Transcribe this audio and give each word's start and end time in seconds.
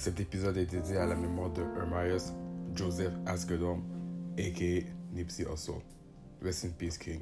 Cet 0.00 0.18
épisode 0.18 0.56
est 0.56 0.64
dédié 0.64 0.96
à 0.96 1.04
la 1.04 1.14
mémoire 1.14 1.50
de 1.50 1.60
Ermias 1.76 2.32
Joseph 2.74 3.12
Asgedom, 3.26 3.82
a.k.a. 4.38 4.86
Nipsey 5.14 5.44
Hussle. 5.44 5.82
Rest 6.40 6.64
in 6.64 6.70
peace, 6.70 6.96
King. 6.96 7.20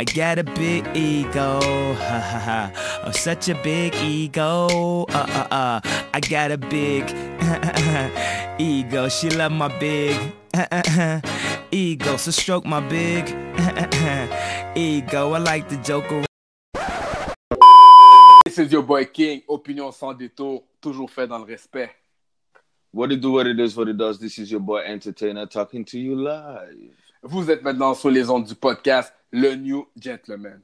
I 0.00 0.04
got 0.16 0.40
a 0.40 0.42
big 0.42 0.84
ego, 0.96 1.60
ha 1.94 2.18
ha 2.18 2.38
ha. 2.40 2.72
Oh, 3.06 3.12
such 3.12 3.48
a 3.50 3.54
big 3.62 3.94
ego, 4.02 5.04
uh 5.10 5.26
uh 5.28 5.46
uh. 5.54 5.80
I 6.12 6.20
got 6.28 6.50
a 6.50 6.58
big 6.58 7.04
ego. 8.58 9.08
She 9.08 9.30
love 9.30 9.52
my 9.52 9.68
big 9.78 10.18
ego, 11.74 12.16
so 12.16 12.30
stroke 12.30 12.64
my 12.64 12.80
big 12.80 13.28
ego. 14.76 15.32
I 15.32 15.38
like 15.38 15.68
to 15.68 15.76
joke 15.82 16.10
around. 16.10 16.26
This 18.44 18.58
is 18.58 18.72
your 18.72 18.82
boy 18.82 19.06
King, 19.06 19.42
opinion 19.48 19.90
sans 19.90 20.14
détour, 20.14 20.62
toujours 20.80 21.10
fait 21.10 21.26
dans 21.26 21.38
le 21.38 21.44
respect. 21.44 21.90
What 22.92 23.10
it 23.10 23.20
do, 23.20 23.32
what 23.32 23.46
it 23.48 23.58
is, 23.58 23.76
what 23.76 23.88
it 23.88 23.96
does. 23.96 24.20
This 24.20 24.38
is 24.38 24.52
your 24.52 24.60
boy 24.60 24.82
Entertainer 24.86 25.46
talking 25.46 25.84
to 25.86 25.98
you 25.98 26.14
live. 26.14 26.94
Vous 27.24 27.50
êtes 27.50 27.62
maintenant 27.62 27.94
sur 27.94 28.10
les 28.10 28.30
ondes 28.30 28.44
du 28.44 28.54
podcast 28.54 29.12
Le 29.32 29.56
New 29.56 29.88
Gentleman. 29.98 30.60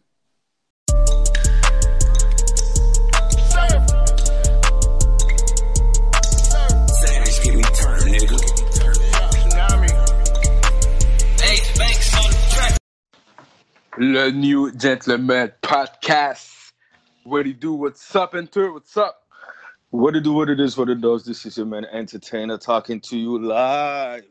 Le 13.99 14.30
New 14.30 14.71
Gentleman 14.73 15.52
Podcast. 15.63 16.73
What 17.24 17.43
do 17.43 17.49
you 17.49 17.55
do? 17.55 17.73
What's 17.74 18.15
up, 18.15 18.35
Enter? 18.35 18.73
What's 18.73 18.96
up? 18.96 19.23
What 19.91 20.15
it 20.15 20.23
do, 20.23 20.33
what 20.33 20.49
it 20.49 20.60
is, 20.60 20.77
what 20.77 20.88
it 20.88 21.01
does. 21.01 21.24
This 21.24 21.45
is 21.45 21.57
your 21.57 21.66
man 21.66 21.85
Entertainer 21.87 22.57
talking 22.57 23.01
to 23.02 23.18
you 23.18 23.38
live. 23.45 24.24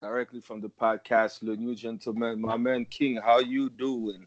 Directly 0.00 0.40
from 0.40 0.60
the 0.60 0.68
podcast, 0.68 1.42
Le 1.42 1.56
New 1.56 1.74
Gentleman. 1.74 2.40
My 2.40 2.56
man 2.56 2.84
King, 2.84 3.18
how 3.22 3.40
you 3.40 3.68
doing? 3.70 4.26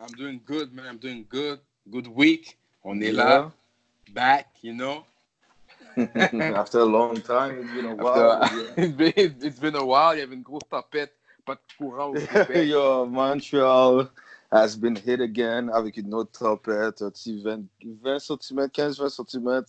I'm 0.00 0.12
doing 0.16 0.40
good, 0.44 0.72
man. 0.72 0.86
I'm 0.86 0.98
doing 0.98 1.24
good. 1.28 1.60
Good 1.90 2.06
week. 2.08 2.58
On 2.84 3.00
est 3.02 3.12
là. 3.12 3.52
Back, 4.12 4.48
you 4.62 4.74
know. 4.74 5.04
After 5.96 6.80
a 6.80 6.84
long 6.84 7.20
time, 7.20 7.58
it's 7.60 7.72
been 7.72 7.86
a 7.86 7.92
After- 7.92 8.02
while. 8.02 8.72
it's, 8.76 8.92
been, 8.94 9.12
it's 9.42 9.58
been 9.58 9.76
a 9.76 9.84
while. 9.84 10.14
Il 10.14 10.18
y 10.18 10.22
avait 10.22 10.34
une 10.34 10.42
grosse. 10.42 10.62
Pas 11.44 11.54
de 11.54 11.60
courant. 11.76 12.14
Yo, 12.54 13.06
Montreal 13.06 14.08
has 14.50 14.76
been 14.76 14.94
hit 14.96 15.20
again 15.20 15.68
avec 15.70 15.96
une 15.96 16.14
autre 16.14 16.38
tempête, 16.38 17.02
un 17.02 17.10
petit 17.10 17.42
20, 17.42 17.62
20 18.02 18.18
cm, 18.18 18.66
15-20 18.68 19.08
cm. 19.08 19.64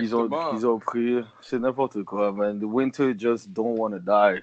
Ils 0.00 0.16
ont, 0.16 0.28
ils 0.54 0.66
ont 0.66 0.78
pris, 0.78 1.22
c'est 1.42 1.58
n'importe 1.58 2.02
quoi, 2.04 2.32
man. 2.32 2.58
The 2.58 2.64
winter 2.64 3.12
just 3.16 3.52
don't 3.52 3.78
want 3.78 3.92
to 3.92 3.98
die. 3.98 4.42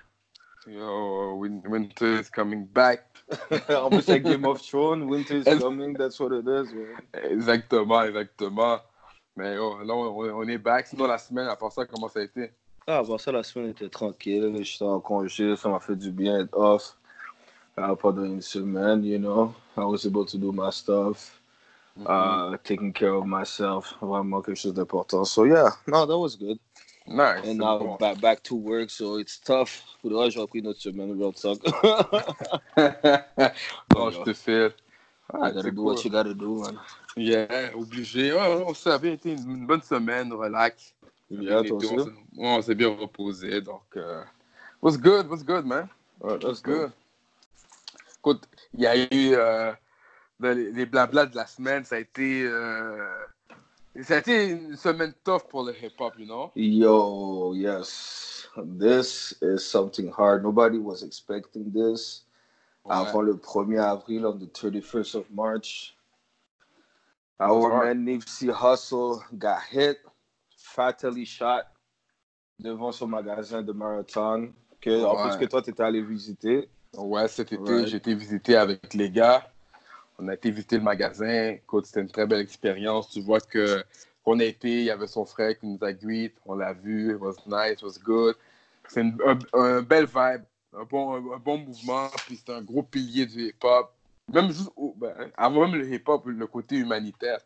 Yo, 0.67 1.35
win- 1.35 1.63
winter 1.67 2.19
is 2.19 2.29
coming 2.29 2.65
back. 2.65 3.05
Almost 3.69 4.07
like 4.07 4.23
Game 4.23 4.45
of 4.45 4.61
Thrones, 4.69 5.03
winter 5.05 5.37
is 5.37 5.59
coming, 5.59 5.93
that's 5.93 6.19
what 6.19 6.31
it 6.31 6.47
is, 6.47 6.71
man. 6.71 7.01
Exactement, 7.13 8.03
exactement. 8.03 8.79
Mais 9.35 9.57
oh, 9.57 9.79
là, 9.83 9.93
on, 9.93 10.29
on 10.29 10.47
est 10.47 10.59
back. 10.59 10.85
Sinon, 10.87 11.07
la 11.07 11.17
semaine, 11.17 11.47
à 11.47 11.55
part 11.55 11.71
ça, 11.71 11.85
comment 11.85 12.07
ça 12.07 12.19
a 12.19 12.23
été? 12.23 12.51
Ah, 12.85 12.97
avant 12.97 13.17
ça, 13.17 13.31
la 13.31 13.43
semaine 13.43 13.69
était 13.69 13.89
tranquille. 13.89 14.53
J'étais 14.61 14.83
en 14.83 14.99
congé, 14.99 15.55
ça 15.55 15.69
m'a 15.69 15.79
fait 15.79 15.95
du 15.95 16.11
bien 16.11 16.39
être 16.41 16.57
off 16.57 16.97
uh, 17.77 17.95
pendant 17.95 18.25
une 18.25 18.41
semaine, 18.41 19.03
you 19.05 19.17
know. 19.17 19.53
I 19.77 19.85
was 19.85 20.05
able 20.05 20.25
to 20.25 20.37
do 20.37 20.51
my 20.51 20.69
stuff, 20.69 21.39
uh, 22.05 22.57
taking 22.63 22.91
care 22.93 23.13
of 23.13 23.25
myself, 23.25 23.95
vraiment 24.01 24.41
quelque 24.41 24.57
chose 24.57 24.73
d'important. 24.73 25.25
So 25.25 25.45
yeah, 25.45 25.71
no, 25.87 26.05
that 26.05 26.17
was 26.17 26.35
good. 26.35 26.59
Nice. 27.07 27.45
And 27.45 27.57
now 27.57 27.79
bon. 27.79 27.97
back, 27.97 28.21
back 28.21 28.43
to 28.43 28.55
work, 28.55 28.89
so 28.89 29.17
it's 29.17 29.39
tough. 29.39 29.83
Faudra 30.01 30.25
que 30.25 30.31
j'ai 30.31 30.39
repris 30.39 30.59
une 30.59 30.67
autre 30.67 30.81
semaine, 30.81 31.17
real 31.17 31.33
talk. 31.33 31.59
non, 33.93 34.11
je 34.11 34.23
te 34.23 34.33
fais. 34.33 34.73
Ah, 35.33 35.47
I 35.47 35.51
gotta 35.51 35.71
do 35.71 35.75
cool. 35.77 35.85
what 35.85 36.03
you 36.05 36.11
gotta 36.11 36.33
do, 36.33 36.61
man. 36.63 36.79
Yeah, 37.15 37.71
obligé. 37.75 38.33
Ouais, 38.33 38.73
ça 38.73 38.95
avait 38.95 39.13
été 39.13 39.31
une 39.31 39.65
bonne 39.65 39.81
semaine, 39.81 40.31
relax. 40.33 40.93
Yeah, 41.41 41.63
toi 41.63 41.77
aussi? 41.77 41.95
on 42.37 42.61
s'est- 42.61 42.75
bien 42.75 42.89
reposé, 42.95 43.61
donc... 43.61 43.83
Euh... 43.95 44.23
What's 44.81 44.97
good? 44.97 45.27
What's 45.29 45.43
good, 45.43 45.65
man? 45.65 45.87
Ouais, 46.21 46.37
What's 46.43 46.61
good? 46.61 46.91
Écoute, 48.19 48.47
il 48.73 48.81
y 48.81 48.87
a 48.87 48.95
eu 48.95 49.07
euh, 49.35 49.71
de- 50.39 50.71
les 50.73 50.85
blablas 50.85 51.25
de 51.27 51.35
la 51.35 51.45
semaine, 51.47 51.83
ça 51.85 51.95
a 51.95 51.99
été... 51.99 52.43
euh, 52.43 53.05
Ça 54.01 54.15
a 54.15 54.17
été 54.17 54.49
une 54.49 54.75
semaine 54.75 55.13
tough 55.23 55.43
pour 55.49 55.63
le 55.63 55.71
hip-hop, 55.73 56.13
you 56.17 56.25
know? 56.25 56.51
Yo, 56.55 57.53
yes. 57.55 58.47
This 58.79 59.35
is 59.41 59.59
something 59.59 60.11
hard. 60.11 60.43
Nobody 60.43 60.77
was 60.79 61.03
expecting 61.03 61.71
this. 61.71 62.25
Ouais. 62.85 62.95
Avant 62.95 63.21
le 63.21 63.35
1er 63.35 63.79
avril, 63.79 64.25
on 64.25 64.37
the 64.39 64.47
31st 64.47 65.15
of 65.15 65.25
March, 65.31 65.95
our 67.39 67.83
man 67.83 68.03
Nipsey 68.05 68.49
Hussle 68.51 69.21
got 69.37 69.61
hit, 69.71 69.99
fatally 70.73 71.25
shot 71.25 71.63
devant 72.59 72.91
son 72.91 73.07
magasin 73.07 73.61
de 73.61 73.71
marathon. 73.71 74.51
Que, 74.81 75.03
En 75.05 75.15
plus 75.29 75.37
que 75.37 75.45
toi, 75.45 75.61
tu 75.61 75.69
étais 75.69 75.83
allé 75.83 76.01
visiter. 76.01 76.67
Ouais, 76.97 77.27
cet 77.27 77.53
été, 77.53 77.61
Ouais. 77.61 77.95
été 77.95 78.13
visiter 78.13 78.55
avec 78.57 78.93
les 78.93 79.09
gars. 79.09 79.49
On 80.19 80.27
a 80.27 80.33
été 80.33 80.51
visiter 80.51 80.77
le 80.77 80.83
magasin. 80.83 81.51
Écoute, 81.53 81.85
c'était 81.85 82.01
une 82.01 82.09
très 82.11 82.27
belle 82.27 82.41
expérience. 82.41 83.09
Tu 83.09 83.21
vois 83.21 83.39
que 83.39 83.83
qu'on 84.23 84.39
a 84.39 84.43
été, 84.43 84.69
il 84.69 84.83
y 84.85 84.89
avait 84.91 85.07
son 85.07 85.25
frère 85.25 85.57
qui 85.57 85.67
nous 85.67 85.79
a 85.83 85.91
greet. 85.91 86.33
On 86.45 86.55
l'a 86.55 86.73
vu. 86.73 87.11
It 87.15 87.19
was 87.19 87.35
nice, 87.47 87.73
it 87.73 87.83
was 87.83 87.99
good. 88.03 88.35
C'est 88.87 89.01
une- 89.01 89.17
un, 89.25 89.37
un 89.59 89.81
bel 89.81 90.05
vibe, 90.05 90.43
un 90.77 90.83
bon, 90.83 91.33
un, 91.33 91.37
bon 91.39 91.57
mouvement. 91.57 92.07
Puis 92.27 92.37
c'est 92.37 92.53
un 92.53 92.61
gros 92.61 92.83
pilier 92.83 93.25
du 93.25 93.47
hip-hop. 93.49 93.91
Même 94.31 94.47
juste, 94.51 94.69
ben, 94.97 95.31
avant 95.35 95.67
même 95.67 95.75
le 95.79 95.91
hip-hop, 95.93 96.25
le 96.25 96.47
côté 96.47 96.75
humanitaire. 96.77 97.39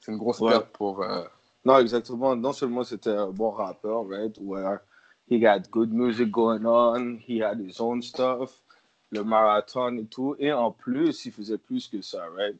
C'est 0.00 0.12
une 0.12 0.18
grosse 0.18 0.40
Ouais. 0.40 0.50
perte 0.50 0.68
pour. 0.72 1.02
euh, 1.02 1.24
Non, 1.64 1.78
exactement. 1.78 2.36
Non 2.36 2.52
seulement 2.52 2.84
c'était 2.84 3.10
un 3.10 3.30
bon 3.30 3.50
rappeur, 3.50 4.06
right? 4.08 4.36
Where 4.40 4.80
he 5.28 5.38
got 5.38 5.70
good 5.70 5.92
music 5.92 6.30
going 6.30 6.64
on, 6.64 7.18
he 7.26 7.40
had 7.42 7.60
his 7.60 7.80
own 7.80 8.02
stuff, 8.02 8.62
le 9.10 9.22
marathon 9.24 9.96
et 9.98 10.06
tout. 10.06 10.36
Et 10.38 10.52
en 10.52 10.72
plus, 10.72 11.24
il 11.26 11.32
faisait 11.32 11.58
plus 11.58 11.88
que 11.88 12.00
ça, 12.02 12.26
right? 12.36 12.56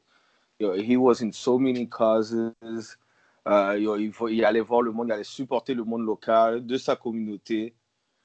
Yo, 0.61 0.75
he 0.75 0.97
was 0.97 1.23
in 1.23 1.33
so 1.33 1.59
many 1.59 1.87
causes. 1.89 2.53
Euh, 3.49 3.79
yo, 3.79 3.97
il, 3.97 4.13
il 4.31 4.45
allait 4.45 4.61
voir 4.61 4.83
le 4.83 4.93
monde, 4.93 5.09
il 5.09 5.13
allait 5.13 5.25
supporter 5.25 5.75
le 5.75 5.85
monde 5.85 6.05
local 6.07 6.67
de 6.67 6.77
sa 6.79 6.97
communauté, 6.97 7.75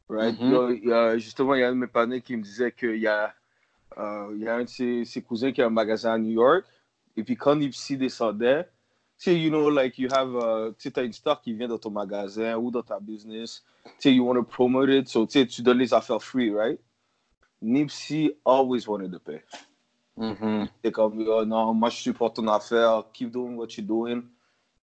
right? 0.09 0.37
Mhm. 0.39 0.45
Yo, 0.45 0.69
il 0.71 0.91
a- 0.93 1.17
justement, 1.17 1.55
il 1.55 1.61
y 1.61 1.63
a 1.63 1.69
un 1.69 1.73
de 1.73 1.79
mes 1.79 1.87
partenaires 1.87 2.23
qui 2.23 2.37
me 2.37 2.43
disait 2.43 2.71
qu'il 2.73 2.97
y 2.97 3.07
a, 3.07 3.33
euh, 3.97 4.31
il 4.35 4.43
y 4.43 4.47
a 4.47 4.55
un 4.55 4.63
de 4.63 4.69
ses, 4.69 5.05
ses 5.05 5.21
cousins 5.21 5.51
qui 5.51 5.61
a 5.61 5.67
un 5.67 5.69
magasin 5.69 6.13
à 6.13 6.17
New 6.17 6.31
York. 6.31 6.65
Et 7.17 7.23
puis 7.23 7.35
quand 7.37 7.55
Nipsey 7.55 7.97
descendait, 7.97 8.69
tu 9.17 9.31
sais, 9.31 9.39
you 9.39 9.49
know, 9.49 9.69
like 9.69 9.97
you 9.97 10.09
have, 10.11 10.35
uh, 10.35 10.73
tu 10.77 10.91
as 10.95 11.03
une 11.03 11.13
star 11.13 11.41
qui 11.41 11.53
vient 11.53 11.67
dans 11.67 11.77
ton 11.77 11.89
magasin 11.89 12.57
ou 12.57 12.69
dans 12.71 12.83
ta 12.83 12.99
business. 12.99 13.63
Tu 13.85 13.91
sais, 13.99 14.13
you 14.13 14.25
want 14.25 14.35
to 14.35 14.43
promote 14.43 14.89
it, 14.89 15.07
so 15.07 15.25
tu 15.25 15.61
donnes 15.61 15.77
les 15.79 15.93
affaires 15.93 16.21
free, 16.21 16.51
right? 16.53 16.79
Nipsey 17.61 18.35
always 18.45 18.87
wanted 18.87 19.11
to 19.11 19.19
pay. 19.19 19.41
C'est 20.83 20.91
comme, 20.91 21.25
oh, 21.27 21.45
non, 21.45 21.73
moi 21.73 21.89
je 21.89 21.97
supporte 21.97 22.35
ton 22.35 22.47
affaire, 22.47 23.03
keep 23.13 23.31
doing 23.31 23.55
what 23.55 23.67
you're 23.77 23.85
doing. 23.85 24.23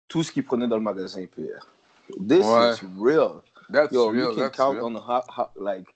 Tout 0.07 0.23
ce 0.23 0.31
qu'il 0.31 0.43
prenait 0.45 0.67
dans 0.67 0.75
le 0.77 0.83
magasin, 0.83 1.21
il 1.21 1.27
payait. 1.27 1.51
This 2.27 2.45
Ouais. 2.45 2.71
is 2.73 2.81
real. 2.99 3.41
That's 3.69 3.91
Yo, 3.91 4.09
real, 4.09 4.29
you 4.29 4.35
can 4.35 4.41
that's 4.43 4.57
count 4.57 4.75
real. 4.75 4.85
on 4.85 4.95
how, 4.95 5.23
how, 5.27 5.49
like, 5.55 5.87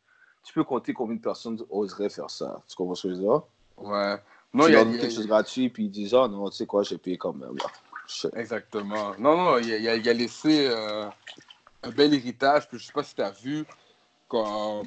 tu 0.44 0.54
peux 0.54 0.64
compter 0.64 0.94
combien 0.94 1.16
de 1.16 1.22
personnes 1.22 1.60
oseraient 1.70 2.10
faire 2.10 2.30
ça. 2.30 2.62
Tu 2.68 2.76
comprends 2.76 2.96
ce 2.96 3.08
que 3.08 3.14
je 3.14 3.20
veux 3.20 3.22
dire? 3.22 3.42
Ouais. 3.78 4.16
Non, 4.54 4.66
il 4.68 4.74
y 4.74 4.76
a, 4.76 4.82
y 4.82 4.98
quelque 4.98 5.14
chose 5.14 5.28
gratuit, 5.28 5.70
puis 5.70 5.86
ils 5.86 5.92
disent, 5.92 6.14
oh 6.16 6.28
non, 6.28 6.50
tu 6.50 6.58
sais 6.58 6.66
quoi, 6.66 6.82
j'ai 6.82 6.98
payé 6.98 7.18
quand 7.18 7.34
même. 7.34 7.56
là. 7.56 7.66
Exactement. 8.36 9.14
Non, 9.18 9.38
non, 9.38 9.58
il 9.60 9.88
a, 9.88 9.96
il 9.96 10.04
laissé 10.04 10.68
euh, 10.70 11.06
un 11.84 11.90
bel 11.90 12.14
héritage. 12.14 12.68
Puis 12.68 12.80
je 12.80 12.86
sais 12.88 12.94
pas 12.94 13.04
si 13.04 13.16
tu 13.16 13.22
as 13.22 13.32
vu, 13.32 13.66
quand 14.28 14.84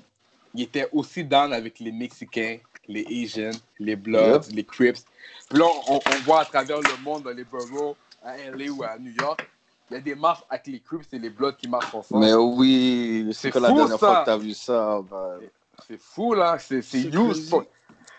il 0.54 0.62
était 0.62 0.88
aussi 0.92 1.24
down 1.24 1.52
avec 1.52 1.78
les 1.78 1.92
Mexicains, 1.92 2.58
les 2.88 3.06
Asians, 3.24 3.58
les 3.78 3.96
Bloods, 3.96 4.48
les 4.52 4.64
Crips. 4.64 5.04
Puis 5.48 5.58
là, 5.58 5.66
on, 5.88 5.96
on 5.96 6.22
voit 6.24 6.40
à 6.40 6.44
travers 6.44 6.80
le 6.80 7.02
monde, 7.02 7.22
dans 7.24 7.30
les 7.30 7.44
boroughs, 7.44 7.96
à 8.24 8.36
LA 8.36 8.70
ou 8.70 8.82
à 8.82 8.98
New 8.98 9.12
York, 9.20 9.48
il 9.90 9.94
y 9.94 9.96
a 9.96 10.00
des 10.00 10.14
marches 10.14 10.42
avec 10.48 10.66
les 10.66 10.80
Crips 10.80 11.12
et 11.12 11.18
les 11.18 11.30
Bloods 11.30 11.52
qui 11.52 11.68
marchent 11.68 11.94
ensemble. 11.94 12.24
Mais 12.24 12.34
oui, 12.34 13.30
C'est 13.34 13.50
que 13.50 13.58
la 13.58 13.68
dernière 13.68 13.98
ça. 13.98 13.98
fois 13.98 14.20
que 14.20 14.26
t'as 14.26 14.36
vu 14.38 14.54
ça, 14.54 15.00
ben, 15.10 15.40
C'est 15.86 16.00
fou, 16.00 16.34
là. 16.34 16.58
C'est 16.58 16.78
huge. 16.78 17.50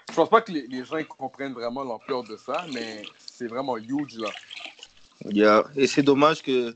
Je 0.09 0.15
pense 0.15 0.29
pas 0.29 0.41
que 0.41 0.51
les, 0.51 0.67
les 0.67 0.85
gens 0.85 0.97
comprennent 1.05 1.53
vraiment 1.53 1.83
l'ampleur 1.83 2.23
de 2.23 2.37
ça, 2.37 2.65
mais 2.73 3.03
c'est 3.17 3.47
vraiment 3.47 3.77
huge, 3.77 4.17
là. 4.17 4.29
Yeah. 5.25 5.63
Et 5.75 5.87
c'est 5.87 6.03
dommage 6.03 6.41
que 6.41 6.75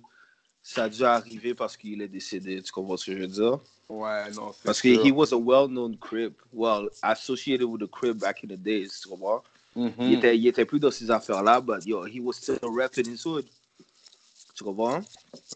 ça 0.64 0.84
a 0.84 0.90
dû 0.90 1.04
arriver 1.04 1.54
parce 1.54 1.78
qu'il 1.78 2.02
est 2.02 2.08
décédé. 2.08 2.62
Tu 2.62 2.72
comprends 2.72 2.98
ce 2.98 3.06
que 3.06 3.14
je 3.14 3.22
veux 3.22 3.28
dire? 3.28 3.60
Ouais, 3.90 4.30
non, 4.32 4.52
c'est 4.52 4.66
Parce 4.66 4.84
he 4.84 5.12
was 5.12 5.32
a 5.32 5.38
well-known 5.38 5.98
crib, 5.98 6.34
well, 6.52 6.90
associated 7.04 7.66
with 7.66 7.80
the 7.80 7.90
crib 7.90 8.20
back 8.20 8.44
in 8.44 8.48
the 8.48 8.58
days, 8.58 9.00
tu 9.02 9.08
comprends? 9.08 9.42
Mhm. 9.76 9.94
Il, 10.00 10.14
était, 10.16 10.38
il 10.38 10.48
était 10.48 10.66
plus 10.66 10.80
dans 10.80 10.92
ces 10.92 11.10
affaires-là, 11.10 11.62
but 11.62 11.86
yo, 11.86 12.06
he 12.06 12.20
was 12.20 12.34
still 12.34 12.60
repping 12.64 13.08
his 13.08 13.24
hood. 13.26 13.46
Tu 14.56 14.64
comprends? 14.64 15.02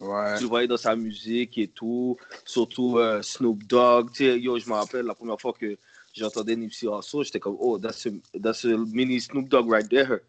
Ouais. 0.00 0.36
Tu 0.38 0.44
le 0.44 0.48
voyais 0.48 0.68
dans 0.68 0.76
sa 0.78 0.96
musique 0.96 1.58
et 1.58 1.68
tout, 1.68 2.16
surtout 2.46 2.98
euh, 2.98 3.20
Snoop 3.20 3.64
Dogg. 3.64 4.12
Tu 4.12 4.24
sais, 4.24 4.40
yo, 4.40 4.58
je 4.58 4.68
me 4.70 4.74
rappelle 4.74 5.04
la 5.04 5.14
première 5.14 5.40
fois 5.40 5.52
que 5.52 5.76
j'entendais 6.14 6.56
Nipsey 6.56 6.86
Hussle, 6.86 7.24
j'étais 7.24 7.40
comme, 7.40 7.56
oh, 7.58 7.78
that's 7.78 8.06
a, 8.06 8.10
that's 8.40 8.64
a 8.64 8.78
mini 8.78 9.20
Snoop 9.20 9.48
Dogg 9.48 9.68
right 9.68 9.88
there. 9.90 10.20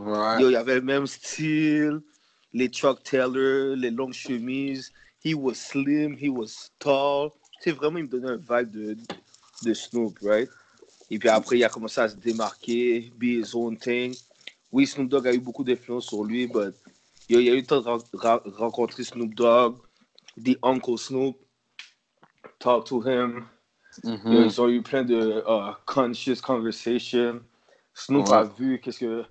Ouais. 0.00 0.40
Yo, 0.40 0.48
il 0.50 0.56
avait 0.56 0.76
le 0.76 0.80
même 0.80 1.06
style, 1.06 2.00
les 2.52 2.68
Chuck 2.68 3.02
Taylor, 3.02 3.76
les 3.76 3.90
longues 3.90 4.14
chemises. 4.14 4.92
He 5.24 5.34
was 5.34 5.54
slim, 5.54 6.16
he 6.18 6.28
was 6.30 6.70
tall. 6.78 7.30
Sais, 7.60 7.72
vraiment, 7.72 7.98
il 7.98 8.04
me 8.04 8.08
donnait 8.08 8.30
un 8.30 8.36
vibe 8.36 8.70
de, 8.70 8.96
de 9.64 9.74
Snoop, 9.74 10.18
right? 10.22 10.48
Et 11.10 11.18
puis 11.18 11.28
après, 11.28 11.58
il 11.58 11.64
a 11.64 11.68
commencé 11.68 12.00
à 12.00 12.08
se 12.08 12.16
démarquer, 12.16 13.12
be 13.18 13.24
his 13.24 13.54
own 13.54 13.76
thing. 13.76 14.14
Oui, 14.72 14.86
Snoop 14.86 15.08
Dogg 15.08 15.26
a 15.26 15.34
eu 15.34 15.38
beaucoup 15.40 15.64
d'influence 15.64 16.06
sur 16.06 16.24
lui, 16.24 16.46
but 16.46 16.74
yo, 17.28 17.38
il 17.40 17.50
a 17.50 17.52
eu 17.52 17.56
le 17.60 17.66
temps 17.66 17.80
de 17.82 18.50
rencontrer 18.56 19.04
Snoop 19.04 19.34
Dogg, 19.34 19.76
the 20.42 20.56
Uncle 20.62 20.96
Snoop, 20.96 21.36
talk 22.58 22.86
to 22.86 23.00
him. 23.06 23.44
Mhm. 24.04 24.32
Yo, 24.32 24.44
Ils 24.44 24.60
ont 24.60 24.68
eu 24.68 24.80
plein 24.82 25.02
de 25.04 25.42
uh, 25.46 25.74
conscious 25.84 26.40
conversation. 26.40 27.40
Snoop 27.92 28.28
Ouais. 28.28 28.34
a 28.36 28.44
vu 28.44 28.80
qu'est-ce 28.80 29.00
que. 29.00 29.24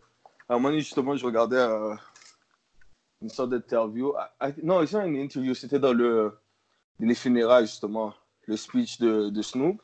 À 0.49 0.53
un 0.53 0.57
moment 0.57 0.69
donné, 0.69 0.81
justement, 0.81 1.15
je 1.15 1.25
regardais 1.25 1.57
euh, 1.57 1.95
une 3.21 3.29
sorte 3.29 3.51
d'interview. 3.51 4.13
I- 4.41 4.49
I- 4.49 4.53
Non, 4.63 4.85
c'est 4.85 4.97
pas 4.97 5.05
une 5.05 5.15
interview, 5.17 5.53
c'était 5.53 5.79
dans 5.79 5.93
le, 5.93 6.37
les 6.99 7.15
funérailles, 7.15 7.67
justement. 7.67 8.13
Le 8.47 8.57
speech 8.57 8.99
de, 8.99 9.29
de 9.29 9.41
Snoop. 9.43 9.79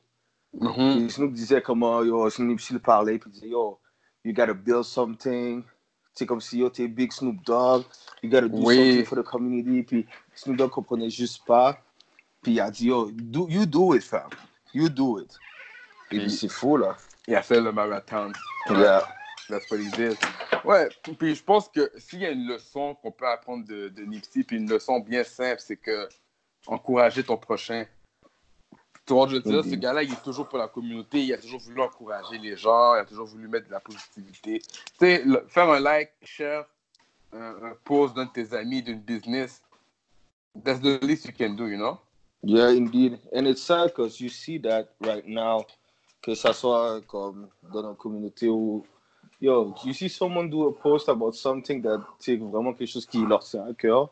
Et 0.78 1.10
Snoop 1.10 1.34
disait 1.34 1.62
comment 1.62 2.02
yo, 2.02 2.30
Snoop 2.30 2.60
s'il 2.62 2.80
parlait, 2.80 3.20
puis 3.20 3.30
il 3.30 3.34
disait 3.34 3.50
Yo, 3.50 3.78
you 4.24 4.34
gotta 4.34 4.54
build 4.54 4.84
something. 4.84 5.64
C'est 6.14 6.26
comme 6.26 6.40
si 6.42 6.60
yo, 6.60 6.70
t'es 6.70 6.88
big 6.88 7.12
Snoop 7.12 7.44
Dogg, 7.46 7.84
you 8.24 8.30
gotta 8.30 8.48
do 8.48 8.58
Oui. 8.64 8.76
something 8.76 9.06
for 9.06 9.18
the 9.18 9.24
community. 9.24 9.84
Puis 9.84 10.08
Snoop 10.34 10.56
Dogg 10.58 10.72
comprenait 10.72 11.10
juste 11.10 11.46
pas. 11.46 11.78
Puis 12.42 12.54
il 12.54 12.60
a 12.62 12.72
dit 12.72 12.88
Yo, 12.88 13.12
do, 13.12 13.48
you 13.50 13.66
do 13.68 13.94
it, 13.94 14.02
fam. 14.02 14.30
You 14.74 14.88
do 14.90 15.20
it. 15.20 15.32
Et 16.10 16.18
puis 16.18 16.20
Puis- 16.22 16.32
c'est 16.32 16.48
fou, 16.50 16.78
là. 16.78 16.96
Il 17.28 17.36
a 17.36 17.42
fait 17.44 17.60
le 17.62 17.72
marathon. 17.72 18.32
Yeah. 18.70 19.04
That's 19.50 19.70
what 19.70 19.78
he 19.80 19.92
did. 19.92 20.18
Ouais, 20.66 20.90
puis 21.18 21.36
je 21.36 21.44
pense 21.44 21.70
que 21.70 21.92
s'il 21.98 22.20
y 22.20 22.26
a 22.26 22.32
une 22.32 22.48
leçon 22.48 22.96
qu'on 22.96 23.12
peut 23.12 23.28
apprendre 23.28 23.66
de, 23.66 23.90
de 23.90 24.04
Nipsey, 24.04 24.44
puis 24.44 24.58
une 24.58 24.70
leçon 24.70 25.00
bien 25.00 25.24
simple, 25.24 25.60
c'est 25.60 25.78
que 25.78 26.10
encourager 26.68 27.24
ton 27.24 27.38
prochain. 27.38 27.86
Tu 29.06 29.14
vois, 29.14 29.28
je 29.28 29.36
veux 29.36 29.42
dire, 29.42 29.64
ce 29.64 29.76
gars-là, 29.76 30.02
il 30.02 30.12
est 30.12 30.24
toujours 30.24 30.48
pour 30.50 30.58
la 30.58 30.68
communauté, 30.68 31.22
il 31.24 31.32
a 31.34 31.38
toujours 31.38 31.60
voulu 31.60 31.80
encourager 31.82 32.40
les 32.40 32.58
gens, 32.58 32.96
il 32.96 33.00
a 33.02 33.06
toujours 33.06 33.28
voulu 33.28 33.48
mettre 33.48 33.68
de 33.68 33.72
la 33.72 33.80
positivité. 33.80 34.60
Tu 34.60 34.84
sais, 35.00 35.22
le- 35.24 35.46
faire 35.48 35.70
un 35.70 35.80
like, 35.80 36.12
share, 36.24 36.66
un, 37.32 37.64
un 37.64 37.76
post 37.84 38.16
d'un 38.16 38.26
de 38.26 38.32
tes 38.32 38.54
amis, 38.56 38.82
d'une 38.82 39.02
business, 39.02 39.62
that's 40.64 40.80
the 40.80 41.00
least 41.04 41.26
you 41.26 41.34
can 41.38 41.56
do, 41.56 41.68
you 41.68 41.78
know? 41.78 42.00
Yeah, 42.42 42.72
indeed. 42.72 43.20
And 43.32 43.46
it's 43.46 43.62
sad 43.62 43.90
because 43.90 44.20
you 44.20 44.30
see 44.30 44.58
that 44.62 44.88
right 45.02 45.26
now, 45.28 45.66
que 46.24 46.34
ça 46.34 46.54
soit 46.54 47.02
comme 47.08 47.50
dans 47.72 47.88
la 47.88 47.94
communauté 47.94 48.48
où, 48.48 48.84
yo, 49.40 49.74
you 49.84 49.94
see 49.94 50.10
someone 50.10 50.50
do 50.50 50.68
a 50.68 50.74
post 50.74 51.10
about 51.10 51.34
something 51.34 51.82
that, 51.82 52.02
c'est 52.20 52.36
vraiment 52.38 52.74
quelque 52.74 52.90
chose 52.90 53.06
qui 53.06 53.26
leur 53.26 53.44
tient 53.44 53.66
à 53.66 53.74
cœur. 53.74 54.10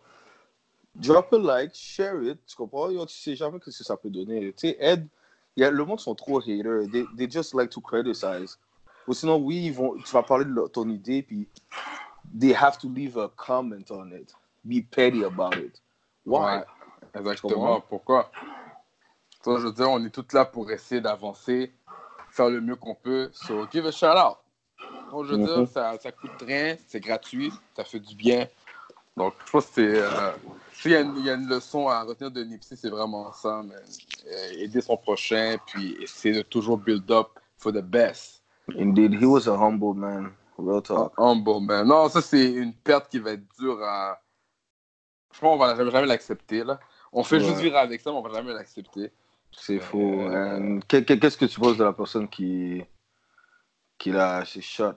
Drop 0.95 1.33
a 1.33 1.37
like, 1.37 1.73
share 1.73 2.21
it, 2.23 2.39
tu 2.45 2.55
comprends? 2.55 2.89
Yo, 2.89 3.05
tu 3.05 3.15
sais 3.15 3.35
jamais 3.35 3.59
ce 3.59 3.65
que 3.65 3.83
ça 3.83 3.97
peut 3.97 4.09
donner. 4.09 4.53
Tu 4.53 4.69
sais, 4.69 4.77
aide. 4.79 5.07
Y 5.55 5.63
a, 5.63 5.71
le 5.71 5.85
monde 5.85 5.99
sont 5.99 6.15
trop 6.15 6.39
haters. 6.39 6.89
They, 6.91 7.05
they 7.15 7.29
just 7.29 7.53
like 7.53 7.69
to 7.71 7.81
criticize. 7.81 8.57
Ou 9.07 9.13
sinon, 9.13 9.37
oui, 9.37 9.65
ils 9.65 9.73
vont, 9.73 9.95
tu 9.95 10.11
vas 10.11 10.23
parler 10.23 10.45
de 10.45 10.67
ton 10.67 10.89
idée, 10.89 11.23
puis 11.23 11.47
they 12.39 12.53
have 12.53 12.77
to 12.77 12.87
leave 12.87 13.17
a 13.17 13.29
comment 13.35 13.83
on 13.89 14.11
it. 14.11 14.33
Be 14.63 14.81
petty 14.81 15.23
about 15.23 15.57
it. 15.57 15.81
Why? 16.25 16.57
Ouais, 16.57 16.65
exactement. 17.15 17.81
Pourquoi? 17.81 18.31
Tu 19.43 19.49
vois, 19.49 19.59
je 19.59 19.65
veux 19.65 19.73
dire, 19.73 19.89
on 19.89 20.03
est 20.05 20.09
tous 20.09 20.33
là 20.33 20.45
pour 20.45 20.71
essayer 20.71 21.01
d'avancer, 21.01 21.73
faire 22.29 22.49
le 22.49 22.61
mieux 22.61 22.77
qu'on 22.77 22.95
peut. 22.95 23.29
So, 23.33 23.67
give 23.71 23.85
a 23.85 23.91
shout 23.91 24.15
out. 24.15 24.37
Donc, 25.13 25.25
je 25.25 25.35
veux 25.35 25.37
Mhm. 25.37 25.45
dire, 25.45 25.67
ça, 25.67 25.95
ça 25.99 26.11
coûte 26.11 26.31
rien, 26.41 26.75
c'est 26.87 26.99
gratuit, 26.99 27.53
ça 27.77 27.83
fait 27.83 27.99
du 27.99 28.15
bien. 28.15 28.47
Donc, 29.15 29.35
je 29.45 29.51
pense 29.51 29.67
que 29.67 29.71
c'est. 29.75 30.01
euh, 30.01 30.31
y, 30.85 30.89
il 31.19 31.23
y 31.23 31.29
a 31.29 31.35
une 31.35 31.47
leçon 31.47 31.87
à 31.87 32.01
retenir 32.01 32.31
de 32.31 32.43
Nipsey, 32.43 32.75
c'est 32.75 32.89
vraiment 32.89 33.31
ça, 33.31 33.61
man. 33.61 33.79
Euh, 34.25 34.51
aider 34.57 34.81
son 34.81 34.97
prochain, 34.97 35.57
puis 35.67 35.95
essayer 36.01 36.33
de 36.33 36.41
toujours 36.41 36.79
build 36.79 37.11
up 37.11 37.27
for 37.57 37.71
the 37.71 37.83
best. 37.83 38.41
Indeed, 38.75 39.13
he 39.21 39.25
was 39.25 39.47
a 39.47 39.55
humble 39.55 39.93
man. 39.93 40.31
Real 40.57 40.81
talk. 40.81 41.13
Humble, 41.17 41.61
man. 41.61 41.87
Non, 41.87 42.09
ça, 42.09 42.19
c'est 42.21 42.51
une 42.51 42.73
perte 42.73 43.07
qui 43.11 43.19
va 43.19 43.33
être 43.33 43.45
dure 43.59 43.83
à. 43.83 44.19
Je 45.31 45.39
pense 45.39 45.59
qu'on 45.59 45.63
va 45.63 45.75
jamais, 45.91 46.07
l'accepter, 46.07 46.63
là. 46.63 46.79
On 47.11 47.23
fait 47.23 47.37
Ouais. 47.37 47.43
juste 47.43 47.59
vivre 47.59 47.77
avec 47.77 48.01
ça, 48.01 48.11
mais 48.11 48.17
on 48.17 48.21
va 48.23 48.33
jamais 48.33 48.53
l'accepter. 48.53 49.11
C'est 49.51 49.79
fou. 49.79 50.21
Euh, 50.21 50.79
Qu'est-ce 50.87 51.37
que 51.37 51.45
tu 51.45 51.59
penses 51.59 51.77
de 51.77 51.83
la 51.83 51.93
personne 51.93 52.27
qui, 52.27 52.83
qui 54.03 54.11
l'a 54.11 54.43
ses 54.43 54.59
shot? 54.59 54.95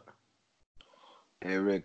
Eric. 1.41 1.85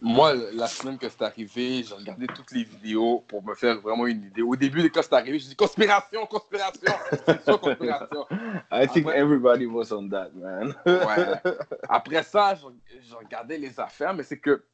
Moi, 0.00 0.32
la 0.32 0.66
semaine 0.66 0.96
que 0.96 1.10
c'est 1.10 1.20
arrivé, 1.20 1.82
j'ai 1.82 1.94
regardé 1.94 2.26
toutes 2.26 2.52
les 2.52 2.64
vidéos 2.64 3.22
pour 3.28 3.44
me 3.44 3.54
faire 3.54 3.78
vraiment 3.82 4.06
une 4.06 4.22
idée. 4.24 4.40
Au 4.40 4.56
début, 4.56 4.90
quand 4.90 5.02
c'est 5.02 5.12
arrivé, 5.12 5.38
je 5.38 5.48
dis 5.48 5.56
conspiration, 5.56 6.24
conspiration. 6.24 6.92
C'est 7.26 7.44
sûr, 7.44 7.60
conspiration. 7.60 8.26
I 8.72 8.88
think 8.88 9.06
Après- 9.06 9.18
everybody 9.18 9.66
was 9.66 9.92
on 9.92 10.08
that, 10.08 10.30
man. 10.34 10.74
Ouais. 10.86 11.52
Après 11.90 12.22
ça, 12.22 12.54
je 12.54 13.14
regardais 13.14 13.58
les 13.58 13.78
affaires, 13.78 14.14
mais 14.14 14.22
c'est 14.22 14.38
que, 14.38 14.64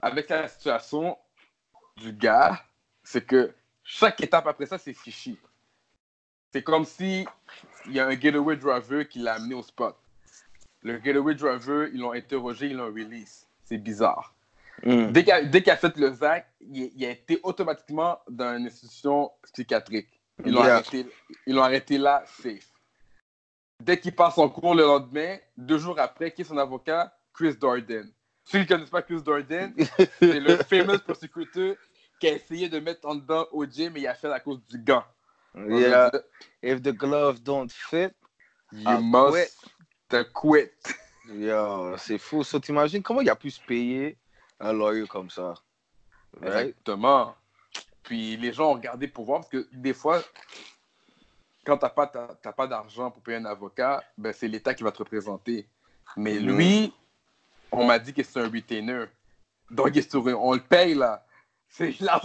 avec 0.00 0.30
la 0.30 0.48
situation 0.48 1.18
du 1.98 2.14
gars, 2.14 2.58
c'est 3.02 3.26
que 3.26 3.52
chaque 3.84 4.22
étape 4.22 4.46
après 4.46 4.64
ça, 4.64 4.78
c'est 4.78 4.94
fichi. 4.94 5.38
C'est 6.52 6.62
comme 6.62 6.86
si 6.86 7.26
il 7.84 7.92
y 7.92 8.00
a 8.00 8.06
un 8.06 8.18
getaway 8.18 8.56
driver 8.56 9.06
qui 9.06 9.18
l'a 9.18 9.34
amené 9.34 9.54
au 9.54 9.62
spot. 9.62 9.94
Le 10.88 10.98
getaway 11.04 11.34
driver, 11.34 11.88
ils 11.92 12.00
l'ont 12.00 12.12
interrogé, 12.12 12.68
ils 12.68 12.76
l'ont 12.76 12.86
release. 12.86 13.46
C'est 13.64 13.76
bizarre. 13.76 14.34
Mm. 14.84 15.10
Dès 15.12 15.22
qu'il 15.62 15.70
a, 15.70 15.76
fait 15.76 15.94
le 15.98 16.12
ZAC, 16.14 16.50
il, 16.62 16.90
il 16.96 17.04
a 17.04 17.10
été 17.10 17.38
automatiquement 17.42 18.18
dans 18.30 18.56
une 18.56 18.66
institution 18.66 19.30
psychiatrique. 19.52 20.08
Ils 20.46 20.52
l'ont 20.52 20.64
Yeah. 20.64 20.76
arrêté, 20.76 21.06
arrêté 21.48 21.98
là, 21.98 22.24
safe. 22.26 22.72
Dès 23.82 24.00
qu'il 24.00 24.14
passe 24.14 24.38
en 24.38 24.48
cours 24.48 24.74
le 24.74 24.84
lendemain, 24.84 25.36
deux 25.58 25.78
jours 25.78 25.98
après, 26.00 26.32
qui 26.32 26.40
est 26.42 26.44
son 26.44 26.56
avocat? 26.56 27.12
Chris 27.34 27.56
Darden. 27.60 28.10
Ceux 28.44 28.60
qui 28.60 28.64
ne 28.64 28.68
connaissent 28.68 28.90
pas 28.90 29.02
Chris 29.02 29.22
Darden, 29.22 29.74
c'est 30.18 30.40
le 30.40 30.56
famous 30.70 30.98
prosecutor 31.00 31.74
qui 32.18 32.28
a 32.28 32.32
essayé 32.32 32.68
de 32.68 32.80
mettre 32.80 33.06
en 33.06 33.14
dedans 33.14 33.46
OJ, 33.52 33.90
mais 33.92 34.00
il 34.00 34.06
a 34.06 34.14
fait 34.14 34.32
à 34.32 34.40
cause 34.40 34.60
du 34.68 34.78
gant. 34.78 35.04
Yeah. 35.54 36.10
If 36.62 36.80
the 36.82 36.92
glove 36.92 37.42
don't 37.42 37.70
fit, 37.70 38.12
You 38.72 39.00
must 39.00 39.56
ouais. 40.12 40.26
quit. 40.34 40.70
yo, 41.34 41.96
c'est 41.98 42.18
fou. 42.18 42.42
So, 42.44 42.58
t'imagines 42.58 43.02
comment 43.02 43.20
il 43.20 43.30
a 43.30 43.36
pu 43.36 43.50
se 43.50 43.60
payer 43.60 44.16
un 44.60 44.72
lawyer 44.72 45.06
comme 45.06 45.30
ça? 45.30 45.54
Right? 46.40 46.68
Exactement. 46.68 47.34
Puis 48.02 48.36
les 48.36 48.52
gens 48.52 48.70
ont 48.70 48.74
regardé 48.74 49.08
pour 49.08 49.24
voir 49.26 49.40
parce 49.40 49.50
que 49.50 49.68
des 49.72 49.92
fois, 49.92 50.22
quand 51.64 51.76
t'as 51.76 51.90
pas, 51.90 52.06
t'as, 52.06 52.28
t'as 52.40 52.52
pas 52.52 52.66
d'argent 52.66 53.10
pour 53.10 53.22
payer 53.22 53.38
un 53.38 53.44
avocat, 53.44 54.02
ben 54.16 54.32
c'est 54.32 54.48
l'État 54.48 54.72
qui 54.74 54.82
va 54.82 54.90
te 54.92 54.98
représenter. 54.98 55.68
Mais 56.16 56.34
Mhm. 56.38 56.46
lui, 56.46 56.92
on 57.70 57.84
m'a 57.84 57.98
dit 57.98 58.14
que 58.14 58.22
c'est 58.22 58.40
un 58.40 58.48
retainer. 58.48 59.04
Donc 59.70 59.90
on 60.38 60.54
le 60.54 60.60
paye 60.60 60.94
là. 60.94 61.26
C'est 61.70 62.00
là, 62.00 62.20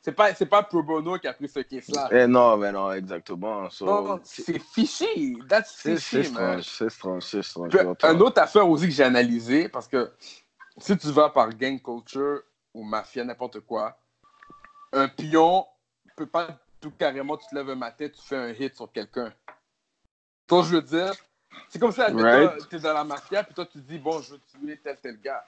c'est 0.00 0.12
pas, 0.12 0.34
c'est 0.34 0.46
pas 0.46 0.62
Pro 0.62 0.82
Bono 0.82 1.18
qui 1.18 1.26
a 1.26 1.32
pris 1.34 1.48
ce 1.48 1.60
case-là. 1.60 2.08
Eh 2.12 2.26
non, 2.26 2.56
mais 2.56 2.72
non, 2.72 2.92
exactement. 2.92 3.68
So, 3.70 3.86
non, 3.86 4.02
non, 4.02 4.20
c'est 4.22 4.58
fichi. 4.58 5.38
That's 5.48 5.74
c'est 5.78 5.98
c'est 5.98 6.30
man. 6.30 6.62
strange, 6.62 6.64
c'est 6.64 6.90
strange, 6.90 7.22
c'est 7.24 7.42
strange. 7.42 7.70
Puis, 7.70 7.78
real 7.80 7.96
talk. 7.96 8.10
un 8.14 8.20
autre 8.20 8.40
affaire 8.40 8.68
aussi 8.68 8.86
que 8.86 8.92
j'ai 8.92 9.02
analysé, 9.04 9.68
parce 9.68 9.88
que 9.88 10.12
si 10.78 10.96
tu 10.96 11.08
vas 11.10 11.28
par 11.30 11.52
gang 11.54 11.80
culture 11.82 12.40
ou 12.72 12.84
mafia, 12.84 13.24
n'importe 13.24 13.60
quoi, 13.60 13.98
un 14.92 15.08
pion 15.08 15.66
peut 16.16 16.26
pas 16.26 16.48
tout 16.80 16.90
carrément, 16.92 17.36
tu 17.36 17.46
te 17.48 17.54
lèves 17.54 17.70
un 17.70 17.74
matin, 17.74 18.08
tu 18.08 18.20
fais 18.22 18.36
un 18.36 18.50
hit 18.50 18.74
sur 18.74 18.90
quelqu'un. 18.92 19.32
Toi, 20.46 20.62
je 20.64 20.76
veux 20.76 20.82
dire, 20.82 21.12
c'est 21.68 21.78
comme 21.78 21.92
ça, 21.92 22.08
Right. 22.12 22.68
tu 22.68 22.76
es 22.76 22.78
dans 22.80 22.92
la 22.92 23.04
mafia, 23.04 23.42
puis 23.44 23.54
toi, 23.54 23.66
tu 23.66 23.78
dis, 23.78 23.98
bon, 23.98 24.20
je 24.20 24.32
veux 24.34 24.40
tuer 24.40 24.78
tel, 24.82 24.98
tel 25.00 25.20
gars. 25.20 25.44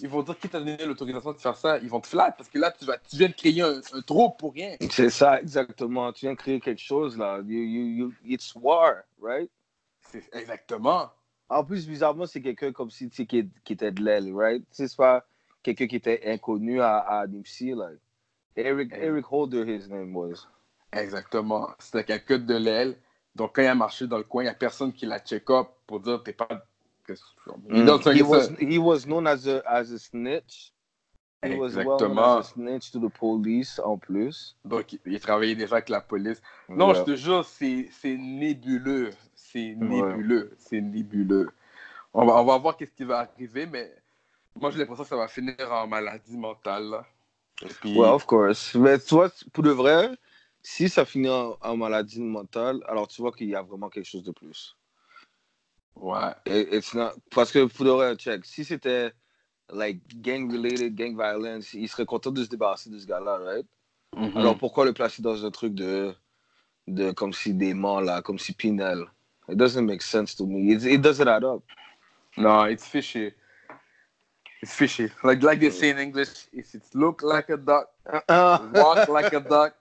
Ils 0.00 0.08
vont 0.08 0.22
dire 0.22 0.38
qui 0.38 0.48
t'a 0.48 0.60
donné 0.60 0.76
l'autorisation 0.84 1.32
de 1.32 1.38
faire 1.38 1.56
ça. 1.56 1.78
Ils 1.78 1.88
vont 1.88 2.00
te 2.00 2.06
flatter 2.06 2.34
parce 2.36 2.48
que 2.48 2.58
là, 2.58 2.70
tu, 2.70 2.84
vas, 2.84 2.98
tu 2.98 3.16
viens 3.16 3.28
de 3.28 3.34
créer 3.34 3.62
un, 3.62 3.80
un 3.92 4.00
trouble 4.02 4.34
pour 4.38 4.52
rien. 4.52 4.76
C'est 4.90 5.10
ça, 5.10 5.40
exactement. 5.40 6.12
Tu 6.12 6.26
viens 6.26 6.34
de 6.34 6.38
créer 6.38 6.60
quelque 6.60 6.80
chose, 6.80 7.18
là. 7.18 7.38
You, 7.38 7.62
you, 7.62 7.86
you, 7.96 8.14
it's 8.24 8.54
war, 8.54 9.02
right? 9.20 9.50
Exactement. 10.32 11.10
En 11.48 11.64
plus, 11.64 11.86
bizarrement, 11.88 12.26
c'est 12.26 12.42
quelqu'un 12.42 12.72
comme 12.72 12.90
si, 12.90 13.08
tu 13.08 13.26
qui, 13.26 13.48
qui 13.64 13.72
était 13.72 13.90
de 13.90 14.02
l'aile, 14.02 14.32
right? 14.34 14.64
C'est 14.70 14.94
pas 14.96 15.24
quelqu'un 15.62 15.86
qui 15.86 15.96
était 15.96 16.20
inconnu 16.26 16.80
à, 16.80 16.98
à 16.98 17.26
Nipsey, 17.26 17.74
like. 17.74 17.98
Eric, 18.56 18.92
Eric 18.92 19.24
Holder, 19.30 19.64
his 19.64 19.88
name 19.88 20.14
was. 20.14 20.46
Exactement. 20.92 21.70
C'était 21.78 22.04
quelqu'un 22.04 22.38
de 22.38 22.56
l'aile. 22.56 22.96
Donc, 23.34 23.54
quand 23.54 23.62
il 23.62 23.66
a 23.66 23.74
marché 23.74 24.06
dans 24.06 24.18
le 24.18 24.24
coin, 24.24 24.42
il 24.42 24.46
n'y 24.46 24.50
a 24.50 24.54
personne 24.54 24.92
qui 24.92 25.06
l'a 25.06 25.20
check-up 25.20 25.68
pour 25.86 26.00
dire 26.00 26.22
t'es 26.22 26.32
pas. 26.32 26.48
Qu'est-ce 27.08 27.22
Mm. 27.68 28.14
He 28.14 28.22
was 28.22 28.50
he 28.60 28.78
was 28.78 29.06
known 29.06 29.26
as 29.26 29.46
a 29.48 29.62
as 29.66 29.90
a 29.92 29.98
snitch. 29.98 30.72
He 31.42 31.54
was 31.54 31.74
well 31.76 31.84
known 31.84 31.94
Exactement. 32.10 32.38
as 32.38 32.46
a 32.46 32.52
snitch 32.52 32.90
to 32.92 32.98
the 32.98 33.10
police 33.12 33.78
en 33.84 33.96
plus. 33.96 34.56
Donc, 34.64 34.92
il, 34.92 35.00
il 35.06 35.20
travaillait 35.20 35.54
déjà 35.54 35.76
avec 35.76 35.88
la 35.88 36.00
police. 36.00 36.42
Non, 36.68 36.88
Ouais. 36.88 36.94
je 36.96 37.02
te 37.02 37.16
jure, 37.16 37.44
c'est 37.44 37.88
c'est 37.92 38.16
nébuleux. 38.16 39.10
C'est 39.34 39.74
nébuleux. 39.76 40.50
C'est 40.58 40.80
nébuleux. 40.80 41.48
On 42.12 42.26
va, 42.26 42.40
on 42.40 42.44
va 42.44 42.58
voir 42.58 42.76
qu'est-ce 42.76 42.92
qui 42.92 43.04
va 43.04 43.20
arriver, 43.20 43.66
mais 43.66 43.90
moi, 44.56 44.70
j'ai 44.70 44.78
l'impression 44.78 45.04
que 45.04 45.08
ça 45.08 45.16
va 45.16 45.28
finir 45.28 45.54
en 45.70 45.86
maladie 45.86 46.36
mentale. 46.36 46.84
là. 46.90 47.06
Puis, 47.80 47.96
Ouais, 47.96 48.08
of 48.08 48.24
course. 48.26 48.74
Mais 48.74 48.98
tu 48.98 49.14
vois, 49.14 49.30
pour 49.52 49.62
de 49.64 49.70
vrai, 49.70 50.10
si 50.62 50.88
ça 50.88 51.04
finit 51.04 51.28
en, 51.30 51.56
en 51.60 51.76
maladie 51.76 52.20
mentale, 52.20 52.80
alors 52.88 53.06
tu 53.08 53.20
vois 53.22 53.30
qu'il 53.32 53.48
y 53.48 53.54
a 53.54 53.62
vraiment 53.62 53.88
quelque 53.88 54.06
chose 54.08 54.24
de 54.24 54.32
plus. 54.32 54.76
Ouais. 56.00 56.32
It- 56.46 56.68
it's 56.72 56.94
not- 56.94 57.12
parce 57.30 57.52
que 57.52 57.66
pour 57.66 57.86
vrai, 57.86 58.16
check, 58.16 58.44
si 58.44 58.64
c'était 58.64 59.12
like 59.72 60.00
gang 60.22 60.50
related, 60.50 60.94
gang 60.94 61.14
violence, 61.16 61.74
il 61.74 61.88
serait 61.88 62.06
content 62.06 62.30
de 62.30 62.42
se 62.42 62.48
débarrasser 62.48 62.90
de 62.90 62.98
ce 62.98 63.06
gars-là, 63.06 63.38
right? 63.38 63.66
Mhm. 64.16 64.36
Alors 64.36 64.56
pourquoi 64.58 64.84
le 64.84 64.92
placer 64.92 65.22
dans 65.22 65.44
un 65.44 65.50
truc 65.50 65.74
de, 65.74 66.14
de 66.86 67.12
comme 67.12 67.32
si 67.32 67.52
dément 67.52 68.00
là, 68.00 68.22
comme 68.22 68.38
si 68.38 68.52
Pinel? 68.54 69.04
It 69.48 69.56
doesn't 69.56 69.84
make 69.84 70.02
sense 70.02 70.34
to 70.36 70.46
me. 70.46 70.72
It, 70.72 70.84
it 70.84 71.00
doesn't 71.00 71.28
add 71.28 71.44
up. 71.44 71.62
No, 72.36 72.64
it's 72.64 72.86
fishy. 72.86 73.32
It's 74.62 74.74
fishy. 74.74 75.08
Like 75.22 75.42
like 75.42 75.60
they 75.60 75.70
say 75.70 75.90
in 75.90 75.98
English, 75.98 76.48
if 76.52 76.74
it 76.74 76.82
look 76.94 77.22
like 77.22 77.48
a 77.50 77.56
duck, 77.56 77.88
walk 78.72 79.08
like 79.08 79.32
a 79.32 79.40
duck, 79.40 79.74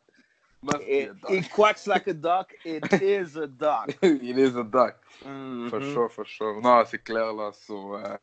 it, 0.63 1.09
a 1.09 1.13
duck. 1.13 1.31
it 1.31 1.51
quacks 1.51 1.87
like 1.87 2.07
a 2.07 2.13
duck. 2.13 2.53
It 2.65 2.91
is 3.01 3.35
a 3.35 3.47
duck. 3.47 3.95
it 4.01 4.37
is 4.37 4.55
a 4.55 4.63
duck. 4.63 5.03
For 5.69 5.81
sure, 5.81 6.09
for 6.09 6.25
sure. 6.25 6.61
Non, 6.61 6.85
c'est 6.85 7.03
clair 7.03 7.33
là. 7.33 7.51
So, 7.53 7.95
euh, 7.95 8.17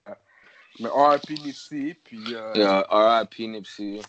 mais 0.81 0.89
RIP 0.89 1.31
Nipsey, 1.45 1.95
puis 1.95 2.35
euh, 2.35 2.53
Yeah, 2.55 2.85
R.I.P. 2.91 3.47
Nipsey. 3.49 4.03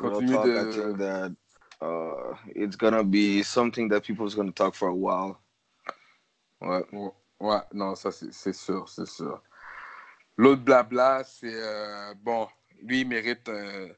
continue 0.00 0.38
I 0.38 0.72
think 0.72 0.98
that 0.98 1.36
uh, 1.80 2.34
it's 2.54 2.76
gonna 2.76 3.04
be 3.04 3.42
something 3.42 3.88
that 3.88 4.04
people's 4.04 4.34
gonna 4.34 4.52
talk 4.52 4.74
for 4.74 4.88
a 4.88 4.94
while. 4.94 5.38
Ouais. 6.60 6.82
Ouais, 7.40 7.60
non, 7.72 7.94
ça 7.94 8.10
c'est 8.12 8.52
sûr, 8.52 8.88
c'est 8.88 9.08
sûr. 9.08 9.42
L'autre 10.36 10.62
blabla, 10.62 11.22
c'est 11.24 11.54
euh, 11.54 12.14
bon, 12.22 12.46
lui 12.82 13.00
il 13.00 13.08
mérite 13.08 13.48
un 13.48 13.88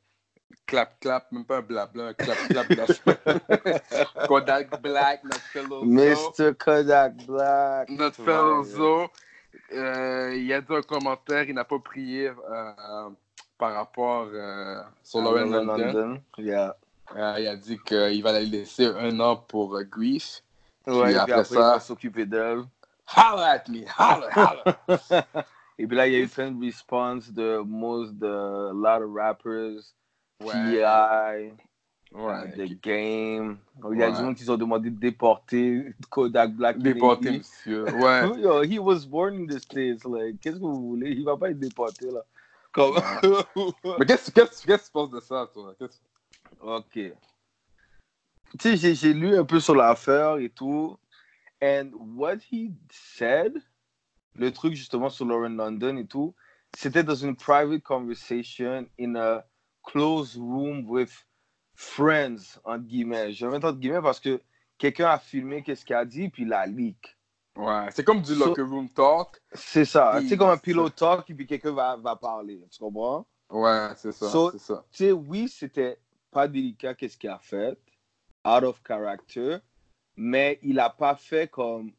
clap 0.67 0.99
clap, 1.01 1.31
même 1.33 1.45
pas 1.45 1.59
un 1.59 1.63
blabla, 1.63 2.09
un 2.09 2.13
clap 2.15 2.69
clap. 2.69 4.27
Kodak 4.29 4.81
Black, 4.83 5.25
notre 5.25 5.41
fellow 5.41 5.85
Mr. 5.85 6.55
Kodak 6.59 7.17
Black. 7.27 7.89
notre 7.91 8.23
fellow 8.23 8.63
Zo, 8.65 9.07
euh, 9.73 10.35
il 10.37 10.53
a 10.53 10.61
dit 10.61 10.75
un 10.75 10.83
commentaire, 10.83 11.45
il 11.49 11.55
n'a 11.55 11.65
pas 11.65 11.79
prié 11.79 12.29
euh, 12.29 13.09
par 13.59 13.75
rapport 13.75 14.29
euh, 14.33 14.83
sur 15.03 15.21
Lauren 15.23 15.47
London. 15.51 16.21
Yeah. 16.39 16.77
Euh, 17.17 17.37
il 17.39 17.47
a 17.47 17.57
dit 17.57 17.79
qu'il 17.85 18.23
va 18.23 18.33
la 18.33 18.41
laisser 18.41 18.87
un 18.87 19.19
an 19.21 19.37
pour 19.37 19.77
euh, 19.77 19.85
Grief. 19.85 20.43
Ouais, 20.87 21.05
puis 21.07 21.15
après 21.15 21.33
après, 21.33 21.45
ça- 21.45 21.55
il 21.55 21.59
va 21.59 21.81
s'occuper 21.81 22.27
d'elle. 22.27 22.65
Holla 23.15 23.47
at 23.51 23.65
me, 23.69 23.85
holla, 23.99 24.29
holla. 24.89 25.27
Et 25.79 25.87
puis 25.87 25.97
là, 25.97 26.07
il 26.07 26.13
y 26.13 26.17
a 26.17 26.21
eu 26.21 26.29
plein 26.29 26.51
de 26.51 26.65
responses 26.65 27.31
de 27.31 27.59
most, 27.65 28.13
de 28.15 28.27
a 28.27 28.73
lot 28.73 29.05
of 29.05 29.15
rappers, 29.15 29.81
T.I., 30.51 31.53
Ouais. 32.15 32.53
The 32.55 32.79
Game. 32.83 33.57
Il 33.91 33.99
y 33.99 34.03
a 34.03 34.11
des 34.11 34.17
gens 34.19 34.35
qui 34.35 34.49
ont 34.51 34.57
demandé 34.59 34.91
de 34.91 34.99
déporter 35.01 35.95
Kodak 36.11 36.53
Black. 36.53 36.79
Déporté, 36.79 37.25
Kennedy. 37.25 37.39
monsieur. 37.39 37.85
Ouais. 37.95 38.39
Yo, 38.43 38.63
he 38.65 38.79
was 38.79 39.07
born 39.07 39.35
in 39.35 39.47
the 39.47 39.59
States. 39.59 40.05
Like, 40.05 40.39
qu'est-ce 40.41 40.57
que 40.57 40.61
vous 40.61 40.89
voulez? 40.91 41.13
Il 41.13 41.25
va 41.25 41.39
pas 41.39 41.49
être 41.51 41.59
déporté, 41.59 42.11
là. 42.11 42.21
Comme... 42.71 42.97
Mais 43.99 44.05
qu'est-ce 44.05 44.31
qu'est-ce- 44.31 44.67
qu'est-ce 44.67 44.83
que 44.83 44.87
tu 44.89 44.93
penses 44.93 45.11
de 45.11 45.21
ça, 45.21 45.49
toi? 45.55 45.75
Ok. 46.61 46.93
Tu 46.93 47.15
sais, 48.61 48.77
j'ai- 48.77 48.95
j'ai 48.95 49.15
lu 49.15 49.35
un 49.39 49.45
peu 49.47 49.59
sur 49.59 49.75
l'affaire 49.75 50.37
et 50.37 50.51
tout. 50.51 50.99
And 51.63 51.93
what 52.17 52.37
he 52.51 52.73
said, 52.91 53.55
le 54.35 54.53
truc 54.53 54.75
justement 54.75 55.09
sur 55.09 55.25
Lauren 55.25 55.57
London 55.57 55.97
et 55.97 56.07
tout, 56.07 56.35
c'était 56.77 57.05
dans 57.05 57.15
une 57.15 57.37
private 57.37 57.83
conversation 57.83 58.87
in 59.01 59.15
a 59.17 59.45
closed 59.83 60.37
room 60.37 60.85
with 60.89 61.11
friends, 61.75 62.59
entre 62.65 62.85
guillemets. 62.85 63.33
Je 63.33 63.47
vais 63.47 63.53
mettre 63.53 63.67
entre 63.67 63.79
guillemets 63.79 64.03
parce 64.03 64.21
que 64.21 64.41
quelqu'un 64.79 65.09
a 65.09 65.19
filmé 65.19 65.63
qu'est-ce 65.63 65.85
qu'il 65.85 65.97
a 65.97 66.05
dit, 66.05 66.29
puis 66.29 66.43
il 66.45 66.53
a 66.53 66.67
leak. 66.67 67.17
Ouais, 67.57 67.87
c'est 67.91 68.05
comme 68.05 68.23
du 68.23 68.35
So- 68.35 68.47
locker 68.47 68.63
room 68.63 68.89
talk. 68.89 69.41
C'est 69.53 69.85
ça. 69.85 70.21
Sais, 70.27 70.37
comme 70.37 70.49
un 70.49 70.57
c'est 70.57 70.63
pillow 70.63 70.89
talk, 70.89 71.29
et 71.29 71.35
puis 71.35 71.47
quelqu'un 71.47 71.73
va, 71.73 71.97
va 71.97 72.17
parler. 72.17 72.65
Tu 72.71 72.79
comprends? 72.79 73.27
Ouais, 73.51 73.89
c'est 73.97 74.13
ça, 74.13 74.31
So- 74.31 74.51
c'est 74.53 74.59
ça. 74.59 74.85
Tu 74.91 75.05
sais, 75.05 75.13
oui, 75.13 75.49
c'était 75.49 75.99
pas 76.31 76.49
délicat 76.49 76.95
qu'est-ce 76.95 77.19
qu'il 77.19 77.29
a 77.29 77.39
fait, 77.39 77.79
out 78.47 78.65
of 78.65 78.81
character, 78.87 79.59
mais 80.17 80.59
il 80.63 80.81
a 80.81 80.89
pas 80.89 81.15
fait 81.15 81.51
comme, 81.51 81.91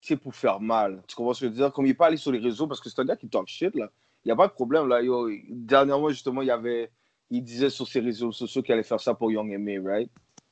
tu 0.00 0.14
sais, 0.14 0.16
pour 0.16 0.34
faire 0.34 0.58
mal. 0.58 1.02
Tu 1.06 1.14
comprends 1.14 1.34
ce 1.34 1.40
que 1.40 1.46
je 1.46 1.50
veux 1.50 1.56
dire? 1.56 1.72
Comme 1.72 1.84
il 1.86 1.90
est 1.90 1.94
pas 1.94 2.06
allé 2.06 2.16
sur 2.16 2.32
les 2.32 2.38
réseaux, 2.38 2.66
parce 2.66 2.80
que 2.80 2.88
c'est 2.88 3.00
un 3.00 3.04
gars 3.04 3.16
qui 3.16 3.28
talk 3.28 3.46
shit, 3.46 3.74
là. 3.74 3.90
Il 4.24 4.28
n'y 4.28 4.32
a 4.32 4.36
pas 4.36 4.48
de 4.48 4.52
problème, 4.52 4.86
là. 4.88 5.00
Yo, 5.02 5.28
dernièrement, 5.48 6.08
justement, 6.10 6.42
il 6.42 6.48
y 6.48 6.50
avait, 6.50 6.90
il 7.30 7.42
disait 7.42 7.70
sur 7.70 7.88
ses 7.88 8.00
réseaux 8.00 8.32
sociaux 8.32 8.62
qu'il 8.62 8.72
allait 8.74 8.82
faire 8.82 9.00
ça 9.00 9.14
pour 9.14 9.30
Young 9.32 9.50
M.A., 9.50 9.80
right? 9.90 10.10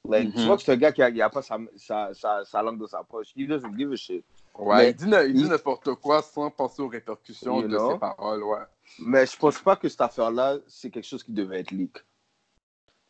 Like, 0.09 0.33
Tu 0.33 0.39
Mhm. 0.41 0.47
vois 0.47 0.57
que 0.57 0.63
c'est 0.63 0.73
un 0.73 0.77
gars 0.77 0.93
qui 0.93 1.03
a, 1.03 1.11
il 1.11 1.21
a 1.21 1.29
pas 1.29 1.43
sa, 1.43 1.59
sa, 1.77 2.15
sa, 2.15 2.45
sa 2.45 2.63
langue 2.63 2.79
dans 2.79 2.87
sa 2.87 3.03
poche. 3.05 3.29
He 3.37 3.47
doesn't 3.47 3.77
give 3.77 3.93
a 3.93 3.97
shit. 3.97 4.25
Ouais, 4.57 4.77
Mais- 4.77 4.91
il 4.91 4.97
dit, 4.97 5.07
na- 5.07 5.25
il 5.25 5.37
il- 5.39 5.49
n'importe 5.49 5.95
quoi 5.97 6.23
sans 6.23 6.51
penser 6.51 6.81
aux 6.83 6.89
répercussions 6.89 7.61
de 7.61 7.67
know? 7.69 7.93
ses 7.93 7.99
paroles, 7.99 8.43
ouais. 8.43 8.65
Mais 9.01 9.27
je 9.27 9.37
pense 9.37 9.59
pas 9.59 9.77
que 9.77 9.89
cette 9.89 10.01
affaire-là, 10.01 10.57
c'est 10.67 10.89
quelque 10.91 11.05
chose 11.07 11.23
qui 11.23 11.33
devait 11.33 11.61
être 11.61 11.71
leak. 11.73 11.99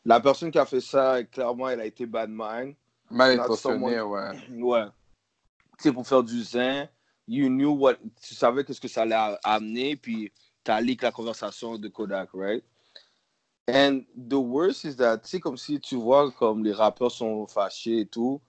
La 0.05 0.21
personne 0.21 0.51
qui 0.51 0.59
a 0.59 0.67
fait 0.67 0.81
ça, 0.81 1.23
clairement, 1.25 1.69
elle 1.69 1.81
a 1.81 1.87
été 1.87 2.05
bad 2.07 2.31
mind. 2.33 2.75
Mal 3.11 3.37
Not 3.37 3.43
intentionné, 3.45 3.97
someone- 3.97 4.01
ouais. 4.03 4.63
Ouais. 4.63 4.85
Tu 5.79 5.85
sais, 5.85 5.93
pour 5.93 6.07
faire 6.07 6.23
du 6.23 6.43
zin, 6.43 6.89
you 7.29 7.49
knew 7.49 7.71
what, 7.71 7.95
tu 8.21 8.35
savais 8.35 8.65
qu'est-ce 8.65 8.81
que 8.81 8.89
ça 8.89 9.03
allait 9.03 9.37
amener, 9.45 9.97
puis 9.97 10.33
tu 10.69 10.73
as 10.73 10.81
leak 10.83 11.03
la 11.03 11.11
conversation 11.11 11.79
de 11.79 11.89
Kodak, 11.89 12.29
right? 12.35 12.63
And 13.67 14.05
the 14.15 14.39
worst 14.39 14.85
is 14.85 14.97
that, 14.97 15.25
sais, 15.25 15.41
comme 15.41 15.57
si 15.57 15.81
tu 15.81 15.97
vois 15.97 16.31
comme 16.33 16.63
les 16.63 16.73
rappeurs 16.73 17.11
sont 17.11 17.47
fâchés 17.47 18.01
et 18.01 18.07
tout, 18.07 18.41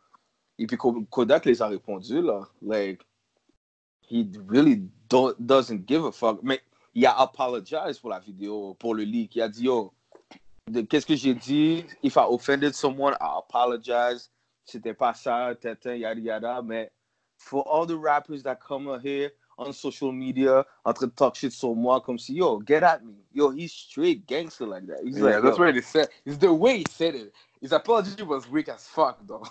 et 0.57 0.67
puis 0.67 0.75
Ko- 0.75 1.05
Kodak 1.09 1.45
les 1.45 1.61
a 1.61 1.67
répondu, 1.67 2.21
là. 2.21 2.41
Like, 2.61 3.01
he 4.09 4.29
really 4.47 4.83
don't, 5.07 5.35
doesn't 5.39 5.87
give 5.87 6.05
a 6.05 6.11
fuck. 6.11 6.39
Mais 6.43 6.61
il 6.93 7.05
a 7.05 7.17
apologize 7.17 7.99
pour 7.99 8.09
la 8.09 8.19
vidéo, 8.19 8.73
pour 8.73 8.95
le 8.95 9.03
leak. 9.03 9.35
Il 9.37 9.41
a 9.41 9.47
dit, 9.47 9.63
yo, 9.63 9.93
qu'est-ce 10.89 11.05
que 11.05 11.15
j'ai 11.15 11.33
dit? 11.33 11.85
If 12.03 12.17
I 12.17 12.25
offended 12.29 12.75
someone, 12.75 13.13
I 13.21 13.39
apologize. 13.39 14.29
C'était 14.65 14.93
pas 14.93 15.13
ça, 15.13 15.55
tata, 15.59 15.95
yada 15.95 16.19
yada. 16.19 16.61
Mais 16.61 16.91
for 17.37 17.63
all 17.65 17.85
the 17.87 17.97
rappers 17.97 18.43
that 18.43 18.57
come 18.57 18.99
here 19.01 19.31
on 19.59 19.73
social 19.73 20.11
media, 20.11 20.65
en 20.85 20.93
train 20.93 21.07
de 21.07 21.11
talk 21.11 21.35
shit 21.35 21.51
sur 21.51 21.75
moi, 21.75 22.01
comme 22.01 22.17
si, 22.19 22.35
yo, 22.35 22.61
get 22.65 22.83
at 22.83 23.03
me. 23.03 23.15
Yo, 23.33 23.51
he's 23.51 23.71
straight 23.73 24.25
gangster 24.27 24.65
like 24.65 24.87
that. 24.87 24.99
He's 25.03 25.19
Yeah, 25.19 25.23
like, 25.23 25.41
that's 25.41 25.59
what 25.59 25.75
he 25.75 25.81
said. 25.81 26.09
It's 26.25 26.37
the 26.37 26.53
way 26.53 26.79
he 26.79 26.85
said 26.85 27.15
it. 27.15 27.33
His 27.61 27.71
apology 27.73 28.23
was 28.23 28.47
weak 28.49 28.69
as 28.69 28.87
fuck, 28.87 29.19
though. 29.27 29.43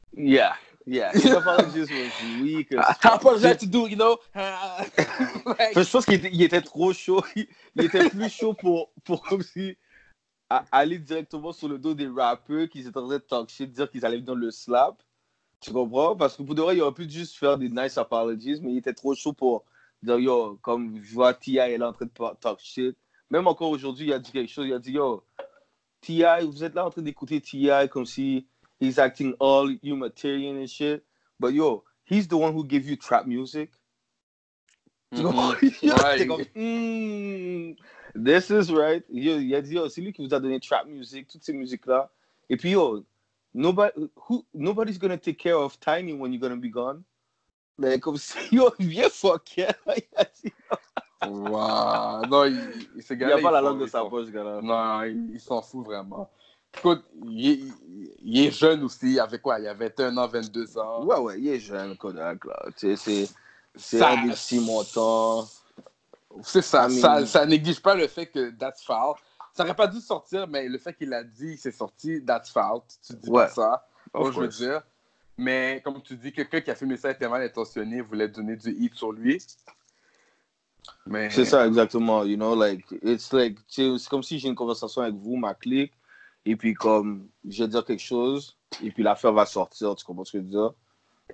yeah, 0.12 0.54
yeah. 0.86 1.14
His 1.14 1.32
apologies 1.32 1.90
was 1.90 2.22
weak. 2.22 2.72
as 2.72 2.92
I 3.04 3.14
fuck. 3.14 3.14
apologize 3.16 3.58
to 3.58 3.66
do, 3.66 3.86
you 3.88 3.96
know? 3.96 4.18
like, 4.34 5.74
je 5.74 5.90
pense 5.92 6.06
qu'il 6.06 6.42
était, 6.42 6.62
trop 6.62 6.92
chaud. 6.92 7.22
Il 7.36 7.84
était 7.84 8.04
plus 8.04 8.30
chaud 8.30 8.54
pour, 8.54 8.92
pour 9.04 9.22
comme 9.24 9.42
si 9.42 9.76
aller 10.72 10.98
directement 10.98 11.52
sur 11.52 11.68
le 11.68 11.78
dos 11.78 11.94
des 11.94 12.08
rappeurs 12.08 12.68
qui 12.68 12.80
étaient 12.80 12.96
en 12.96 13.06
train 13.06 13.16
de 13.16 13.18
talk 13.18 13.48
shit, 13.50 13.70
dire 13.72 13.90
qu'ils 13.90 14.04
allaient 14.06 14.18
venir 14.18 14.34
le 14.34 14.50
slap. 14.50 15.02
Tu 15.60 15.72
comprends? 15.72 16.16
Parce 16.16 16.36
que 16.36 16.42
pour 16.42 16.54
de 16.54 16.62
vrai, 16.62 16.76
il 16.76 16.82
aurait 16.82 16.94
pu 16.94 17.08
juste 17.08 17.36
faire 17.36 17.58
des 17.58 17.68
nice 17.68 17.98
apologies, 17.98 18.60
mais 18.62 18.72
il 18.72 18.78
était 18.78 18.94
trop 18.94 19.14
chaud 19.14 19.32
pour 19.32 19.64
dire 20.02 20.18
yo, 20.18 20.58
comme 20.62 21.02
je 21.02 21.12
vois 21.14 21.34
T.I. 21.34 21.58
elle 21.58 21.82
est 21.82 21.84
en 21.84 21.92
train 21.92 22.06
de 22.06 22.34
talk 22.40 22.60
shit. 22.60 22.96
Même 23.30 23.46
encore 23.46 23.70
aujourd'hui, 23.70 24.06
il 24.06 24.12
a 24.12 24.18
dit 24.18 24.30
quelque 24.30 24.50
chose. 24.50 24.66
Il 24.66 24.72
a 24.72 24.78
dit 24.78 24.92
yo, 24.92 25.24
T.I., 26.00 26.44
vous 26.46 26.62
êtes 26.64 26.74
là 26.74 26.86
en 26.86 26.90
train 26.90 27.02
d'écouter 27.02 27.40
T.I. 27.40 27.88
comme 27.90 28.06
si 28.06 28.46
he's 28.80 28.98
acting 28.98 29.34
all 29.40 29.76
humanitarian 29.82 30.56
and 30.62 30.66
shit. 30.66 31.02
But 31.40 31.52
yo, 31.52 31.84
he's 32.04 32.28
the 32.28 32.34
one 32.34 32.54
who 32.54 32.64
gave 32.64 32.88
you 32.88 32.96
trap 32.96 33.26
music. 33.26 33.70
Tu 35.14 35.22
comprends? 35.22 35.54
Ouais, 35.82 36.18
T'es 36.18 36.26
comme, 36.26 36.44
Hmm, 36.54 37.72
this 38.14 38.50
is 38.50 38.70
right. 38.72 39.04
Yo, 39.10 39.38
il 39.38 39.54
a 39.54 39.60
dit, 39.62 39.74
yo, 39.74 39.88
c'est 39.88 40.00
lui 40.00 40.12
qui 40.12 40.24
vous 40.24 40.34
a 40.34 40.38
donné 40.40 40.60
trap 40.60 40.86
music, 40.86 41.26
toutes 41.28 41.42
ces 41.42 41.52
musiques-là. 41.52 42.10
Et 42.48 42.56
puis, 42.56 42.70
yo, 42.70 43.04
nobody, 43.54 43.92
who, 44.28 44.44
nobody's 44.54 44.98
gonna 44.98 45.16
take 45.16 45.38
care 45.38 45.56
of 45.56 45.78
Tiny 45.80 46.12
when 46.12 46.32
you're 46.32 46.40
gonna 46.40 46.56
be 46.60 46.70
gone. 46.70 47.02
Mais 47.78 47.98
comme 48.00 48.16
si, 48.16 48.36
yo, 48.50 48.70
viens 48.78 49.08
fuck 49.10 49.56
yeah. 49.56 49.72
Il 49.86 50.02
a 50.16 50.24
Wow. 51.26 52.22
Non, 52.28 52.44
il, 52.44 52.88
il, 52.96 53.02
ce 53.02 53.12
Il 53.14 53.18
gars-là, 53.18 53.34
n'y 53.36 53.40
a 53.40 53.42
pas 53.42 53.50
la 53.50 53.60
langue 53.60 53.80
de 53.80 53.86
sa 53.86 54.04
poche, 54.04 54.28
gars-là. 54.30 54.60
Non, 54.62 55.02
il, 55.02 55.32
il 55.34 55.40
s'en 55.40 55.60
fout 55.62 55.84
vraiment. 55.84 56.30
Écoute, 56.76 57.02
il, 57.26 57.50
est- 57.50 57.60
il 58.22 58.46
est 58.46 58.50
jeune 58.52 58.84
aussi. 58.84 59.12
Il 59.12 59.20
avait 59.20 59.38
quoi? 59.40 59.58
Il 59.58 59.66
avait 59.66 59.86
21 59.88 60.16
ans, 60.16 60.28
22 60.28 60.78
ans. 60.78 61.04
Ouais, 61.04 61.18
ouais, 61.18 61.40
il 61.40 61.48
est 61.48 61.58
jeune, 61.58 61.96
Kodak, 61.96 62.44
là. 62.44 62.66
Tu 62.76 62.94
sais, 62.94 62.96
c'est 62.96 63.34
c'est 63.74 63.98
Ça- 63.98 64.10
un 64.10 64.26
des 64.26 64.32
petits 64.32 64.60
montants. 64.60 65.48
C'est 66.42 66.62
ça, 66.62 66.86
I 66.88 66.92
mean- 66.92 67.00
ça. 67.00 67.26
Ça 67.26 67.46
néglige 67.46 67.80
pas 67.80 67.94
le 67.96 68.06
fait 68.06 68.26
que 68.26 68.50
that's 68.50 68.84
foul. 68.84 69.14
Ça 69.58 69.64
aurait 69.64 69.74
pas 69.74 69.88
dû 69.88 70.00
sortir, 70.00 70.46
mais 70.46 70.68
le 70.68 70.78
fait 70.78 70.94
qu'il 70.94 71.12
a 71.12 71.24
dit 71.24 71.56
c'est 71.56 71.72
sorti, 71.72 72.24
that's 72.24 72.48
foul. 72.48 72.80
Tu 73.04 73.12
dis 73.14 73.28
Ouais. 73.28 73.42
pas 73.42 73.48
ça. 73.48 73.88
Moi, 74.14 74.30
je 74.30 74.38
veux 74.38 74.46
dire. 74.46 74.82
Mais 75.36 75.82
comme 75.84 76.00
tu 76.00 76.16
dis, 76.16 76.30
quelqu'un 76.30 76.60
qui 76.60 76.70
a 76.70 76.76
filmé 76.76 76.96
ça 76.96 77.10
était 77.10 77.28
mal 77.28 77.42
intentionné, 77.42 78.00
voulait 78.00 78.28
donner 78.28 78.54
du 78.54 78.70
hit 78.70 78.94
sur 78.94 79.10
lui. 79.10 79.44
Mais 81.06 81.28
C'est 81.30 81.44
ça, 81.44 81.66
exactement. 81.66 82.22
You 82.22 82.36
know, 82.36 82.54
like, 82.54 82.86
it's 83.02 83.32
like, 83.32 83.58
c'est 83.66 83.90
comme 84.08 84.22
si 84.22 84.38
j'ai 84.38 84.46
une 84.48 84.54
conversation 84.54 85.02
avec 85.02 85.16
vous, 85.16 85.34
ma 85.34 85.54
clique, 85.54 85.92
et 86.44 86.54
puis 86.54 86.74
comme, 86.74 87.28
je 87.44 87.64
vais 87.64 87.68
dire 87.68 87.84
quelque 87.84 87.98
chose, 87.98 88.56
et 88.80 88.92
puis 88.92 89.02
l'affaire 89.02 89.32
va 89.32 89.44
sortir, 89.44 89.96
tu 89.96 90.04
comprends 90.04 90.24
ce 90.24 90.34
que 90.34 90.38
je 90.38 90.44
veux 90.44 90.50
dire? 90.50 90.72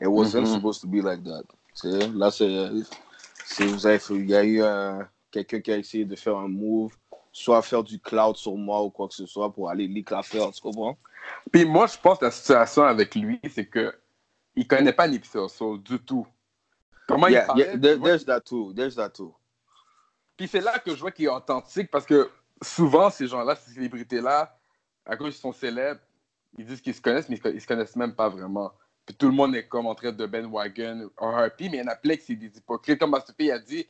It 0.00 0.06
wasn't 0.06 0.46
Mhm. 0.46 0.46
supposed 0.46 0.80
to 0.80 0.88
be 0.88 1.04
like 1.04 1.22
that. 1.24 1.42
Tu 1.78 1.90
sais, 1.90 2.08
là, 2.08 2.30
c'est, 2.30 3.66
vous 3.66 3.86
avez 3.86 4.00
il 4.12 4.30
y 4.30 4.34
a 4.34 4.44
eu 4.44 4.62
un, 4.62 5.06
quelqu'un 5.30 5.60
qui 5.60 5.72
a 5.72 5.76
essayé 5.76 6.06
de 6.06 6.16
faire 6.16 6.38
un 6.38 6.48
move, 6.48 6.96
soit 7.36 7.60
faire 7.62 7.82
du 7.82 7.98
cloud 7.98 8.36
sur 8.36 8.56
moi 8.56 8.80
ou 8.84 8.90
quoi 8.90 9.08
que 9.08 9.14
ce 9.14 9.26
soit 9.26 9.52
pour 9.52 9.68
aller 9.68 9.88
leak 9.88 10.10
l'affaire, 10.10 10.52
tu 10.52 10.60
comprends? 10.62 10.96
Puis 11.52 11.64
moi, 11.64 11.88
je 11.88 11.98
pense 11.98 12.18
que 12.20 12.26
la 12.26 12.30
situation 12.30 12.84
avec 12.84 13.12
lui, 13.16 13.40
c'est 13.52 13.66
que 13.66 13.92
il 14.54 14.68
connaît 14.68 14.92
pas 14.92 15.08
Nipsey 15.08 15.40
Hussle 15.44 15.82
du 15.82 15.98
tout. 15.98 16.24
Comment 17.08 17.26
Yeah, 17.26 17.42
il 17.42 17.46
parlait, 17.46 17.64
yeah, 17.64 17.78
there- 17.78 18.00
there's 18.00 18.24
that 18.24 18.40
too, 18.42 18.72
there's 18.72 18.94
that 18.94 19.10
too. 19.10 19.34
Puis 20.36 20.46
c'est 20.46 20.60
là 20.60 20.78
que 20.78 20.94
je 20.94 21.00
vois 21.00 21.10
qu'il 21.10 21.24
est 21.24 21.28
authentique 21.28 21.90
parce 21.90 22.06
que 22.06 22.30
souvent, 22.62 23.10
ces 23.10 23.26
gens-là, 23.26 23.56
ces 23.56 23.72
célébrités-là, 23.72 24.56
à 25.04 25.16
cause 25.16 25.32
qu'ils 25.32 25.40
sont 25.40 25.52
célèbres, 25.52 26.00
ils 26.56 26.64
disent 26.64 26.80
qu'ils 26.80 26.94
se 26.94 27.00
connaissent, 27.00 27.28
mais 27.28 27.36
ils 27.36 27.42
se- 27.42 27.48
ils 27.54 27.60
se 27.60 27.66
connaissent 27.66 27.96
même 27.96 28.14
pas 28.14 28.28
vraiment. 28.28 28.70
Puis 29.04 29.16
tout 29.16 29.26
le 29.26 29.32
monde 29.34 29.56
est 29.56 29.66
comme 29.66 29.86
en 29.86 29.94
train 29.96 30.12
de 30.12 30.24
bandwagon 30.24 31.10
RRP, 31.18 31.62
mais 31.62 31.78
il 31.78 31.80
y 31.80 31.82
en 31.82 31.88
a 31.88 31.96
plein 31.96 32.14
qui 32.16 32.22
c'est 32.26 32.36
des 32.36 32.56
hypocrites. 32.56 33.00
Comme 33.00 33.10
Master 33.10 33.34
P 33.34 33.50
a 33.50 33.58
dit, 33.58 33.86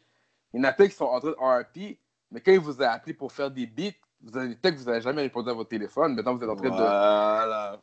il 0.54 0.56
y 0.56 0.60
en 0.60 0.64
a 0.64 0.72
plein 0.72 0.88
qui 0.88 0.94
sont 0.94 1.04
en 1.04 1.20
train 1.20 1.30
de 1.30 1.36
RRP, 1.38 1.98
mais 2.31 2.40
quand 2.40 2.52
il 2.52 2.61
vous 2.61 2.83
a 2.83 2.88
appelé 2.88 3.14
pour 3.14 3.33
faire 3.33 3.50
des 3.50 3.66
beats, 3.66 3.93
vous 4.23 4.37
avez 4.38 4.54
peut-être 4.57 4.75
que 4.76 4.81
vous 4.81 4.87
n'avez 4.87 5.00
jamais 5.02 5.23
répondu 5.23 5.50
à 5.50 5.52
votre 5.52 5.69
téléphone. 5.71 6.14
Maintenant, 6.14 6.35
vous 6.35 6.43
êtes 6.45 6.50
en 6.50 6.57
train 6.57 6.71
de. 6.71 6.75
Voilà. 6.75 7.81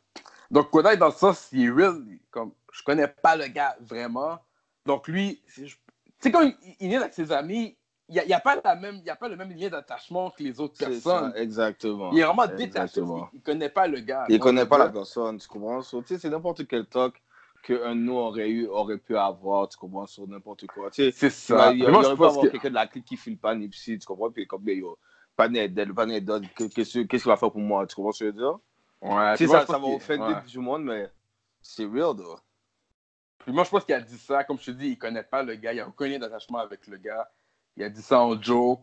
Donc, 0.50 0.70
Kodak, 0.70 0.98
dans 0.98 1.06
le 1.06 1.12
sens, 1.12 1.48
il 1.52 1.66
est 1.66 1.70
real. 1.70 2.02
Comme, 2.30 2.52
je 2.72 2.82
connais 2.82 3.08
pas 3.08 3.36
le 3.36 3.46
gars 3.46 3.76
vraiment. 3.80 4.38
Donc, 4.84 5.08
lui, 5.08 5.40
c'est 5.46 5.66
je- 5.66 5.76
tu 5.76 6.28
sais, 6.28 6.32
quand 6.32 6.42
il, 6.42 6.54
il 6.80 6.88
vient 6.88 7.00
avec 7.00 7.14
ses 7.14 7.32
amis, 7.32 7.76
il 8.08 8.14
n'y 8.14 8.20
a, 8.20 8.26
y 8.26 8.32
a 8.34 8.40
pas 8.40 8.60
la 8.62 8.74
même, 8.74 8.96
il 8.96 9.04
y 9.04 9.10
a 9.10 9.16
pas 9.16 9.28
le 9.28 9.36
même 9.36 9.50
lien 9.52 9.68
d'attachement 9.70 10.30
que 10.30 10.42
les 10.42 10.60
autres 10.60 10.74
C'est 10.76 10.86
personnes. 10.90 11.32
ça, 11.32 11.38
exactement. 11.40 12.10
Il 12.12 12.18
est 12.18 12.24
vraiment 12.24 12.46
détaché. 12.46 13.00
Il 13.32 13.40
connaît 13.40 13.68
pas 13.70 13.86
le 13.86 14.00
gars. 14.00 14.26
Il 14.28 14.34
Donc, 14.38 14.42
connaît 14.42 14.66
pas 14.66 14.78
la 14.78 14.88
personne, 14.90 15.38
tu 15.38 15.48
comprends? 15.48 15.80
So, 15.82 16.02
tu 16.02 16.08
sais, 16.08 16.18
c'est 16.20 16.28
n'importe 16.30 16.66
quel 16.66 16.86
talk 16.86 17.14
qu'un 17.62 17.94
de 17.94 18.00
nous 18.00 18.14
aurait, 18.14 18.48
eu, 18.50 18.66
aurait 18.66 18.98
pu 18.98 19.16
avoir, 19.16 19.68
tu 19.68 19.78
comprends, 19.78 20.06
sur 20.06 20.26
n'importe 20.28 20.66
quoi. 20.66 20.90
Tu 20.90 21.04
sais, 21.04 21.10
C'est 21.12 21.26
il 21.28 21.30
ça. 21.30 21.72
il- 21.72 21.78
il 21.78 21.84
Mais 21.86 21.90
moi, 21.92 22.02
je 22.02 22.06
aurait 22.08 22.16
pu 22.16 22.24
avoir 22.24 22.44
que. 22.46 22.50
quelqu'un 22.50 22.70
de 22.70 22.74
la 22.74 22.86
clique 22.86 23.04
qui 23.04 23.16
file 23.16 23.38
pas 23.38 23.54
Nipsey, 23.54 23.98
tu 23.98 24.06
comprends? 24.06 24.30
Puis 24.30 24.46
comme, 24.46 24.68
yo, 24.68 24.98
pas 25.36 25.48
dead, 25.48 25.94
pas 25.94 26.06
dead, 26.06 26.30
qu'est-ce 26.56 26.98
qu'il 27.06 27.18
va 27.20 27.36
faire 27.36 27.50
pour 27.50 27.60
moi, 27.60 27.86
tu 27.86 27.94
comprends 27.94 28.12
ce 28.12 28.24
que 28.24 28.30
je 28.30 28.30
veux 28.30 28.38
dire? 28.38 28.58
Ouais, 29.00 29.36
Tu 29.36 29.46
sais, 29.46 29.52
ça, 29.52 29.66
ça 29.66 29.78
va 29.78 29.86
offender 29.86 30.24
ouais. 30.34 30.42
du 30.46 30.58
monde, 30.58 30.84
mais 30.84 31.10
c'est 31.60 31.84
real, 31.86 32.16
though. 32.16 32.38
Puis 33.38 33.52
moi, 33.52 33.64
je 33.64 33.70
pense 33.70 33.84
qu'il 33.84 33.94
a 33.94 34.00
dit 34.00 34.18
ça. 34.18 34.44
Comme 34.44 34.58
je 34.58 34.66
te 34.66 34.70
dis, 34.70 34.90
il 34.90 34.98
connaît 34.98 35.24
pas 35.24 35.42
le 35.42 35.56
gars. 35.56 35.72
Il 35.72 35.80
a 35.80 35.88
aucun 35.88 36.06
lien 36.06 36.18
d'attachement 36.18 36.58
avec 36.58 36.86
le 36.86 36.96
gars. 36.96 37.28
Il 37.76 37.82
a 37.82 37.88
dit 37.88 38.02
ça 38.02 38.20
en 38.20 38.40
joke. 38.40 38.80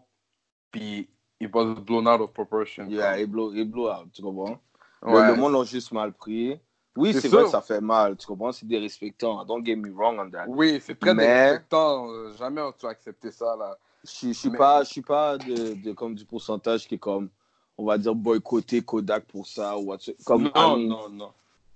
Puis 0.71 1.09
il 1.39 1.50
was 1.53 1.75
blown 1.75 2.07
out 2.07 2.21
of 2.21 2.33
proportion. 2.33 2.88
Yeah, 2.89 3.17
it 3.19 3.29
blow, 3.29 3.53
it 3.53 3.69
blow 3.69 3.89
out, 3.89 4.12
tu 4.13 4.21
comprends? 4.21 4.59
Le- 5.01 5.12
Ouais. 5.12 5.27
Le, 5.27 5.36
monde 5.36 5.53
l'a 5.53 5.63
juste 5.63 5.91
mal 5.93 6.12
pris. 6.13 6.59
Oui, 6.96 7.13
C'est 7.13 7.27
vrai 7.29 7.43
que 7.43 7.50
ça 7.50 7.62
fait 7.62 7.79
mal, 7.81 8.17
tu 8.17 8.25
comprends? 8.27 8.51
C'est 8.51 8.65
dérespectant. 8.67 9.46
Don't 9.46 9.64
get 9.66 9.75
me 9.75 9.92
wrong 9.92 10.20
on 10.20 10.29
that. 10.31 10.46
Oui, 10.48 10.81
c'est 10.83 11.00
très 11.00 11.14
Mais- 11.14 11.25
dérespectant. 11.25 12.09
Euh, 12.11 12.33
Jamais 12.37 12.61
tu 12.77 12.85
vas 12.85 12.92
accepter 12.92 13.31
ça, 13.31 13.55
là. 13.57 13.77
Je 14.03 14.27
je 14.27 14.33
suis 14.33 14.50
Mais- 14.50 14.57
pas, 14.57 14.83
je 14.83 14.90
suis 14.90 15.01
pas 15.01 15.37
de, 15.37 15.74
de 15.81 15.92
comme 15.94 16.16
du 16.16 16.25
pourcentage 16.25 16.87
qui 16.87 16.96
est 16.96 17.00
comme, 17.00 17.29
on 17.77 17.85
va 17.85 17.98
dire 17.98 18.16
boycotter 18.16 18.81
Kodak 18.81 19.25
pour 19.25 19.46
ça 19.48 19.77
ou 19.77 19.94
comme 20.25 20.50
non, 20.55 20.77
non, 20.77 21.09
non. 21.09 21.31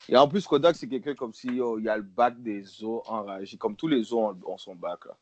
Et 0.10 0.18
en 0.18 0.28
plus 0.28 0.46
Kodak 0.46 0.76
c'est 0.76 0.88
quelqu'un 0.88 1.16
comme 1.16 1.34
si 1.34 1.48
yo, 1.48 1.80
il 1.80 1.86
y 1.86 1.90
a 1.90 1.96
le 1.98 2.04
bac 2.04 2.42
des 2.42 2.84
os 2.84 3.02
enragés, 3.08 3.58
comme 3.58 3.76
tous 3.76 3.88
les 3.88 4.02
os 4.02 4.14
ont, 4.14 4.38
ont 4.46 4.58
son 4.58 4.76
bac 4.76 5.06
là. 5.06 5.16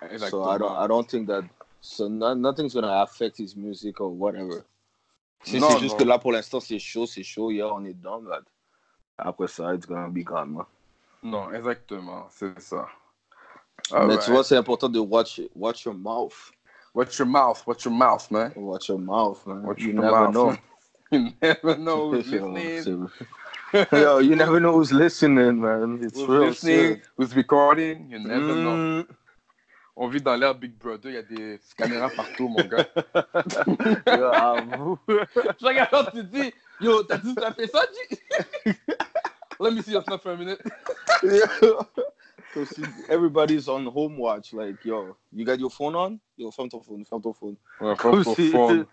So 0.00 0.06
Exactement. 0.14 0.54
I 0.54 0.58
don't, 0.58 0.84
I 0.84 0.88
don't 0.88 1.06
think 1.08 1.28
that 1.28 1.44
so 1.80 2.08
no- 2.08 2.34
nothing's 2.34 2.74
gonna 2.74 3.02
affect 3.02 3.38
his 3.38 3.54
music 3.56 4.00
or 4.00 4.10
whatever. 4.12 4.64
C'est 5.44 5.58
juste 5.80 5.92
non. 5.92 5.96
que 5.98 6.04
là 6.04 6.18
pour 6.18 6.32
l'instant 6.32 6.60
c'est 6.60 6.78
chaud, 6.78 7.06
c'est 7.06 7.22
chaud, 7.22 7.50
hier 7.50 7.72
on 7.74 7.84
est 7.84 7.94
dedans, 7.94 8.20
but 8.20 8.44
après 9.18 9.48
ça 9.48 9.74
it's 9.74 9.86
gonna 9.86 10.08
be 10.08 10.22
gone. 10.24 10.52
man. 10.54 10.64
Non, 11.22 11.52
exactement, 11.52 12.26
c'est 12.30 12.58
ça. 12.60 12.86
Mais 14.06 14.18
tu 14.18 14.30
vois 14.30 14.44
c'est 14.44 14.56
important 14.56 14.88
de 14.88 14.98
watch 14.98 15.40
watch 15.54 15.84
your 15.84 15.94
mouth, 15.94 16.52
Watch 16.94 17.18
your 17.18 17.26
mouth, 17.28 17.62
watch 17.66 17.84
your 17.86 17.94
mouth, 17.94 18.30
man. 18.30 18.52
watch 18.56 18.88
your 18.88 18.98
mouth, 18.98 19.46
man. 19.46 19.62
Watch 19.64 19.80
you 19.80 19.92
your 19.92 20.02
never 20.02 20.28
mouth. 20.30 20.34
know. 20.34 20.56
You 21.12 21.30
never 21.42 21.76
know 21.76 22.10
who's 22.12 22.26
listening. 22.26 23.10
Yo, 23.92 24.18
you 24.18 24.34
never 24.36 24.60
know 24.60 24.72
who's 24.72 24.92
listening, 24.92 25.60
man. 25.60 25.98
It's 26.02 26.18
Who's 26.18 26.28
real 26.28 26.40
listening, 26.46 26.94
shit. 26.96 27.08
who's 27.16 27.34
recording, 27.36 28.08
you 28.10 28.18
never 28.18 28.54
know. 28.56 28.76
Mm. 28.76 29.06
On 29.96 30.08
vit 30.08 30.22
dans 30.22 30.36
l'ère 30.36 30.54
Big 30.54 30.72
Brother, 30.78 31.10
il 31.10 31.14
y 31.14 31.18
a 31.18 31.22
des 31.22 31.60
caméras 31.76 32.08
partout, 32.16 32.48
mon 32.48 32.64
gars. 32.64 32.86
Je 34.06 35.66
regarde 35.66 36.10
tu 36.12 36.24
dis, 36.24 36.52
yo, 36.80 37.02
t'as 37.04 37.18
dit, 37.18 37.34
t'as 37.34 37.52
fait 37.52 37.66
ça, 37.66 37.82
G? 38.66 38.74
Let 39.60 39.72
me 39.72 39.82
see 39.82 39.92
your 39.92 40.02
snap 40.02 40.22
for 40.22 40.32
a 40.32 40.36
minute. 40.36 40.60
So, 42.52 42.64
see, 42.64 42.82
everybody's 43.08 43.68
on 43.68 43.86
home 43.86 44.18
watch. 44.18 44.52
Like, 44.52 44.84
yo, 44.84 45.16
you 45.32 45.44
got 45.44 45.58
your 45.58 45.70
phone 45.70 45.94
on? 45.94 46.20
Yo, 46.36 46.50
ferme 46.50 46.68
ton 46.68 46.80
phone, 46.82 47.04
ferme 47.04 47.22
ton 47.22 47.32
phone. 47.32 47.56
Ouais. 47.80 48.84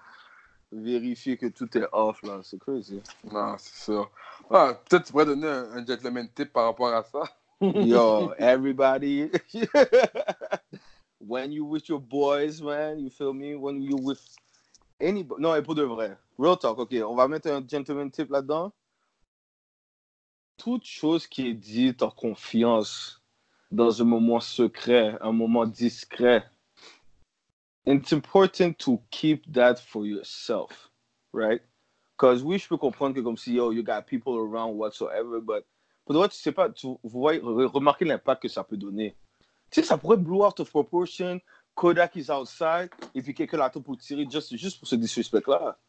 Vérifier 0.71 1.35
que 1.35 1.47
tout 1.47 1.75
est 1.77 1.87
off, 1.91 2.21
là. 2.21 2.41
C'est 2.43 2.59
crazy. 2.59 3.01
Non, 3.31 3.55
c'est 3.57 3.83
sûr. 3.85 4.11
Ah, 4.51 4.75
Peut-être 4.87 5.05
tu 5.05 5.11
pourrais 5.11 5.25
donner 5.25 5.47
un, 5.47 5.71
un 5.71 5.85
gentleman 5.85 6.29
tip 6.33 6.53
par 6.53 6.65
rapport 6.65 6.93
à 6.93 7.03
ça. 7.03 7.23
Yo, 7.59 8.31
everybody. 8.37 9.29
when 11.19 11.51
you 11.51 11.65
with 11.65 11.89
your 11.89 11.99
boys, 11.99 12.61
man, 12.61 12.99
you 12.99 13.09
feel 13.09 13.33
me? 13.33 13.55
When 13.55 13.81
you 13.81 13.97
with 13.97 14.21
Non, 15.01 15.55
et 15.55 15.61
pour 15.61 15.75
de 15.75 15.83
vrai. 15.83 16.17
Real 16.37 16.57
talk, 16.57 16.77
ok. 16.77 16.95
On 17.05 17.15
va 17.15 17.27
mettre 17.27 17.49
un 17.49 17.65
gentleman 17.65 18.11
tip 18.11 18.29
là-dedans. 18.29 18.73
Toute 20.57 20.85
chose 20.85 21.25
qui 21.25 21.47
est 21.47 21.53
dite 21.53 22.03
en 22.03 22.11
confiance 22.11 23.21
dans 23.71 24.01
un 24.01 24.05
moment 24.05 24.41
secret, 24.41 25.17
un 25.21 25.31
moment 25.31 25.65
discret. 25.65 26.43
It's 27.85 28.11
important 28.11 28.77
to 28.79 29.01
keep 29.09 29.51
that 29.53 29.75
for 29.77 30.05
yourself, 30.05 30.91
right? 31.33 31.61
Because 32.17 32.43
oui, 32.43 32.59
je 32.59 32.67
peux 32.67 32.77
comprendre 32.77 33.15
que 33.15 33.21
comme 33.21 33.37
si, 33.37 33.53
yo, 33.53 33.71
you 33.71 33.81
got 33.83 34.01
people 34.05 34.33
around 34.33 34.75
whatsoever, 34.75 35.39
but 35.39 35.65
pour 36.05 36.13
de 36.13 36.19
vrai, 36.19 36.29
tu 36.29 36.37
sais 36.37 36.51
pas, 36.51 36.69
tu, 36.69 36.87
vous 36.87 36.99
voyez, 37.03 37.39
re- 37.39 37.65
remarquez 37.67 38.03
l'impact 38.03 38.41
que 38.43 38.49
ça 38.49 38.63
peut 38.63 38.75
donner. 38.75 39.15
Tu 39.71 39.79
sais, 39.79 39.87
ça 39.87 39.97
pourrait 39.97 40.17
blow 40.17 40.45
out 40.45 40.59
of 40.59 40.69
proportion, 40.69 41.39
Kodak 41.79 42.17
is 42.17 42.29
outside, 42.29 42.91
et 43.15 43.21
puis 43.23 43.33
quelqu'un 43.33 43.57
l'attend 43.57 43.81
pour 43.81 43.97
tirer 43.97 44.29
juste, 44.29 44.55
juste 44.57 44.79
pour 44.79 44.87
ce 44.89 44.95
disrespect-là. 44.97 45.79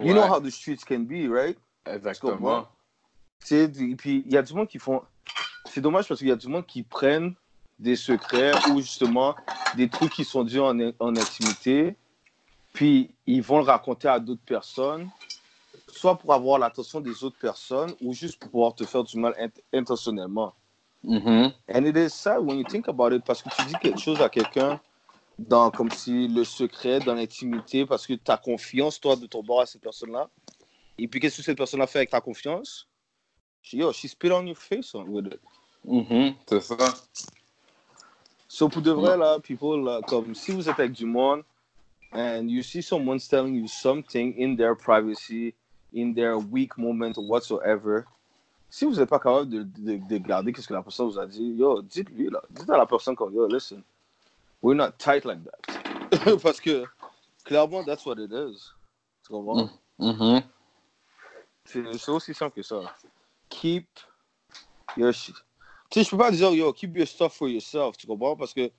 You 0.00 0.12
know 0.14 0.22
Ouais, 0.22 0.28
how 0.28 0.40
the 0.40 0.50
streets 0.50 0.84
can 0.84 1.00
be, 1.06 1.28
right? 1.28 1.58
Exactement. 1.86 2.68
Et 3.50 3.96
puis 3.96 4.22
il 4.26 4.32
y 4.32 4.36
a 4.36 4.42
du 4.42 4.54
monde 4.54 4.68
qui 4.68 4.78
font. 4.78 5.02
C'est 5.66 5.80
dommage 5.80 6.08
parce 6.08 6.20
qu'il 6.20 6.28
y 6.28 6.32
a 6.32 6.36
du 6.36 6.48
monde 6.48 6.66
qui 6.66 6.82
prennent 6.82 7.36
des 7.78 7.96
secrets 7.96 8.60
ou 8.64 8.80
justement 8.80 9.36
des 9.72 9.90
trucs 9.90 10.12
qui 10.12 10.24
sont 10.24 10.44
dits 10.44 10.58
en, 10.60 10.78
en 11.00 11.16
intimité, 11.16 11.96
puis 12.72 13.16
ils 13.26 13.42
vont 13.42 13.58
le 13.58 13.64
raconter 13.64 14.08
à 14.08 14.20
d'autres 14.20 14.44
personnes, 14.44 15.12
soit 15.88 16.18
pour 16.18 16.34
avoir 16.34 16.58
l'attention 16.58 17.00
des 17.00 17.24
autres 17.24 17.38
personnes 17.38 17.96
ou 18.00 18.14
juste 18.14 18.40
pour 18.40 18.50
pouvoir 18.50 18.74
te 18.74 18.86
faire 18.86 19.04
du 19.04 19.18
mal 19.18 19.34
int- 19.40 19.62
intentionnellement. 19.72 20.54
Mhm. 21.04 21.54
And 21.68 21.86
it 21.86 21.96
is 21.96 22.10
sad 22.14 22.40
when 22.42 22.58
you 22.58 22.64
think 22.64 22.88
about 22.88 23.12
it 23.14 23.24
parce 23.24 23.42
que 23.42 23.50
tu 23.50 23.64
dis 23.64 23.78
quelque 23.78 24.00
chose 24.00 24.22
à 24.22 24.28
quelqu'un 24.30 24.80
dans 25.48 25.70
comme 25.70 25.90
si 25.90 26.28
le 26.28 26.44
secret, 26.44 27.00
dans 27.00 27.14
l'intimité, 27.14 27.86
parce 27.86 28.06
que 28.06 28.12
tu 28.14 28.30
as 28.30 28.36
confiance, 28.36 29.00
toi, 29.00 29.16
de 29.16 29.26
ton 29.26 29.42
bord 29.42 29.62
à 29.62 29.66
cette 29.66 29.80
personne-là. 29.82 30.28
Et 30.98 31.08
puis, 31.08 31.18
qu'est-ce 31.18 31.38
que 31.38 31.42
cette 31.42 31.56
personne 31.56 31.80
a 31.80 31.86
fait 31.86 31.98
avec 32.00 32.10
ta 32.10 32.20
confiance? 32.20 32.86
Yo, 33.72 33.92
she 33.92 34.06
spit 34.08 34.30
on 34.32 34.46
your 34.46 34.56
face 34.56 34.94
on- 34.94 35.04
with 35.06 35.26
it. 35.32 35.40
Mhm, 35.84 36.34
C'est 36.46 36.60
ça. 36.60 36.76
So, 38.48 38.68
pour 38.68 38.82
de 38.82 38.90
vrai, 38.90 39.16
là, 39.16 39.38
people, 39.38 39.82
là, 39.84 40.00
comme 40.06 40.34
si 40.34 40.50
vous 40.50 40.68
êtes 40.68 40.78
avec 40.78 40.92
du 40.92 41.06
monde 41.06 41.42
and 42.12 42.48
you 42.48 42.62
see 42.62 42.82
someone's 42.82 43.28
telling 43.28 43.54
you 43.54 43.66
something 43.68 44.34
in 44.38 44.56
their 44.56 44.76
privacy, 44.76 45.54
in 45.94 46.12
their 46.12 46.36
weak 46.36 46.76
moment 46.76 47.12
or 47.16 47.24
whatsoever, 47.28 48.04
si 48.68 48.84
vous 48.84 48.96
n'êtes 48.96 49.08
pas 49.08 49.18
capable 49.20 49.48
de, 49.48 49.62
de, 49.62 49.96
de 49.96 50.18
garder 50.18 50.52
qu'est-ce 50.52 50.68
que 50.68 50.74
la 50.74 50.82
personne 50.82 51.06
vous 51.08 51.18
a 51.18 51.26
dit, 51.26 51.54
yo, 51.54 51.80
dites-lui, 51.82 52.28
là. 52.30 52.42
Dites 52.50 52.68
à 52.70 52.76
la 52.76 52.86
personne 52.86 53.14
comme, 53.16 53.32
yo, 53.34 53.46
listen, 53.46 53.82
we're 54.62 54.74
not 54.74 54.98
tight 54.98 55.24
like 55.24 55.40
that. 55.44 56.40
Parce 56.42 56.60
que, 56.60 56.84
clairement, 57.44 57.84
that's 57.84 58.04
what 58.04 58.18
it 58.18 58.32
is. 58.32 58.72
Tu 59.24 59.32
comprends? 59.32 59.70
Mhm. 59.98 60.42
C'est 61.64 61.98
c'est 61.98 62.10
aussi 62.10 62.34
simple 62.34 62.56
que 62.56 62.62
ça. 62.62 62.80
Keep 63.48 63.86
your 64.96 65.12
shit. 65.12 65.34
Tu 65.90 65.98
sais, 65.98 66.04
je 66.04 66.10
peux 66.10 66.18
pas 66.18 66.30
dire, 66.30 66.50
yo, 66.52 66.72
keep 66.72 66.96
your 66.96 67.06
stuff 67.06 67.34
for 67.34 67.48
yourself, 67.48 67.96
tu 67.96 68.06
comprends? 68.06 68.36
Parce 68.36 68.54
que 68.54 68.70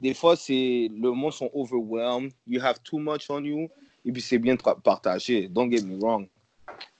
des 0.00 0.14
fois, 0.14 0.36
c'est 0.36 0.88
le 0.92 1.12
monde 1.12 1.32
sont 1.32 1.50
overwhelmed. 1.54 2.32
You 2.46 2.60
have 2.60 2.82
too 2.82 2.98
much 2.98 3.30
on 3.30 3.44
you. 3.44 3.68
Et 4.04 4.12
puis, 4.12 4.22
c'est 4.22 4.38
bien 4.38 4.56
partager. 4.56 5.48
Don't 5.48 5.70
get 5.70 5.82
me 5.82 5.98
wrong. 6.00 6.28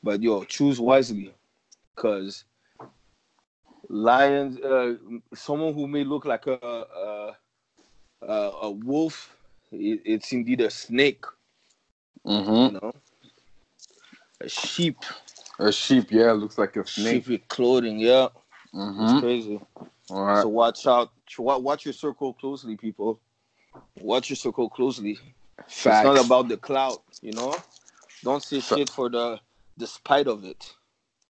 But 0.02 0.22
yo, 0.22 0.44
choose 0.44 0.80
wisely. 0.80 1.32
Because 1.94 2.44
lions, 3.88 4.58
uh, 4.58 4.94
someone 5.34 5.74
who 5.74 5.86
may 5.86 6.04
look 6.04 6.24
like 6.24 6.46
a, 6.46 6.58
a, 6.62 7.36
a, 8.22 8.50
a 8.62 8.70
wolf, 8.70 9.36
it, 9.72 10.00
it's 10.04 10.32
indeed 10.32 10.60
a 10.60 10.70
snake, 10.70 11.24
Mhm. 12.26 12.72
you 12.72 12.80
know? 12.80 12.92
A 14.40 14.48
sheep. 14.48 14.98
A 15.58 15.72
sheep, 15.72 16.10
yeah, 16.10 16.32
looks 16.32 16.58
like 16.58 16.76
a 16.76 16.86
snake. 16.86 17.24
Sheep 17.24 17.28
with 17.28 17.48
clothing, 17.48 17.98
yeah. 17.98 18.28
It's 18.72 19.12
Mhm. 19.12 19.20
crazy. 19.20 19.60
Ouais. 20.10 20.42
So 20.42 20.48
watch 20.48 20.86
out. 20.86 21.10
Watch 21.38 21.84
your 21.86 21.94
circle 21.94 22.34
closely, 22.34 22.76
people. 22.76 23.20
Watch 24.00 24.28
your 24.30 24.36
circle 24.36 24.68
closely. 24.68 25.18
It's 25.66 25.84
not 25.86 26.24
about 26.24 26.48
the 26.48 26.56
clout, 26.58 27.02
you 27.22 27.32
know. 27.32 27.54
Don't 28.22 28.42
say 28.42 28.60
shit 28.60 28.90
for 28.90 29.08
the 29.08 29.40
the 29.78 29.86
spite 29.86 30.26
of 30.26 30.44
it. 30.44 30.74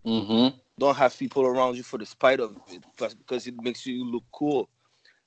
Mm-hmm. 0.05 0.57
Don't 0.79 0.97
have 0.97 1.17
people 1.17 1.45
around 1.45 1.77
you 1.77 1.83
for 1.83 1.99
the 1.99 2.07
spite 2.07 2.41
of 2.41 2.57
it, 2.69 2.83
because 2.97 3.47
it 3.47 3.57
makes 3.63 3.87
you 3.87 4.05
look 4.05 4.25
cool. 4.33 4.69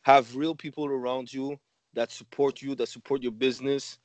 Have 0.06 0.36
real 0.36 0.54
people 0.54 0.86
around 0.86 1.34
you 1.34 1.58
that 1.96 2.12
support 2.12 2.62
you, 2.62 2.76
that 2.76 2.90
support 2.90 3.24
your 3.24 3.32
business, 3.32 3.98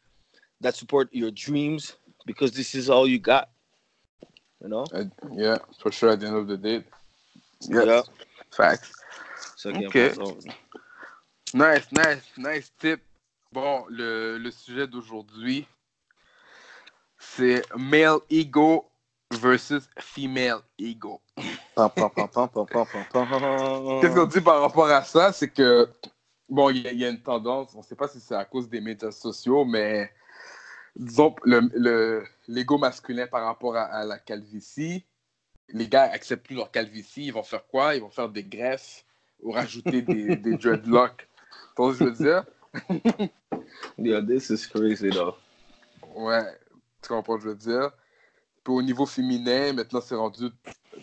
that 0.63 0.75
support 0.75 1.11
your 1.13 1.31
dreams, 1.31 1.97
because 2.25 2.53
this 2.53 2.75
is 2.75 2.89
all 2.89 3.07
you 3.07 3.19
got. 3.19 3.51
You 4.63 4.69
know. 4.69 4.87
Uh, 4.95 5.05
Yeah, 5.37 5.59
for 5.79 5.93
sure, 5.93 6.13
at 6.13 6.21
the 6.21 6.29
end 6.29 6.37
of 6.37 6.49
the 6.49 6.57
day. 6.57 6.85
Yeah. 7.69 7.85
Yeah. 7.85 8.03
Facts. 8.51 8.93
So, 9.57 9.69
again, 9.69 9.89
Okay. 9.89 10.15
Nice, 11.53 11.87
nice, 11.93 12.23
nice 12.39 12.73
tip. 12.79 13.03
Bon, 13.53 13.85
le, 13.91 14.39
le 14.39 14.51
sujet 14.51 14.87
d'aujourd'hui, 14.87 15.67
c'est 17.19 17.63
male 17.77 18.21
ego 18.31 18.89
versus 19.33 19.91
female 19.99 20.63
ego. 20.79 21.21
Qu'est-ce 24.01 24.15
qu'on 24.15 24.27
dit 24.27 24.41
par 24.41 24.61
rapport 24.61 24.89
à 24.89 25.03
ça? 25.03 25.33
C'est 25.33 25.51
que, 25.51 25.89
bon, 26.49 26.71
il 26.71 26.83
y, 26.99 27.05
a- 27.05 27.09
une 27.11 27.23
tendance, 27.23 27.75
on 27.75 27.79
ne 27.79 27.83
sait 27.83 27.95
pas 27.97 28.09
si 28.09 28.21
c'est 28.21 28.35
à 28.35 28.45
cause 28.45 28.69
des 28.69 28.81
médias 28.81 29.11
sociaux, 29.11 29.65
mais 29.65 30.11
disons, 30.97 31.35
le, 31.45 31.61
le- 31.75 32.25
l'ego 32.49 32.79
masculin 32.79 33.27
par 33.27 33.45
rapport 33.45 33.77
à, 33.77 34.05
la 34.05 34.19
calvitie, 34.19 35.05
les 35.69 35.89
gars 35.89 36.11
acceptent 36.11 36.47
plus 36.47 36.57
leur 36.57 36.71
calvitie, 36.71 37.27
ils 37.27 37.33
vont 37.33 37.43
faire 37.43 37.67
quoi? 37.67 37.95
Ils 37.95 38.01
vont 38.01 38.11
faire 38.11 38.29
des 38.29 38.45
greffes 38.45 39.05
ou 39.43 39.53
rajouter 39.53 40.03
des, 40.03 40.37
dreadlocks. 40.55 41.29
Tu 41.77 41.83
vois 41.83 41.95
ce 41.95 41.99
que 41.99 42.05
je 42.05 42.11
veux 42.11 42.25
dire? 42.25 42.45
Yeah, 43.99 44.21
this 44.21 44.51
is 44.51 44.67
crazy 44.67 45.11
though. 45.11 45.37
Ouais, 46.15 46.59
tu 47.03 47.09
comprends 47.09 47.39
ce 47.39 47.45
que 47.45 47.45
je 47.45 47.49
veux 47.51 47.81
dire? 47.81 47.91
Puis 48.63 48.75
au 48.75 48.83
niveau 48.83 49.07
féminin, 49.07 49.73
maintenant, 49.73 50.01
c'est 50.01 50.15
rendu, 50.15 50.51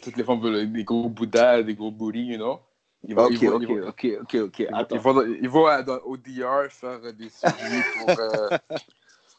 toutes 0.02 0.15
les 0.17 0.24
femmes 0.24 0.39
veulent 0.41 0.72
des 0.72 0.84
gros 0.84 1.10
bouddhas, 1.10 1.63
des 1.63 1.74
gros 1.76 1.91
booties, 1.91 2.26
you 2.28 2.38
know? 2.38 2.60
Ils 3.04 3.15
vont, 3.15 3.26
Ok, 3.26 3.32
ils 3.41 3.50
vont- 3.50 3.56
ok, 3.56 3.62
ils 3.62 3.67
vont- 3.80 3.88
ok, 3.88 4.08
ok, 4.22 4.36
ok. 4.36 4.60
Ils 4.60 4.65
vont- 4.70 4.76
Attends. 4.78 4.96
Ils 4.96 5.02
vont, 5.02 5.13
dans- 5.13 5.26
ils 5.26 5.50
vont 5.50 5.65
à- 5.65 5.84
dans- 5.84 6.00
au 6.00 6.17
DR 6.17 6.67
faire 6.70 7.00
des 7.13 7.30
surgeries 7.30 7.84
pour. 7.98 8.10
euh, 8.20 8.50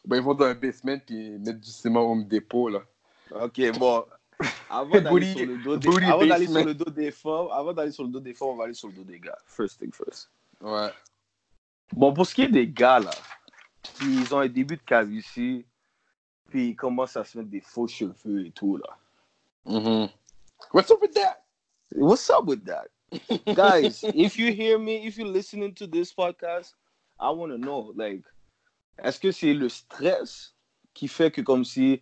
ben, 0.05 0.15
ils 0.17 0.21
vont 0.23 0.33
dans 0.33 0.45
un 0.45 0.55
basement 0.55 0.97
puis 1.05 1.37
mettre 1.39 1.59
du 1.59 1.69
ciment 1.69 2.01
au 2.11 2.21
dépôt. 2.23 2.69
Là. 2.69 2.79
Ok, 3.41 3.59
bon. 3.77 4.05
Avant 4.69 4.89
d'aller 5.01 5.09
Booty- 5.09 5.37
sur 5.37 5.45
le 5.45 5.57
dos 5.57 5.77
des, 5.77 5.87
booty 5.87 6.05
avant 6.05 6.17
d'aller 6.19 6.29
basement. 6.45 6.59
sur 6.59 6.65
le 6.67 6.73
dos 6.73 6.89
des 6.91 7.11
femmes, 7.11 7.47
avant 7.51 7.73
d'aller 7.73 7.91
sur 7.91 8.03
le 8.03 8.09
dos 8.09 8.19
des 8.19 8.33
femmes, 8.33 8.47
on 8.49 8.55
va 8.55 8.63
aller 8.65 8.73
sur 8.73 8.87
le 8.87 8.93
dos 8.95 9.03
des 9.03 9.19
gars. 9.19 9.37
First 9.45 9.79
thing 9.79 9.91
first. 9.93 10.29
Ouais. 10.61 10.89
Bon, 11.93 12.13
pour 12.13 12.25
ce 12.25 12.33
qui 12.35 12.43
est 12.43 12.47
des 12.47 12.67
gars 12.67 12.99
là, 12.99 13.11
qui 13.83 14.05
ils 14.21 14.33
ont 14.33 14.39
un 14.39 14.47
début 14.47 14.77
de 14.77 14.81
calvitie, 14.81 15.65
puis 16.49 16.69
ils 16.69 16.75
commencent 16.75 17.17
à 17.17 17.23
se 17.23 17.37
mettre 17.37 17.49
des 17.49 17.61
faux 17.61 17.87
cheveux 17.87 18.45
et 18.45 18.51
tout 18.51 18.77
là. 18.77 18.97
Mhm. 19.65 20.09
What's 20.73 20.91
up 20.91 21.01
with 21.01 21.13
that? 21.13 21.43
What's 21.95 22.29
up 22.29 22.45
with 22.45 22.65
that? 22.65 22.89
Guys, 23.55 24.03
if 24.13 24.37
you 24.37 24.51
hear 24.51 24.77
me, 24.77 25.05
if 25.05 25.17
you're 25.17 25.27
listening 25.27 25.73
to 25.75 25.87
this 25.87 26.13
podcast, 26.13 26.73
I 27.19 27.31
want 27.31 27.51
to 27.51 27.57
know, 27.57 27.91
like, 27.95 28.23
est-ce 29.03 29.19
que 29.19 29.31
c'est 29.31 29.53
le 29.53 29.69
stress 29.69 30.53
qui 30.93 31.07
fait 31.07 31.31
que 31.31 31.41
comme 31.41 31.63
si, 31.63 32.01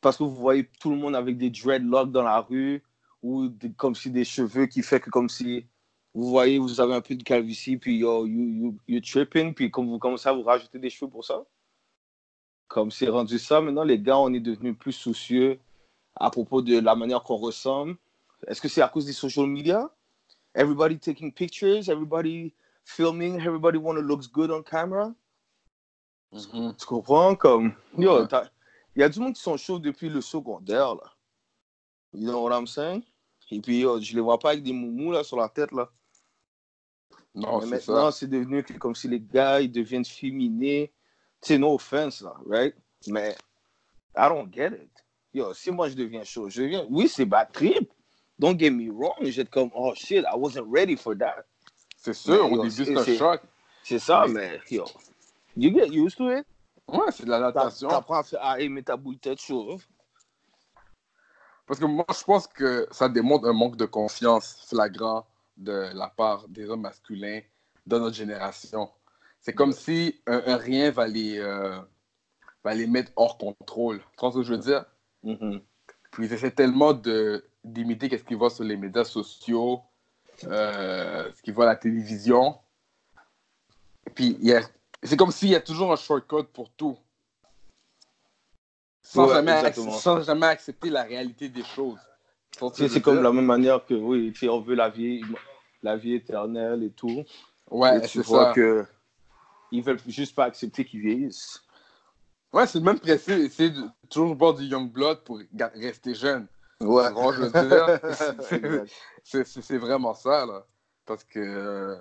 parce 0.00 0.16
que 0.16 0.24
vous 0.24 0.34
voyez 0.34 0.68
tout 0.80 0.90
le 0.90 0.96
monde 0.96 1.16
avec 1.16 1.38
des 1.38 1.50
dreadlocks 1.50 2.12
dans 2.12 2.22
la 2.22 2.40
rue, 2.40 2.82
ou 3.22 3.48
comme 3.76 3.94
si 3.94 4.10
des 4.10 4.24
cheveux 4.24 4.66
qui 4.66 4.82
fait 4.82 5.00
que 5.00 5.10
comme 5.10 5.28
si, 5.28 5.66
vous 6.12 6.28
voyez, 6.28 6.58
vous 6.58 6.80
avez 6.80 6.94
un 6.94 7.00
peu 7.00 7.14
de 7.14 7.22
calvitie, 7.22 7.76
puis 7.76 7.98
yo, 7.98 8.26
you, 8.26 8.48
you, 8.48 8.78
you 8.88 9.00
tripping, 9.00 9.54
puis 9.54 9.70
comme 9.70 9.88
vous 9.88 9.98
commencez 9.98 10.28
à 10.28 10.32
vous 10.32 10.42
rajouter 10.42 10.78
des 10.78 10.90
cheveux 10.90 11.10
pour 11.10 11.24
ça? 11.24 11.42
Comme 12.72 12.90
c'est 12.90 13.10
rendu 13.10 13.38
ça, 13.38 13.60
maintenant 13.60 13.84
les 13.84 13.98
gars, 13.98 14.16
on 14.16 14.32
est 14.32 14.40
devenus 14.40 14.74
plus 14.78 14.92
soucieux 14.92 15.60
à 16.14 16.30
propos 16.30 16.62
de 16.62 16.78
la 16.78 16.94
manière 16.94 17.22
qu'on 17.22 17.36
ressemble. 17.36 17.98
Est-ce 18.46 18.62
que 18.62 18.68
c'est 18.68 18.80
à 18.80 18.88
cause 18.88 19.04
des 19.04 19.12
social 19.12 19.46
media? 19.46 19.94
Everybody 20.54 20.98
taking 20.98 21.34
pictures, 21.34 21.90
everybody 21.90 22.54
filming, 22.86 23.38
everybody 23.38 23.76
want 23.76 23.96
to 23.96 24.00
look 24.00 24.22
good 24.32 24.50
on 24.50 24.62
camera? 24.62 25.14
Mhm. 26.32 26.74
Tu 26.78 26.86
comprends? 26.86 27.36
Comme, 27.36 27.74
yo, 27.98 28.26
il 28.96 29.00
y 29.00 29.02
a 29.02 29.08
du 29.10 29.20
monde 29.20 29.34
qui 29.34 29.42
sont 29.42 29.58
chauds 29.58 29.78
depuis 29.78 30.08
le 30.08 30.22
secondaire, 30.22 30.94
là. 30.94 31.12
You 32.14 32.30
know 32.30 32.42
what 32.42 32.58
I'm 32.58 32.66
saying? 32.66 33.02
Et 33.50 33.60
puis, 33.60 33.80
yo, 33.80 34.00
je 34.00 34.14
les 34.14 34.22
vois 34.22 34.38
pas 34.38 34.52
avec 34.52 34.62
des 34.62 34.72
moumous, 34.72 35.12
là, 35.12 35.22
sur 35.22 35.36
la 35.36 35.50
tête, 35.50 35.72
là. 35.72 35.90
Non, 37.34 37.60
Mais 37.60 37.66
maintenant, 37.66 38.10
c'est 38.10 38.28
devenu 38.28 38.64
comme 38.64 38.94
si 38.94 39.08
les 39.08 39.20
gars, 39.20 39.60
ils 39.60 39.70
deviennent 39.70 40.06
féminés. 40.06 40.90
Sais, 41.42 41.58
no 41.58 41.74
offense, 41.74 42.22
là, 42.22 42.34
right? 42.46 42.74
Mais, 43.08 43.36
I 44.16 44.28
don't 44.28 44.48
get 44.52 44.72
it. 44.72 44.88
Yo, 45.34 45.52
si 45.54 45.70
moi, 45.70 45.88
je 45.88 45.94
deviens 45.94 46.22
chaud, 46.24 46.48
je 46.48 46.62
deviens... 46.62 46.86
Oui, 46.88 47.08
c'est 47.08 47.24
bad 47.24 47.50
trip. 47.52 47.90
Don't 48.38 48.56
get 48.58 48.70
me 48.70 48.90
wrong. 48.90 49.16
J'étais 49.22 49.50
comme, 49.50 49.70
oh, 49.74 49.92
shit, 49.94 50.24
I 50.24 50.36
wasn't 50.36 50.66
ready 50.70 50.96
for 50.96 51.16
that. 51.18 51.44
C'est 51.96 52.12
sûr, 52.14 52.44
Mais, 52.48 52.50
au 52.52 52.56
yo, 52.56 52.62
début, 52.62 52.70
c'est 52.70 52.84
c'est- 52.84 52.96
un 52.96 53.04
c'est- 53.04 53.16
choc. 53.16 53.40
C'est 53.82 53.98
ça, 53.98 54.26
mais, 54.28 54.60
yo, 54.70 54.84
you 55.56 55.72
get 55.74 55.88
used 55.88 56.16
to 56.16 56.30
it? 56.30 56.46
Ouais, 56.86 57.10
c'est 57.10 57.24
de 57.24 57.30
la 57.30 57.38
T'a- 57.38 57.46
natation. 57.64 57.88
T'apprends 57.88 58.22
à, 58.40 58.60
aimer 58.60 58.82
ta 58.82 58.96
boule 58.96 59.18
tête 59.18 59.40
chauve. 59.40 59.84
Parce 61.66 61.80
que 61.80 61.84
moi, 61.86 62.04
je 62.16 62.22
pense 62.24 62.46
que 62.46 62.86
ça 62.90 63.08
démontre 63.08 63.46
un 63.48 63.52
manque 63.52 63.76
de 63.76 63.86
confiance 63.86 64.66
flagrant 64.68 65.26
de 65.56 65.90
la 65.94 66.08
part 66.08 66.46
des 66.48 66.68
hommes 66.68 66.82
masculins 66.82 67.40
dans 67.86 67.98
notre 68.00 68.16
génération. 68.16 68.90
C'est 69.42 69.52
comme 69.54 69.72
si 69.72 70.20
un, 70.26 70.40
un 70.46 70.56
rien 70.56 70.90
va 70.92 71.06
les, 71.08 71.38
euh, 71.38 71.78
va 72.62 72.74
les 72.74 72.86
mettre 72.86 73.10
hors 73.16 73.36
contrôle. 73.36 73.98
Tu 73.98 74.20
vois 74.20 74.30
ce 74.30 74.36
que 74.38 74.42
je 74.44 74.52
veux 74.52 74.58
dire? 74.58 74.84
Mhm. 75.24 75.60
Puis 76.12 76.26
ils 76.26 76.32
essaient 76.32 76.52
tellement 76.52 76.92
d'imiter 77.64 78.08
qu'est-ce 78.08 78.24
qu'ils 78.24 78.36
voient 78.36 78.50
sur 78.50 78.64
les 78.64 78.76
médias 78.76 79.04
sociaux, 79.04 79.82
euh, 80.44 81.30
ce 81.34 81.42
qu'ils 81.42 81.54
voient 81.54 81.64
à 81.64 81.68
la 81.68 81.76
télévision. 81.76 82.56
Puis 84.14 84.38
y 84.40 84.52
a- 84.52 84.62
c'est 85.02 85.16
comme 85.16 85.32
s'il 85.32 85.48
y 85.48 85.56
a 85.56 85.60
toujours 85.60 85.92
un 85.92 85.96
shortcut 85.96 86.44
pour 86.52 86.70
tout. 86.70 86.96
Sans, 89.02 89.26
Ouais, 89.26 89.34
jamais, 89.34 89.72
sans 89.72 90.20
jamais 90.22 90.46
accepter 90.46 90.88
la 90.88 91.02
réalité 91.02 91.48
des 91.48 91.64
choses. 91.64 91.98
C'est 92.74 93.00
comme 93.00 93.22
la 93.22 93.32
même 93.32 93.46
manière 93.46 93.84
que, 93.84 93.94
oui, 93.94 94.32
on 94.48 94.60
veut 94.60 94.76
la 94.76 94.88
vie, 94.88 95.24
la 95.82 95.96
vie 95.96 96.14
éternelle 96.14 96.84
et 96.84 96.90
tout. 96.90 97.24
Ouais, 97.70 97.98
et 97.98 98.00
tu 98.02 98.08
c'est 98.08 98.22
vois 98.22 98.46
ça. 98.46 98.52
que 98.52 98.86
ils 99.72 99.82
veulent 99.82 99.98
juste 100.06 100.34
pas 100.36 100.44
accepter 100.44 100.84
qu'ils 100.84 101.00
vieillissent. 101.00 101.60
Ouais, 102.52 102.66
c'est 102.66 102.78
le 102.78 102.84
même 102.84 103.00
principe. 103.00 103.30
Essayer 103.38 103.70
de 103.70 103.82
toujours 104.10 104.36
boire 104.36 104.54
du 104.54 104.64
Young 104.64 104.90
Blood 104.92 105.24
pour 105.24 105.40
rester 105.74 106.14
jeune. 106.14 106.46
Ouais. 106.80 107.08
Tu 107.08 107.14
vois, 107.14 107.32
je 107.34 107.40
veux 107.42 107.68
dire, 107.68 108.86
c'est- 109.44 109.78
vraiment 109.78 110.14
ça, 110.14 110.44
là. 110.46 110.66
Parce 111.06 111.24
que 111.24 111.38
euh, 111.40 111.96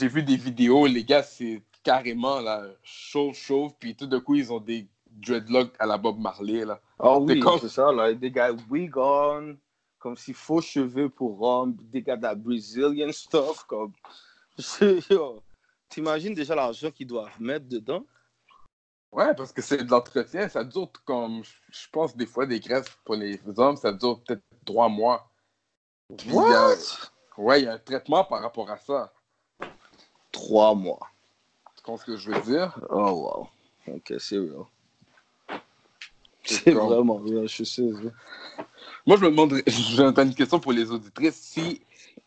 j'ai 0.00 0.08
vu 0.08 0.22
des 0.22 0.36
vidéos, 0.36 0.86
les 0.86 1.04
gars, 1.04 1.22
c'est 1.22 1.62
carrément 1.84 2.40
là, 2.40 2.64
chauve, 2.82 3.34
chauve, 3.34 3.72
puis 3.78 3.94
tout 3.94 4.06
d'un 4.06 4.20
coup, 4.20 4.34
ils 4.34 4.52
ont 4.52 4.60
des 4.60 4.88
dreadlocks 5.06 5.74
à 5.78 5.86
la 5.86 5.96
Bob 5.96 6.18
Marley, 6.18 6.64
là. 6.64 6.80
Ah 6.98 7.16
oui, 7.18 7.38
comme- 7.40 7.60
c'est 7.60 7.68
ça, 7.68 7.92
là. 7.92 8.12
Des 8.12 8.30
gars 8.30 8.50
wig 8.68 8.96
on, 8.96 9.56
comme 10.00 10.16
si 10.16 10.32
faux 10.32 10.60
cheveux 10.60 11.08
pour 11.08 11.40
hommes, 11.42 11.76
des 11.76 12.02
gars 12.02 12.16
de 12.16 12.22
la 12.22 12.34
Brazilian 12.34 13.12
stuff, 13.12 13.64
comme. 13.64 13.92
Yo, 15.10 15.42
T'imagines 15.88 16.34
déjà 16.34 16.54
l'argent 16.54 16.90
qu'ils 16.90 17.06
doivent 17.06 17.40
mettre 17.40 17.66
dedans? 17.66 18.04
Ouais, 19.10 19.34
parce 19.34 19.52
que 19.52 19.62
c'est 19.62 19.82
de 19.84 19.90
l'entretien, 19.90 20.48
ça 20.48 20.62
dure 20.62 20.90
comme, 21.04 21.42
je 21.70 21.86
pense, 21.90 22.14
des 22.14 22.26
fois, 22.26 22.44
des 22.44 22.60
greffes 22.60 22.98
pour 23.04 23.14
les 23.14 23.40
hommes, 23.56 23.76
ça 23.76 23.90
dure 23.90 24.20
peut-être 24.22 24.42
trois 24.66 24.88
mois. 24.88 25.30
Puis, 26.16 26.30
a- 26.36 26.74
Ouais, 27.38 27.60
il 27.60 27.64
y 27.64 27.68
a 27.68 27.74
un 27.74 27.78
traitement 27.78 28.24
par 28.24 28.42
rapport 28.42 28.68
à 28.70 28.76
ça. 28.78 29.12
Trois 30.32 30.74
mois. 30.74 31.08
Tu 31.76 31.82
comprends 31.82 31.96
ce 31.98 32.04
que 32.04 32.16
je 32.16 32.30
veux 32.32 32.40
dire? 32.42 32.78
Oh, 32.90 33.48
wow. 33.86 33.94
Ok, 33.94 34.12
c'est 34.18 34.38
real. 34.38 34.64
C'est 36.44 36.72
comme- 36.72 36.88
vraiment 36.88 37.16
real, 37.16 37.48
je 37.48 37.62
sais. 37.64 37.92
ça. 37.92 38.64
Moi, 39.06 39.16
je 39.16 39.24
me 39.24 39.30
demande, 39.30 39.62
j'ai 39.66 40.02
une 40.02 40.34
question 40.34 40.58
pour 40.60 40.72
les 40.72 40.90
auditrices, 40.90 41.36
si 41.36 41.80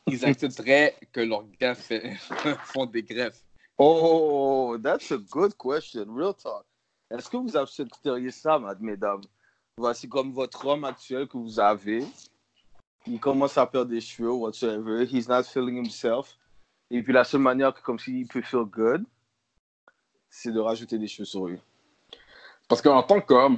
ils 0.08 0.26
accepteraient 0.26 0.96
que 1.12 1.20
leurs 1.22 1.46
gars 1.60 1.76
fait- 1.76 2.16
font 2.66 2.86
des 2.86 3.04
greffes. 3.04 3.44
Oh, 3.84 4.78
that's 4.78 5.12
a 5.12 5.18
good 5.18 5.58
question. 5.58 6.06
Real 6.14 6.36
talk. 6.36 6.66
Est-ce 7.10 7.28
que 7.28 7.38
vous 7.38 7.58
accepteriez 7.58 8.30
ça, 8.30 8.60
mesdames? 8.80 9.24
Voici 9.76 10.08
comme 10.08 10.32
votre 10.32 10.68
homme 10.68 10.84
actuel 10.84 11.28
que 11.28 11.36
vous 11.36 11.60
avez. 11.60 12.06
Il 13.08 13.20
commence 13.20 13.58
à 13.58 13.66
perdre 13.66 13.90
des 13.90 14.00
cheveux, 14.00 14.30
whatsoever. 14.32 15.06
He's 15.12 15.28
not 15.28 15.46
feeling 15.46 15.78
himself. 15.84 16.38
Et 16.92 17.02
puis 17.02 17.12
la 17.12 17.24
seule 17.24 17.42
manière 17.42 17.74
que 17.74 17.82
comme 17.82 17.98
s'il 17.98 18.28
peut 18.28 18.44
feel 18.44 18.66
good, 18.66 19.04
c'est 20.30 20.52
de 20.52 20.60
rajouter 20.60 21.00
des 21.00 21.08
cheveux 21.08 21.26
sur 21.26 21.48
lui. 21.48 21.60
Parce 22.68 22.84
qu'en 22.84 23.02
tant 23.02 23.20
qu'homme, 23.20 23.58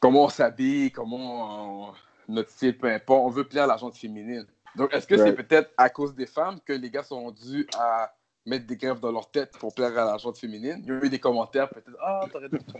comment 0.00 0.24
on 0.24 0.28
s'habille, 0.30 0.90
comment 0.92 1.90
on- 1.90 1.94
notre 2.26 2.48
style, 2.48 2.78
peu 2.78 2.90
importe, 2.90 3.26
on 3.26 3.28
veut 3.28 3.44
plaire 3.44 3.64
à 3.64 3.66
la 3.66 3.76
gente 3.76 3.98
féminine. 3.98 4.46
Donc, 4.76 4.94
est-ce 4.94 5.06
que 5.06 5.18
c'est 5.18 5.34
peut-être 5.34 5.72
à 5.76 5.90
cause 5.90 6.14
des 6.14 6.26
femmes 6.26 6.58
que 6.64 6.72
les 6.72 6.90
gars 6.90 7.02
sont 7.02 7.30
dus 7.32 7.66
à 7.76 8.14
mettre 8.48 8.66
des 8.66 8.76
greffes 8.76 9.00
dans 9.00 9.12
leur 9.12 9.30
tête 9.30 9.56
pour 9.58 9.74
plaire 9.74 9.96
à 9.98 10.12
la 10.12 10.18
gente 10.18 10.38
féminine? 10.38 10.80
Il 10.84 10.88
y 10.88 10.92
a 10.92 11.04
eu 11.04 11.08
des 11.08 11.18
commentaires, 11.20 11.68
peut-être, 11.68 11.96
ah, 12.00 12.26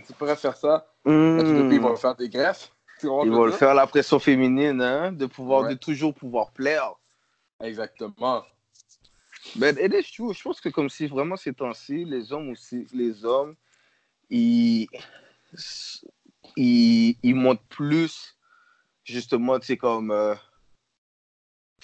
tu 0.05 0.13
pourrais 0.13 0.35
faire 0.35 0.57
ça. 0.57 0.87
Ils 1.05 1.79
vont 1.79 1.95
faire 1.95 2.15
des 2.15 2.29
greffes. 2.29 2.71
Hmm. 3.01 3.07
Ils 3.23 3.31
vont 3.31 3.45
le 3.45 3.53
faire 3.53 3.73
la 3.73 3.87
pression 3.87 4.19
féminine, 4.19 4.81
hein, 4.81 5.13
de 5.13 5.25
pouvoir, 5.25 5.61
Ouais. 5.63 5.69
de 5.69 5.79
toujours 5.79 6.13
pouvoir 6.13 6.51
plaire. 6.51 6.95
Exactement. 7.61 8.43
Ben, 9.55 9.77
it 9.79 9.93
is 9.93 10.11
true. 10.13 10.33
Je 10.33 10.41
pense 10.41 10.59
que 10.59 10.67
comme 10.69 10.89
si 10.89 11.07
vraiment 11.07 11.37
ces 11.37 11.53
temps-ci, 11.53 12.03
les 12.03 12.33
hommes 12.33 12.49
aussi, 12.49 12.87
les 12.93 13.23
hommes, 13.23 13.55
ils, 14.29 14.87
ils, 16.57 17.15
ils 17.23 17.35
montrent 17.35 17.63
plus, 17.69 18.37
justement, 19.05 19.59
tu 19.59 19.67
sais, 19.67 19.77
comme, 19.77 20.11
euh, 20.11 20.35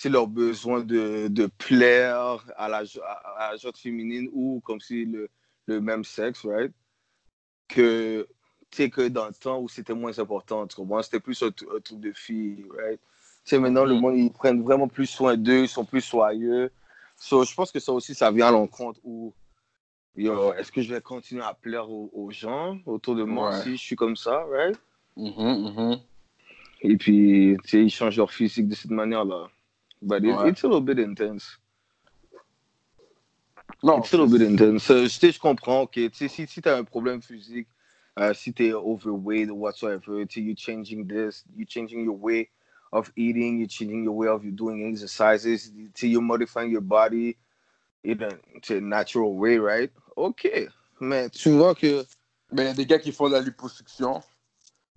sais, 0.03 0.10
leur 0.10 0.27
besoin 0.27 0.81
de, 0.81 1.27
de 1.27 1.45
plaire 1.58 2.45
à 2.58 2.67
la, 2.69 2.84
à, 3.03 3.49
à 3.49 3.53
la 3.53 3.71
féminine 3.73 4.29
ou 4.34 4.62
comme 4.65 4.79
si 4.79 5.05
le, 5.05 5.29
le 5.67 5.81
même 5.81 6.03
sexe, 6.03 6.45
right? 6.45 6.71
Que, 7.67 8.27
tu 8.69 8.77
sais, 8.77 8.89
que 8.89 9.08
dans 9.08 9.27
le 9.27 9.34
temps 9.34 9.60
où 9.60 9.67
c'était 9.69 9.93
moins 9.93 10.17
important, 10.19 10.67
tu 10.67 10.75
comprends? 10.75 11.01
C'était 11.01 11.19
plus 11.19 11.41
un, 11.43 11.47
tru- 11.49 11.75
un 11.75 11.79
truc 11.79 11.99
de 11.99 12.12
filles, 12.13 12.65
right? 12.77 12.99
Tu 12.99 13.49
sais, 13.51 13.60
maintenant, 13.60 13.86
le 13.86 13.93
Mhm. 13.95 14.01
monde, 14.01 14.17
ils 14.17 14.31
prennent 14.31 14.62
vraiment 14.63 14.88
plus 14.88 15.05
soin 15.08 15.38
d'eux, 15.38 15.62
ils 15.63 15.69
sont 15.69 15.86
plus 15.86 16.01
soyeux. 16.01 16.71
So, 17.17 17.43
je 17.43 17.53
pense 17.53 17.71
que 17.71 17.79
ça 17.79 17.91
aussi, 17.93 18.13
ça 18.13 18.31
vient 18.31 18.47
à 18.47 18.51
l'encontre 18.51 18.99
où, 19.03 19.34
yo, 20.15 20.53
est-ce 20.53 20.71
que 20.71 20.81
je 20.81 20.93
vais 20.93 21.01
continuer 21.01 21.43
à 21.43 21.53
plaire 21.53 21.89
aux, 21.89 22.10
aux 22.13 22.31
gens 22.31 22.77
autour 22.86 23.15
de 23.15 23.23
moi 23.23 23.51
Ouais. 23.51 23.62
si 23.62 23.77
je 23.77 23.84
suis 23.84 23.95
comme 23.95 24.15
ça, 24.15 24.43
right? 24.51 24.77
Mhm, 25.15 25.71
mhm. 25.71 25.99
Et 26.81 26.97
puis, 26.97 27.58
tu 27.63 27.69
sais, 27.69 27.84
ils 27.84 27.89
changent 27.89 28.17
leur 28.17 28.31
physique 28.31 28.67
de 28.67 28.75
cette 28.75 28.91
manière-là. 28.91 29.49
But 30.01 30.23
it- 30.23 30.36
Ouais. 30.36 30.49
it's 30.49 30.63
a 30.63 30.67
little 30.67 30.81
bit 30.81 30.99
intense. 30.99 31.58
Non, 33.84 33.99
It's 33.99 34.13
a 34.13 34.17
little 34.17 34.27
bit 34.31 34.41
intense. 34.45 34.89
Euh, 34.89 35.08
je 35.08 35.39
comprends, 35.39 35.88
sais, 35.93 36.27
si, 36.27 36.47
si 36.47 36.62
tu 36.62 36.69
as 36.69 36.77
un 36.77 36.84
problème 36.84 37.21
physique, 37.21 37.67
euh, 38.19 38.34
si 38.34 38.53
tu 38.53 38.67
es 38.67 38.73
overweight 38.73 39.49
or 39.49 39.58
whatsoever, 39.58 40.25
you're 40.36 40.55
changing 40.55 41.05
this, 41.08 41.43
you're 41.55 41.67
changing 41.67 42.03
your 42.03 42.15
way 42.17 42.49
of 42.91 43.12
eating, 43.15 43.60
you're 43.60 43.67
changing 43.67 44.03
your 44.03 44.15
way 44.15 44.27
of 44.27 44.43
you 44.43 44.51
doing 44.51 44.86
exercises, 44.88 45.71
you're 46.01 46.21
modifying 46.21 46.71
your 46.71 46.81
body 46.81 47.38
in 48.03 48.23
a, 48.23 48.29
to 48.62 48.77
a 48.77 48.81
natural 48.81 49.36
way, 49.36 49.58
right? 49.58 49.91
Ok. 50.15 50.47
Mais 50.99 51.29
tu 51.29 51.49
vois 51.51 51.75
que 51.75 52.05
mais 52.51 52.63
il 52.63 52.67
y 52.67 52.69
a 52.69 52.73
des 52.73 52.86
gars 52.86 52.99
qui 52.99 53.12
font 53.12 53.27
de 53.27 53.34
la 53.34 53.41
liposuction. 53.41 54.21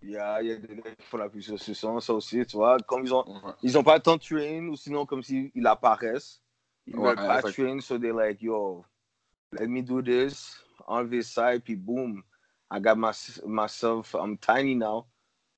Il 0.02 0.10
y 0.10 0.16
a, 0.16 0.42
il 0.42 0.48
y 0.48 0.52
a 0.52 0.56
des 0.56 0.76
gars 0.76 0.94
qui 0.94 1.06
font 1.06 1.16
la 1.18 1.28
ce 1.40 1.74
sens, 1.74 2.06
ça 2.06 2.14
aussi, 2.14 2.44
tu 2.46 2.56
vois. 2.56 2.78
Comme 2.80 3.04
ils 3.04 3.12
ont, 3.14 3.24
Ouais. 3.26 3.52
ils 3.62 3.76
ont 3.76 3.82
pas 3.82 4.00
temps 4.00 4.16
de 4.16 4.22
train 4.22 4.66
ou 4.68 4.76
sinon 4.76 5.06
comme 5.06 5.22
s'ils 5.22 5.50
ils 5.54 5.66
apparaissent. 5.66 6.40
Ils 6.86 6.96
Ouais, 6.96 7.10
veulent 7.10 7.16
pas 7.16 7.42
exact. 7.42 7.54
train, 7.54 7.80
so 7.80 7.98
they're 7.98 8.14
like, 8.14 8.40
yo, 8.40 8.84
let 9.52 9.66
me 9.68 9.82
do 9.82 10.00
this, 10.02 10.56
enlever 10.86 11.22
ça, 11.22 11.54
et 11.54 11.60
puis 11.60 11.76
boom, 11.76 12.22
I 12.70 12.80
got 12.80 12.96
my, 12.96 13.12
myself, 13.46 14.14
I'm 14.14 14.38
tiny 14.38 14.74
now, 14.74 15.06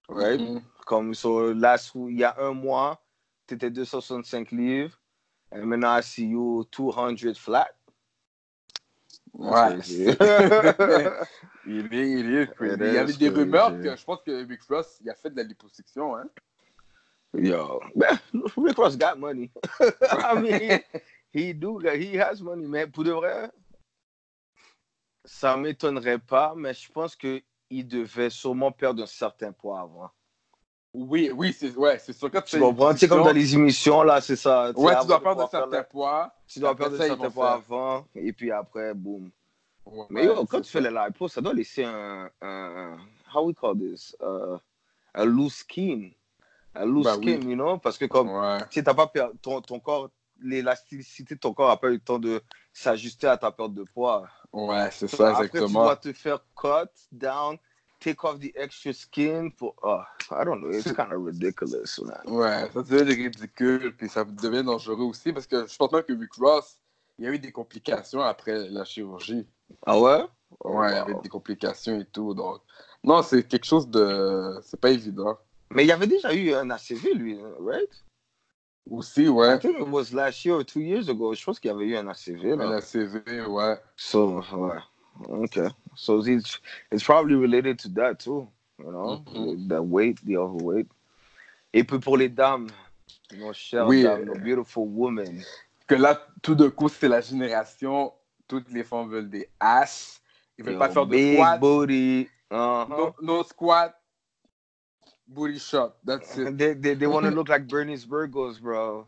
right? 0.08 0.40
Mhm. 0.40 0.62
Comme, 0.86 1.14
so, 1.14 1.52
last, 1.52 1.92
il 1.94 2.18
y 2.18 2.24
a 2.24 2.34
un 2.38 2.52
mois, 2.54 3.00
tu 3.46 3.54
étais 3.54 3.70
265 3.70 4.50
livres, 4.50 4.98
and 5.52 5.66
maintenant 5.66 5.96
I 5.96 6.02
see 6.02 6.26
you 6.26 6.64
200 6.72 7.36
flat. 7.38 7.68
Ouais. 9.34 9.78
il 11.66 11.94
est, 11.94 12.10
il 12.10 12.34
est 12.34 12.50
Il 12.60 12.92
y 12.92 12.98
avait 12.98 13.12
des 13.12 13.28
rumeurs 13.28 13.80
que 13.80 13.96
je 13.96 14.04
pense 14.04 14.22
que 14.22 14.46
Rick 14.46 14.62
Ross, 14.68 14.98
il 15.00 15.10
a 15.10 15.14
fait 15.14 15.30
de 15.30 15.36
la 15.36 15.44
liposuction, 15.44 16.16
hein. 16.16 16.28
Yo, 17.32 17.80
man, 17.94 18.18
Rick 18.56 18.76
Ross 18.76 18.96
got 18.96 19.16
money. 19.16 19.50
I 20.10 20.34
mean, 20.34 20.80
he 21.32 21.52
do, 21.52 21.78
he 21.78 22.16
has 22.16 22.42
money, 22.42 22.66
mais 22.66 22.88
pour 22.88 23.04
de 23.04 23.12
vrai, 23.12 23.50
ça 25.24 25.56
m'étonnerait 25.56 26.18
pas, 26.18 26.54
mais 26.56 26.74
je 26.74 26.90
pense 26.90 27.14
que 27.14 27.40
il 27.70 27.86
devait 27.86 28.30
sûrement 28.30 28.72
perdre 28.72 29.04
un 29.04 29.06
certain 29.06 29.52
poids 29.52 29.80
avant. 29.80 30.10
Oui, 30.92 31.30
oui, 31.32 31.52
c'est 31.52 31.74
ouais, 31.76 31.98
c'est 32.00 32.12
sûr. 32.12 32.30
Quand 32.30 32.42
tu 32.42 32.58
comprends? 32.58 32.92
Tu 32.92 32.98
sais, 33.00 33.08
comme 33.08 33.22
dans 33.22 33.32
les 33.32 33.54
émissions, 33.54 34.02
là, 34.02 34.20
c'est 34.20 34.34
ça. 34.36 34.72
Ouais, 34.72 34.98
tu 35.00 35.06
dois 35.06 35.18
de 35.18 35.22
perdre 35.22 35.42
un 35.42 35.46
pouvoir 35.46 35.50
faire 35.50 35.60
certain 35.60 35.76
la- 35.76 35.84
poids. 35.84 36.32
Tu 36.48 36.58
dois 36.58 36.74
perdre 36.74 36.96
ça, 36.96 37.02
un 37.04 37.06
ils 37.06 37.08
certain 37.10 37.24
vont 37.24 37.30
poids 37.30 37.52
avant, 37.52 38.06
et 38.16 38.32
puis 38.32 38.50
après, 38.50 38.92
boum. 38.94 39.30
Ouais, 39.86 40.06
Mais 40.10 40.24
yo, 40.24 40.34
quand 40.46 40.58
c'est 40.58 40.62
tu 40.62 40.70
fais 40.70 40.82
ça. 40.82 40.90
le 40.90 41.06
lipo, 41.06 41.28
ça 41.28 41.40
doit 41.40 41.54
laisser 41.54 41.84
un, 41.84 42.28
un 42.42 42.96
how 43.32 43.46
we 43.46 43.54
call 43.54 43.78
this, 43.78 44.16
uh, 44.20 44.56
a 45.14 45.24
loose 45.24 45.54
skin. 45.58 46.10
A 46.74 46.84
loose 46.84 47.04
Bah 47.04 47.16
oui. 47.18 47.34
skin, 47.36 47.48
you 47.48 47.54
know? 47.56 47.78
Parce 47.78 47.96
que 47.96 48.04
comme, 48.06 48.28
Ouais. 48.30 48.58
tu 48.68 48.74
sais, 48.74 48.82
t'as 48.82 48.94
pas 48.94 49.06
per- 49.06 49.30
ton, 49.40 49.60
ton 49.60 49.78
corps, 49.80 50.10
l'élasticité 50.42 51.34
de 51.36 51.40
ton 51.40 51.52
corps 51.54 51.68
n'a 51.68 51.76
pas 51.76 51.88
eu 51.88 51.94
le 51.94 51.98
temps 52.00 52.18
de 52.18 52.42
s'ajuster 52.72 53.26
à 53.28 53.36
ta 53.36 53.50
perte 53.52 53.74
de 53.74 53.84
poids. 53.84 54.28
Ouais, 54.52 54.88
c'est 54.90 55.06
ça, 55.08 55.30
après, 55.30 55.48
tu 55.48 55.56
exactement. 55.56 55.84
dois 55.84 55.96
te 55.96 56.12
faire 56.12 56.40
cut 56.60 56.90
down, 57.12 57.56
take 58.00 58.24
off 58.24 58.40
the 58.40 58.52
extra 58.56 58.92
skin 58.92 59.50
pour, 59.50 59.74
oh, 59.82 60.02
I 60.30 60.44
don't 60.44 60.60
know, 60.60 60.70
it's 60.70 60.90
kind 60.92 61.12
of 61.12 61.24
ridiculous, 61.24 62.00
man. 62.02 62.20
Ouais, 62.26 62.68
ça 62.72 62.82
devient 62.82 63.22
ridicule, 63.24 63.94
puis 63.96 64.08
ça 64.08 64.24
devient 64.24 64.64
dangereux 64.64 65.04
aussi, 65.04 65.32
parce 65.32 65.46
que 65.46 65.66
je 65.66 65.76
pense 65.76 65.92
même 65.92 66.02
que 66.02 66.12
Rick 66.18 66.34
Ross, 66.38 66.78
il 67.18 67.26
y 67.26 67.28
a 67.28 67.32
eu 67.32 67.38
des 67.38 67.52
complications 67.52 68.22
après 68.22 68.68
la 68.70 68.84
chirurgie. 68.84 69.46
Ah 69.86 69.98
ouais? 69.98 70.24
Ouais, 70.64 70.90
il 70.90 70.96
y 70.96 71.00
wow. 71.00 71.08
avait 71.08 71.20
des 71.22 71.28
complications 71.28 72.00
et 72.00 72.06
tout, 72.06 72.34
donc... 72.34 72.60
Non, 73.04 73.22
c'est 73.22 73.46
quelque 73.46 73.66
chose 73.66 73.88
de... 73.88 74.58
C'est 74.62 74.80
pas 74.80 74.90
évident. 74.90 75.38
Mais 75.70 75.84
il 75.84 75.86
y 75.86 75.92
avait 75.92 76.06
déjà 76.06 76.34
eu 76.34 76.52
un 76.52 76.68
ACV, 76.70 77.14
lui, 77.14 77.38
right? 77.60 78.04
Aussi, 78.90 79.28
ouais, 79.28 79.54
I 79.54 79.58
think 79.58 79.78
it 79.78 79.88
was 79.88 80.12
last 80.12 80.44
year 80.44 80.56
or 80.56 80.64
two 80.64 80.80
years 80.80 81.08
ago. 81.08 81.32
Je 81.32 81.44
pense 81.44 81.60
qu'il 81.60 81.70
y 81.70 81.74
avait 81.74 81.84
eu 81.84 81.96
un 81.96 82.08
ACV, 82.08 82.56
là. 82.56 82.64
un 82.64 82.72
ACV, 82.72 83.46
ouais. 83.46 83.78
So, 83.96 84.42
ouais. 84.52 84.78
Okay. 85.28 85.68
So 85.94 86.20
it's, 86.24 86.58
it's 86.90 87.02
probably 87.02 87.34
related 87.34 87.78
to 87.80 87.88
that 87.90 88.20
too, 88.20 88.48
you 88.78 88.90
know, 88.90 89.22
Mhm. 89.26 89.68
the 89.68 89.82
weight, 89.82 90.18
the 90.24 90.36
overweight. 90.36 90.88
Et 91.72 91.84
puis 91.84 91.98
pour 91.98 92.16
les 92.16 92.28
dames, 92.28 92.68
nos 93.36 93.52
chères 93.52 93.86
Oui, 93.86 94.02
dames, 94.02 94.24
nos 94.24 94.34
beautiful 94.34 94.86
women. 94.88 95.42
Que 95.86 95.94
là, 95.96 96.20
tout 96.42 96.54
d'un 96.54 96.70
coup, 96.70 96.88
c'est 96.88 97.08
la 97.08 97.20
génération, 97.20 98.12
toutes 98.48 98.70
les 98.70 98.84
femmes 98.84 99.08
veulent 99.08 99.30
des 99.30 99.48
ass, 99.60 100.20
ils 100.58 100.64
veulent 100.64 100.74
Yo, 100.74 100.78
pas 100.78 100.88
faire 100.88 101.06
de 101.06 101.16
squat, 101.16 101.60
booty. 101.60 102.28
Uh-huh. 102.50 102.88
no, 102.88 103.14
no 103.22 103.42
squat, 103.44 103.94
booty 105.28 105.58
shot, 105.58 105.96
that's 106.04 106.36
it. 106.36 106.56
They, 106.58 106.74
they, 106.74 106.94
they 106.94 107.06
want 107.06 107.24
to 107.24 107.30
look 107.30 107.48
like 107.48 107.68
Bernice 107.68 108.04
Burgos, 108.04 108.58
bro. 108.58 109.06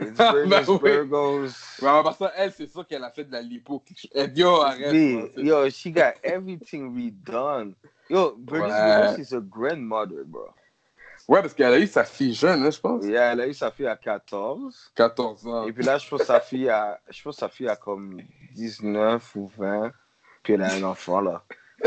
It's 0.00 0.18
Ben 0.18 0.48
Bernice 0.48 0.68
oui. 0.68 0.78
Burgos. 0.78 1.50
Ouais, 1.80 1.88
en 1.88 2.02
passant, 2.02 2.28
elle, 2.36 2.52
c'est 2.52 2.70
sûr 2.70 2.86
qu'elle 2.86 3.04
a 3.04 3.10
fait 3.10 3.24
de 3.24 3.32
la 3.32 3.40
lipo. 3.40 3.82
dit, 3.86 4.10
yo, 4.34 4.60
arrête. 4.60 4.92
B, 4.92 4.96
moi, 4.96 5.28
yo, 5.36 5.70
she 5.70 5.86
got 5.86 6.14
everything 6.22 6.94
redone. 6.94 7.74
Yo, 8.10 8.34
Bernice 8.36 8.72
Ouais. 8.72 9.00
Burgos 9.00 9.18
is 9.22 9.34
a 9.34 9.40
grandmother, 9.40 10.24
bro. 10.26 10.48
Ouais, 11.26 11.40
parce 11.40 11.54
qu'elle 11.54 11.72
a 11.72 11.78
eu 11.78 11.86
sa 11.86 12.04
fille 12.04 12.34
jeune, 12.34 12.64
hein, 12.64 12.70
je 12.70 12.78
pense. 12.78 13.02
Yeah, 13.04 13.32
elle 13.32 13.40
a 13.40 13.46
eu 13.48 13.54
sa 13.54 13.70
fille 13.70 13.86
à 13.86 13.96
14. 13.96 14.92
14 14.94 15.46
ans. 15.46 15.66
Et 15.66 15.72
puis 15.72 15.82
là, 15.82 15.96
je 15.96 16.06
pense 16.06 16.20
que 16.20 16.26
sa 16.26 16.40
fille 16.40 16.68
a, 16.68 17.00
je 17.08 17.22
pense 17.22 17.36
que 17.36 17.40
sa 17.40 17.48
fille 17.48 17.68
a 17.68 17.76
comme 17.76 18.20
19 18.54 19.36
ou 19.36 19.50
20. 19.56 19.90
Puis 20.42 20.52
elle 20.52 20.62
a 20.62 20.74
un 20.74 20.82
enfant, 20.82 21.22
là. 21.22 21.42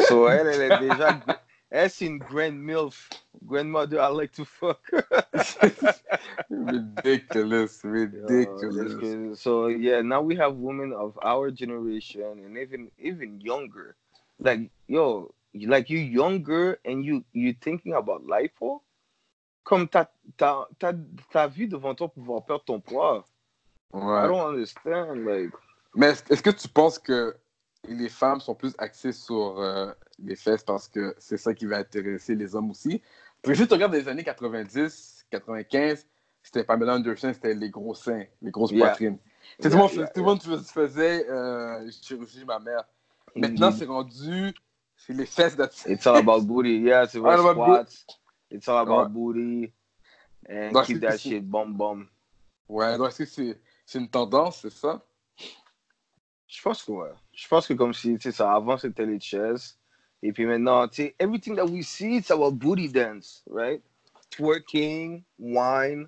So, 0.08 0.28
elle, 0.28 0.48
elle 0.48 0.72
est 0.72 0.80
déjà, 0.80 1.20
elle, 1.70 1.92
in 2.02 2.18
grand 2.18 2.58
MILF. 2.58 3.10
Grandmother, 3.46 4.02
I 4.02 4.08
like 4.08 4.32
to 4.34 4.46
fuck. 4.46 4.82
ridiculous, 6.50 7.82
ridiculous. 7.84 9.40
so, 9.40 9.68
yeah, 9.68 10.02
now 10.02 10.22
we 10.22 10.36
have 10.36 10.56
women 10.56 10.94
of 10.94 11.18
our 11.24 11.52
generation 11.52 12.22
and 12.24 12.58
even, 12.58 12.90
even 13.00 13.40
younger. 13.42 13.96
Like, 14.40 14.70
yo, 14.88 15.34
like 15.54 15.90
you 15.90 16.00
younger 16.00 16.80
and 16.86 17.06
you, 17.06 17.24
you 17.34 17.54
thinking 17.54 17.94
about 17.94 18.26
lipo? 18.26 18.50
Oh? 18.62 18.82
Comme 19.64 19.88
t'as, 19.88 20.06
t'as, 20.38 20.66
t'as, 20.80 20.94
t'as 21.32 21.48
vu 21.48 21.68
devant 21.68 21.94
toi 21.94 22.08
pouvoir 22.08 22.46
perdre 22.46 22.64
ton 22.64 22.80
poids. 22.80 23.26
I 23.94 24.28
don't 24.28 24.40
understand, 24.40 25.26
like. 25.26 25.52
Mais 25.96 26.08
est-ce 26.08 26.24
est-ce 26.32 26.44
que 26.44 26.52
tu 26.52 26.68
penses 26.68 27.00
que 27.00 27.36
les 27.88 28.10
femmes 28.10 28.40
sont 28.40 28.56
plus 28.56 28.74
axées 28.78 29.12
sur 29.12 29.60
euh, 29.60 29.92
les 30.20 30.36
fesses 30.36 30.64
parce 30.64 30.88
que 30.88 31.16
c'est 31.20 31.38
ça 31.38 31.54
qui 31.54 31.66
va 31.66 31.78
intéresser 31.78 32.36
les 32.36 32.56
hommes 32.56 32.72
aussi. 32.72 33.02
Puis 33.42 33.56
juste 33.56 33.72
regarde 33.72 33.94
les 33.94 34.08
années 34.08 34.24
90, 34.24 35.26
95, 35.30 36.08
c'était 36.42 36.64
Pamela 36.64 36.96
Anderson, 36.96 37.32
c'était 37.34 37.54
les 37.54 37.70
gros 37.70 37.94
seins, 37.94 38.26
les 38.42 38.52
grosses 38.52 38.72
Yeah. 38.72 38.88
poitrines. 38.88 39.18
Yeah, 39.60 39.70
tout 39.70 39.70
le 39.70 39.76
monde, 39.82 39.92
yeah, 39.94 40.08
tout 40.08 40.20
le 40.22 40.26
monde 40.26 40.42
fais- 40.44 40.74
faisait 40.74 41.30
euh, 41.30 41.90
chirurgie 42.02 42.44
mammaire. 42.46 42.84
Maintenant, 43.36 43.68
Mhm. 43.72 43.78
c'est 43.78 43.86
rendu, 43.86 44.54
c'est 44.96 45.14
les 45.14 45.26
fesses 45.26 45.56
de 45.56 45.66
It's 45.88 46.08
all 46.08 46.18
about 46.18 46.42
booty. 46.42 46.80
Yeah, 46.80 47.08
c'est 47.08 47.20
vrai, 47.20 47.38
squats. 47.54 48.06
It's 48.50 48.68
all 48.68 48.78
about 48.78 49.04
Ouais. 49.04 49.10
booty. 49.10 49.74
And 50.50 50.72
Donc, 50.72 50.86
keep 50.86 51.02
that 51.02 51.18
shit 51.18 51.44
bum 51.48 51.74
bum. 51.76 52.08
Ouais, 52.70 52.98
donc 52.98 53.10
est-ce 53.10 53.20
que 53.20 53.26
c'est 53.26 53.62
c'est 53.86 54.00
une 54.00 54.10
tendance, 54.10 54.62
c'est 54.62 54.72
ça? 54.72 55.02
Je 56.48 56.62
pense 56.62 56.84
que 56.84 56.92
ouais. 56.92 57.10
Je 57.34 57.48
pense 57.48 57.68
que 57.68 57.74
comme 57.74 57.94
si, 57.94 58.14
tu 58.16 58.20
sais, 58.22 58.32
ça, 58.32 58.54
avant 58.54 58.78
c'était 58.78 59.06
les 59.06 59.20
chaises. 59.20 59.77
Et 60.24 60.34
puis 60.34 60.46
maintenant, 60.46 60.88
tu 60.88 61.04
sais, 61.04 61.16
everything 61.20 61.56
that 61.56 61.66
we 61.66 61.84
see, 61.84 62.18
it's 62.18 62.32
about 62.32 62.52
booty 62.58 62.88
dance, 62.90 63.44
right? 63.50 63.82
Twerking, 64.32 65.24
wine. 65.40 66.08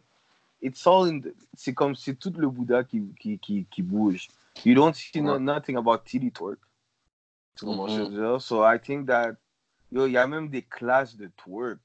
It's 0.62 0.86
all 0.86 1.06
in 1.08 1.20
the- 1.22 1.34
C'est 1.56 1.74
comme 1.74 1.96
si 1.96 2.16
tout 2.16 2.34
le 2.38 2.50
Bouddha 2.50 2.84
qui, 2.84 3.02
qui, 3.20 3.38
qui, 3.40 3.66
qui 3.70 3.82
bouge. 3.82 4.28
You 4.66 4.74
don't 4.76 4.94
see 4.94 5.22
no- 5.22 5.40
nothing 5.40 5.78
about 5.78 6.00
titty 6.06 6.32
twerk. 6.32 6.60
Tu 7.56 7.66
comprends 7.66 7.88
ce 7.88 7.98
que 8.10 8.16
je 8.16 8.20
Mhm. 8.20 8.40
So 8.40 8.64
I 8.64 8.78
think 8.80 9.08
that, 9.08 9.36
yo, 9.92 10.06
il 10.08 10.14
y 10.14 10.18
a 10.18 10.28
même 10.28 10.50
des 10.50 10.64
classes 10.64 11.16
de 11.16 11.28
twerk. 11.38 11.80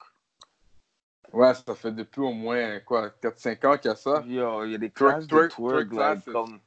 Ouais, 1.33 1.53
ça 1.55 1.75
fait 1.75 1.93
depuis 1.93 2.21
au 2.21 2.33
moins, 2.33 2.81
quoi, 2.81 3.11
4-5 3.11 3.65
ans 3.65 3.77
qu'il 3.77 3.91
y 3.91 3.93
a 3.93 3.97
ça. 3.97 4.25
Yo, 4.27 4.65
il 4.65 4.73
y 4.73 4.75
a 4.75 4.79
des 4.79 4.89
Twerk- 4.89 4.93
classes 4.93 5.27
twerk- 5.27 5.43
de 5.49 5.55
twerk, 5.55 5.89
twerk 5.91 5.93
like, 6.17 6.33
comme... 6.33 6.61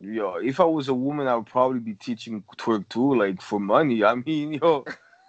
Yo, 0.00 0.36
if 0.42 0.60
I 0.60 0.64
was 0.64 0.88
a 0.88 0.94
woman, 0.94 1.28
I 1.28 1.36
would 1.36 1.46
probably 1.46 1.80
be 1.80 1.94
teaching 1.94 2.42
twerk 2.58 2.88
too, 2.88 3.14
like, 3.14 3.40
for 3.40 3.60
money. 3.60 4.04
I 4.04 4.14
mean, 4.14 4.54
yo, 4.54 4.84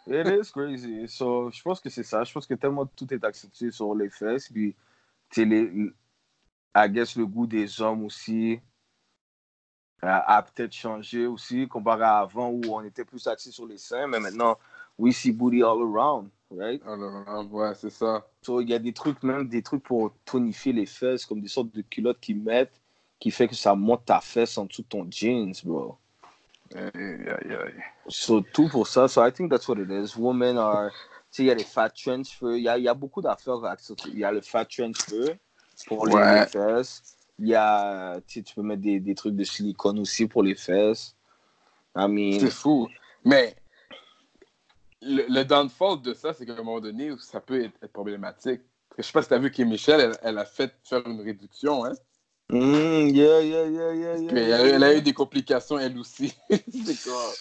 it 0.08 0.28
is 0.28 0.51
crazy. 0.51 1.08
So, 1.08 1.49
je 1.51 1.62
pense 1.62 1.80
que 1.80 1.89
c'est 1.89 2.04
ça. 2.04 2.23
Je 2.23 2.34
pense 2.34 2.45
que 2.45 2.56
tellement 2.56 2.86
tout 2.86 3.13
est 3.13 3.23
accentué 3.23 3.71
sur 3.71 3.95
les 3.95 4.10
fesses, 4.10 4.49
puis, 4.49 4.75
tu 5.30 5.45
les... 5.45 5.93
I 6.78 6.89
guess 6.89 7.15
le 7.15 7.25
goût 7.25 7.47
des 7.47 7.80
hommes 7.80 8.04
aussi 8.04 8.60
a, 10.01 10.36
a 10.36 10.41
peut-être 10.43 10.73
changé 10.73 11.25
aussi, 11.25 11.69
comparé 11.69 12.04
à 12.04 12.17
avant 12.17 12.49
où 12.49 12.62
on 12.65 12.84
était 12.84 13.06
plus 13.06 13.25
axé 13.28 13.49
sur 13.49 13.65
les 13.65 13.78
seins, 13.78 14.08
mais 14.08 14.19
maintenant, 14.19 14.58
we 14.97 15.15
see 15.15 15.32
booty 15.32 15.63
all 15.63 15.82
around, 15.82 16.30
right? 16.51 16.82
Alors, 16.86 17.49
ouais, 17.49 17.73
c'est 17.75 17.91
ça. 17.91 18.28
So, 18.41 18.60
il 18.60 18.69
y 18.69 18.73
a 18.73 18.80
des 18.80 18.91
trucs, 18.91 19.23
même 19.23 19.47
des 19.47 19.62
trucs 19.62 19.84
pour 19.84 20.12
tonifier 20.25 20.73
les 20.73 20.86
fesses, 20.86 21.25
comme 21.25 21.39
des 21.39 21.47
sortes 21.47 21.71
de 21.71 21.82
culottes 21.82 22.19
qu'ils 22.19 22.41
mettent, 22.41 22.82
qui 23.26 23.32
fait 23.32 23.48
que 23.48 23.56
ça 23.56 23.74
monte 23.74 24.06
ta 24.06 24.22
fesse 24.22 24.56
en 24.56 24.66
dessous 24.66 24.84
de 24.84 24.88
ton 24.88 25.08
jeans, 25.10 25.52
bro. 25.64 25.98
Aïe, 26.76 26.92
aïe, 26.94 27.56
aïe. 27.56 27.74
So, 28.08 28.42
tout 28.42 28.70
pour 28.70 28.86
ça. 28.88 29.08
So, 29.08 29.26
I 29.26 29.32
think 29.32 29.50
that's 29.50 29.68
what 29.68 29.80
it 29.80 29.90
is. 29.90 30.16
Women 30.16 30.60
are. 30.60 30.92
Tu 30.92 30.98
sais, 31.32 31.44
il 31.44 31.46
y 31.48 31.50
a 31.52 31.56
les 31.56 31.64
fat 31.64 31.90
transfer. 31.90 32.56
Il 32.56 32.62
y 32.62 32.70
a, 32.70 32.78
il 32.78 32.84
y 32.84 32.88
a 32.88 32.94
beaucoup 32.94 33.24
d'affaires. 33.24 33.66
avec 33.66 33.80
ça. 33.80 33.96
Il 34.06 34.20
y 34.20 34.24
a 34.24 34.32
le 34.32 34.42
fat 34.42 34.66
transfer 34.66 35.40
pour 35.88 36.06
les, 36.06 36.14
Ouais. 36.14 36.42
les 36.42 36.46
fesses. 36.46 37.18
Il 37.40 37.48
y 37.48 37.56
a. 37.56 38.20
Tu 38.28 38.44
peux 38.44 38.62
mettre 38.62 38.84
des, 38.84 39.00
des 39.00 39.16
trucs 39.16 39.36
de 39.36 39.44
silicone 39.44 39.98
aussi 39.98 40.28
pour 40.28 40.44
les 40.44 40.54
fesses. 40.54 41.16
I 41.96 42.08
mean. 42.08 42.40
C'est 42.40 42.52
fou. 42.52 42.88
Mais 43.24 43.56
le, 45.02 45.26
le 45.30 45.44
downfall 45.46 46.00
de 46.04 46.14
ça, 46.14 46.32
c'est 46.32 46.46
qu'à 46.46 46.54
un 46.54 46.58
moment 46.58 46.80
donné, 46.80 47.12
ça 47.18 47.40
peut 47.42 47.64
être, 47.64 47.74
être 47.82 47.92
problématique. 47.92 48.62
Parce 48.90 48.98
que 48.98 49.02
je 49.02 49.08
sais 49.08 49.14
pas 49.14 49.22
si 49.24 49.28
tu 49.30 49.34
as 49.34 49.40
vu 49.40 49.50
que 49.50 49.64
Michel, 49.64 50.00
elle, 50.00 50.18
elle 50.22 50.38
a 50.38 50.46
fait 50.46 50.76
faire 50.84 51.02
une 51.08 51.22
réduction. 51.22 51.86
Hein? 51.86 51.94
Mm, 52.51 53.10
yeah, 53.15 53.39
yeah, 53.41 53.65
yeah, 53.65 53.93
yeah, 53.93 54.17
elle, 54.31 54.53
a- 54.53 54.65
elle 54.75 54.84
a 54.84 54.95
eu 54.95 55.01
des 55.01 55.13
complications, 55.13 55.79
elle 55.79 55.97
aussi. 55.97 56.36
c'est 56.49 57.01
quoi? 57.03 57.34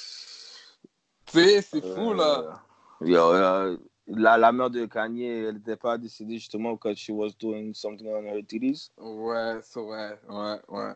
Tu 1.26 1.38
sais, 1.38 1.62
c'est 1.62 1.84
fou, 1.94 2.14
là. 2.14 2.60
Euh, 3.02 3.06
yo, 3.06 3.20
euh, 3.32 3.76
la, 4.06 4.38
la 4.38 4.52
mère 4.52 4.70
de 4.70 4.86
Kanye, 4.86 5.26
elle 5.26 5.54
n'était 5.56 5.76
pas 5.76 5.98
décédée 5.98 6.38
justement 6.38 6.76
quand 6.76 6.94
she 6.96 7.10
was 7.10 7.30
doing 7.38 7.72
something 7.74 8.08
on 8.08 8.24
her 8.24 8.42
titties. 8.46 8.90
Ouais, 8.98 9.58
c'est 9.62 9.80
vrai. 9.80 10.18
Ouais, 10.28 10.60
ouais. 10.68 10.92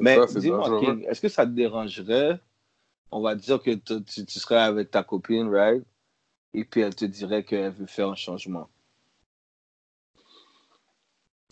Mais 0.00 0.18
dis-moi, 0.40 0.68
est-ce 1.08 1.20
que 1.20 1.28
ça 1.28 1.46
te 1.46 1.50
dérangerait, 1.52 2.40
on 3.10 3.20
va 3.20 3.34
dire 3.34 3.62
que 3.62 3.70
tu, 3.74 4.02
tu 4.24 4.38
serais 4.38 4.58
avec 4.58 4.90
ta 4.90 5.02
copine, 5.02 5.48
right? 5.48 5.82
Et 6.54 6.64
puis 6.64 6.80
elle 6.80 6.94
te 6.94 7.04
dirait 7.04 7.44
qu'elle 7.44 7.72
veut 7.72 7.86
faire 7.86 8.08
un 8.08 8.14
changement. 8.16 8.68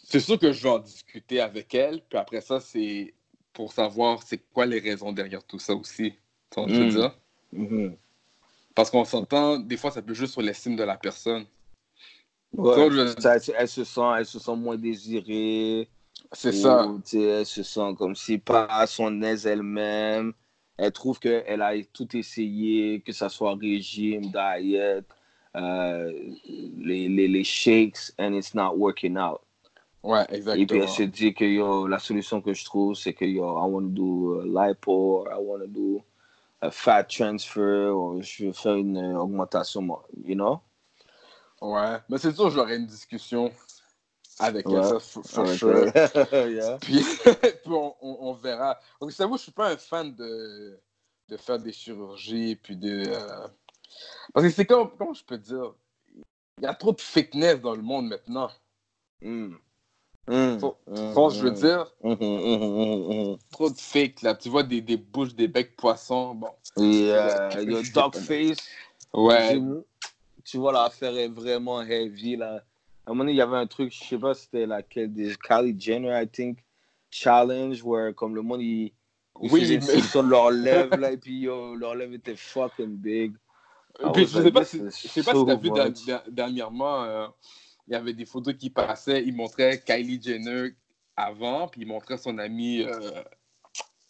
C'est 0.06 0.20
sûr 0.20 0.38
que 0.38 0.52
je 0.52 0.62
vais 0.62 0.68
en 0.70 0.78
discuter 0.78 1.40
avec 1.40 1.74
elle, 1.74 2.02
puis 2.08 2.18
après 2.18 2.40
ça, 2.40 2.60
c'est 2.60 3.14
pour 3.52 3.72
savoir 3.72 4.22
c'est 4.22 4.38
quoi 4.52 4.66
les 4.66 4.78
raisons 4.80 5.12
derrière 5.12 5.42
tout 5.44 5.58
ça 5.58 5.74
aussi. 5.74 6.12
Tu 6.50 6.60
vois 6.60 6.66
que 6.66 6.72
je 6.74 6.82
veux 6.82 6.88
dire? 7.00 7.18
Parce 8.74 8.90
qu'on 8.90 9.04
s'entend, 9.04 9.58
des 9.58 9.76
fois, 9.76 9.90
ça 9.90 10.02
peut 10.02 10.14
jouer 10.14 10.26
sur 10.26 10.42
l'estime 10.42 10.76
de 10.76 10.82
la 10.84 10.96
personne. 10.96 11.46
Ouais. 12.52 12.76
Donc, 12.76 12.92
je- 12.92 13.20
Ça, 13.20 13.36
elle, 13.58 13.68
se 13.68 13.84
sent, 13.84 14.00
elle 14.18 14.26
se 14.26 14.38
sent 14.38 14.56
moins 14.56 14.76
désirée. 14.76 15.88
C'est 16.32 16.52
ça. 16.52 16.82
Elle 17.12 17.46
se 17.46 17.62
sent 17.62 17.94
comme 17.98 18.14
si 18.16 18.38
pas 18.38 18.66
à 18.66 18.86
son 18.86 19.22
aise 19.22 19.46
elle-même. 19.46 20.32
Elle 20.76 20.92
trouve 20.92 21.20
qu'elle 21.20 21.62
a 21.62 21.72
tout 21.92 22.16
essayé, 22.16 23.00
que 23.00 23.12
ce 23.12 23.28
soit 23.28 23.54
régime, 23.54 24.22
diet, 24.32 25.04
euh, 25.56 26.12
les, 26.46 27.08
les, 27.08 27.28
les 27.28 27.44
shakes, 27.44 28.12
and 28.18 28.34
it's 28.34 28.54
not 28.54 28.74
working 28.76 29.16
out. 29.16 29.40
Ouais, 30.04 30.22
Et 30.22 30.26
puis 30.26 30.36
exactement. 30.36 30.82
elle 30.82 30.88
se 30.88 31.02
dit 31.02 31.32
que 31.32 31.44
yo, 31.46 31.86
la 31.86 31.98
solution 31.98 32.42
que 32.42 32.52
je 32.52 32.62
trouve, 32.64 32.94
c'est 32.94 33.14
que 33.14 33.24
yo, 33.24 33.42
I 33.42 33.66
want 33.70 33.82
to 33.84 33.88
do 33.88 34.40
a 34.40 34.68
lipo, 34.68 35.20
or 35.22 35.28
I 35.32 35.38
want 35.42 35.60
to 35.60 35.66
do 35.66 36.02
a 36.60 36.70
fat 36.70 37.04
transfer, 37.04 37.88
ou 37.88 38.20
je 38.20 38.46
veux 38.46 38.52
faire 38.52 38.74
une 38.74 38.98
euh, 38.98 39.18
augmentation, 39.18 39.80
you 40.24 40.34
know? 40.34 40.60
Ouais. 41.62 41.96
Mais 42.10 42.18
c'est 42.18 42.32
sûr, 42.34 42.50
j'aurais 42.50 42.76
une 42.76 42.86
discussion 42.86 43.50
avec 44.38 44.66
elle, 44.68 44.84
ça, 44.84 45.00
for, 45.00 45.24
for 45.24 45.48
sure. 45.48 45.86
Yeah. 46.50 46.76
Puis, 46.82 47.02
puis 47.24 47.72
on, 47.72 47.94
on- 48.02 48.18
on 48.28 48.32
verra. 48.34 48.78
Donc, 49.00 49.10
je 49.10 49.16
t'avoue, 49.16 49.38
je 49.38 49.44
suis 49.44 49.52
pas 49.52 49.72
un 49.72 49.76
fan 49.78 50.14
de, 50.14 50.78
de 51.30 51.36
faire 51.38 51.58
des 51.58 51.72
chirurgies, 51.72 52.56
puis 52.56 52.76
de... 52.76 53.04
euh, 53.08 53.48
Parce 54.34 54.44
que 54.46 54.52
c'est 54.52 54.66
comme, 54.66 54.90
comment 54.98 55.14
je 55.14 55.24
peux 55.24 55.38
dire? 55.38 55.72
Il 56.58 56.64
y 56.64 56.66
a 56.66 56.74
trop 56.74 56.92
de 56.92 57.00
fitness 57.00 57.58
dans 57.60 57.74
le 57.74 57.82
monde 57.82 58.08
maintenant. 58.08 58.50
Mm. 59.22 59.54
Mm. 60.26 60.32
Mm. 60.34 60.58
Ce 60.58 61.14
que 61.14 61.34
je 61.34 61.42
veux 61.42 61.50
Mm. 61.50 61.54
dire? 61.54 61.92
Mhm, 62.02 63.37
Trop 63.50 63.70
de 63.70 63.78
fake, 63.78 64.22
là. 64.22 64.34
Tu 64.34 64.48
vois 64.48 64.62
des, 64.62 64.80
des 64.80 64.96
bouches, 64.96 65.34
des 65.34 65.48
becs 65.48 65.76
poissons. 65.76 66.34
Bon. 66.34 66.48
mhm. 66.76 66.92
Yeah, 66.92 67.60
yo, 67.62 67.82
dog 67.94 68.14
face. 68.16 68.58
Ouais. 69.12 69.60
Tu- 70.44 70.58
vois, 70.58 70.72
l'affaire 70.72 71.16
est 71.16 71.28
vraiment 71.28 71.82
heavy, 71.82 72.37
là. 72.37 72.62
À 73.06 73.10
un 73.10 73.12
moment 73.14 73.24
donné, 73.24 73.32
il 73.32 73.37
y 73.37 73.40
avait 73.42 73.56
un 73.56 73.66
truc, 73.66 73.92
je 73.92 74.02
sais 74.02 74.18
pas 74.18 74.32
c'était 74.34 74.66
laquelle, 74.66 75.12
des 75.12 75.34
Kylie 75.46 75.78
Jenner, 75.78 76.22
I 76.22 76.26
think, 76.26 76.58
challenge, 77.10 77.82
where 77.82 78.14
comme 78.14 78.34
le 78.34 78.40
monde, 78.42 78.62
il, 78.62 78.92
il 79.42 79.52
Oui, 79.52 79.78
mais- 79.87 80.00
sur 80.00 80.22
leur 80.22 80.50
lèvres, 80.50 80.96
là, 80.96 81.12
et 81.12 81.18
puis 81.18 81.40
yo, 81.40 81.74
leur 81.76 81.94
lèvres 81.94 82.14
étaient 82.14 82.37
fucking 82.37 82.96
big. 82.96 83.34
Puis 84.14 84.26
je 84.26 84.40
sais 84.42 84.50
pas 84.50 84.64
si, 84.64 84.78
je 84.78 84.90
sais 85.08 85.22
pas 85.22 85.32
so 85.32 85.40
si 85.40 85.46
t'as 85.46 85.56
vu 85.56 85.70
dernièrement, 86.30 87.02
euh, 87.04 87.26
il 87.86 87.92
y 87.92 87.96
avait 87.96 88.14
des 88.14 88.24
photos 88.26 88.54
qui 88.54 88.70
passaient, 88.70 89.22
il 89.24 89.34
montrait 89.34 89.82
Kylie 89.84 90.20
Jenner 90.22 90.74
avant, 91.16 91.68
puis 91.68 91.82
il 91.82 91.86
montrait 91.86 92.18
son 92.18 92.38
ami 92.38 92.82
euh, 92.82 93.22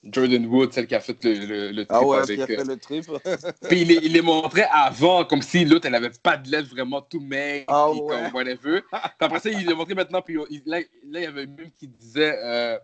Jordan 0.05 0.47
Wood, 0.47 0.73
celle 0.73 0.87
qui 0.87 0.95
a 0.95 1.01
fait 1.01 1.23
le, 1.25 1.35
le, 1.47 1.71
le 1.73 1.85
trip 1.87 1.89
Ah 1.91 2.05
ouais, 2.07 2.19
avec... 2.19 2.37
qui 2.37 2.43
a 2.43 2.47
fait 2.47 2.61
euh, 2.61 2.65
le 2.65 2.77
trip. 2.77 3.05
Puis 3.69 3.81
il 3.83 3.89
les, 3.89 3.95
il 4.03 4.13
les 4.13 4.21
montrait 4.23 4.69
avant, 4.71 5.25
comme 5.25 5.41
si 5.43 5.65
l'autre, 5.65 5.87
elle 5.87 5.95
avait 5.95 6.11
pas 6.23 6.37
de 6.37 6.51
lèvres 6.51 6.69
vraiment 6.71 7.01
tout 7.01 7.21
maigre, 7.21 7.65
Ah 7.69 7.91
ouais. 7.91 8.07
comme 8.09 8.35
whatever. 8.35 8.83
Puis 8.93 9.01
après 9.19 9.41
ça, 9.41 9.51
il 9.51 9.67
les 9.67 9.75
montrait 9.75 9.95
maintenant, 9.95 10.21
puis 10.23 10.37
il- 10.51 10.63
là, 10.67 10.81
là, 10.81 11.21
il 11.21 11.23
y 11.23 11.27
avait 11.27 11.47
même 11.47 11.71
qui 11.73 11.89
disait, 11.89 12.39
euh, 12.43 12.79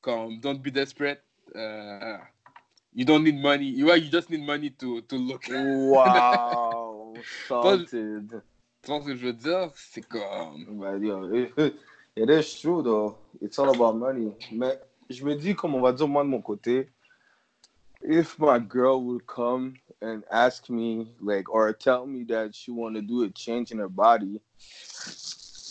comme, 0.00 0.40
don't 0.40 0.58
be 0.58 0.68
desperate, 0.70 1.22
euh, 1.54 2.16
you 2.92 3.04
don't 3.04 3.22
need 3.22 3.40
money, 3.40 3.66
you, 3.66 3.92
you 3.94 4.10
just 4.10 4.28
need 4.28 4.42
money 4.44 4.70
to, 4.72 5.00
to 5.02 5.16
look. 5.16 5.42
wow, 5.48 7.14
salted. 7.48 8.42
Tu 8.84 8.90
vois 8.90 9.00
ce 9.00 9.06
que 9.06 9.16
je 9.16 9.26
veux 9.26 9.32
dire? 9.32 9.70
C'est 9.74 10.06
comme... 10.06 10.78
But 10.78 11.00
yo, 11.00 11.32
it, 11.56 11.74
it 12.16 12.28
is 12.28 12.60
true 12.60 12.82
though. 12.82 13.16
It's 13.40 13.58
all 13.58 13.74
about 13.74 13.96
money. 13.96 14.32
Mais 14.52 14.78
je 15.08 15.24
me 15.24 15.34
dis, 15.34 15.54
comme 15.54 15.74
on 15.74 15.80
va 15.80 15.92
dire 15.92 16.06
moi 16.06 16.22
de 16.22 16.28
mon 16.28 16.42
côté, 16.42 16.90
if 18.02 18.38
my 18.38 18.58
girl 18.58 19.02
would 19.02 19.26
come 19.26 19.74
and 20.02 20.22
ask 20.30 20.68
me, 20.68 21.08
like, 21.20 21.48
or 21.48 21.72
tell 21.72 22.04
me 22.04 22.24
that 22.24 22.54
she 22.54 22.70
want 22.70 22.94
to 22.94 23.00
do 23.00 23.24
a 23.24 23.30
change 23.30 23.72
in 23.72 23.78
her 23.78 23.88
body, 23.88 24.40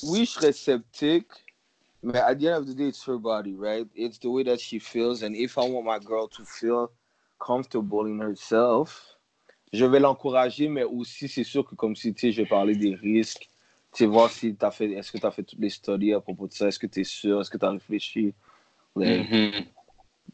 oui, 0.03 0.25
je 0.25 0.31
serais 0.31 0.53
sceptique. 0.53 1.31
But 2.01 2.15
at 2.15 2.39
the 2.39 2.47
end 2.47 2.57
of 2.57 2.67
the 2.67 2.73
day, 2.73 2.87
it's 2.87 3.03
her 3.05 3.17
body, 3.17 3.53
right? 3.53 3.87
It's 3.95 4.17
the 4.17 4.29
way 4.29 4.43
that 4.43 4.59
she 4.59 4.79
feels. 4.79 5.21
And 5.21 5.35
if 5.35 5.57
I 5.57 5.61
want 5.69 5.85
my 5.85 5.99
girl 5.99 6.27
to 6.29 6.43
feel 6.43 6.91
comfortable 7.39 8.07
in 8.07 8.19
herself, 8.19 9.15
je 9.73 9.85
vais 9.85 9.99
l'encourager, 9.99 10.67
mais 10.69 10.83
aussi, 10.83 11.27
c'est 11.27 11.43
sûr 11.43 11.65
que 11.65 11.73
comme 11.75 11.95
si, 11.95 12.13
tu 12.13 12.27
sais, 12.27 12.31
je 12.31 12.43
parler 12.47 12.75
des 12.75 12.93
risques, 12.93 13.49
tu 13.91 13.97
sais, 13.99 14.05
voir 14.05 14.29
si 14.29 14.55
tu 14.55 14.63
as 14.65 14.71
fait, 14.71 14.91
est-ce 14.91 15.11
que 15.11 15.17
tu 15.17 15.25
as 15.25 15.31
fait 15.31 15.43
toutes 15.43 15.59
les 15.59 15.69
studies 15.69 16.13
à 16.13 16.21
propos 16.21 16.47
de 16.47 16.53
ça, 16.53 16.67
est-ce 16.67 16.79
que 16.79 16.87
tu 16.87 17.01
es 17.01 17.03
sûr, 17.03 17.41
est-ce 17.41 17.49
que 17.49 17.57
tu 17.57 17.65
as 17.65 17.71
réfléchi? 17.71 18.33
Like, 18.95 19.29
Mhm. 19.29 19.65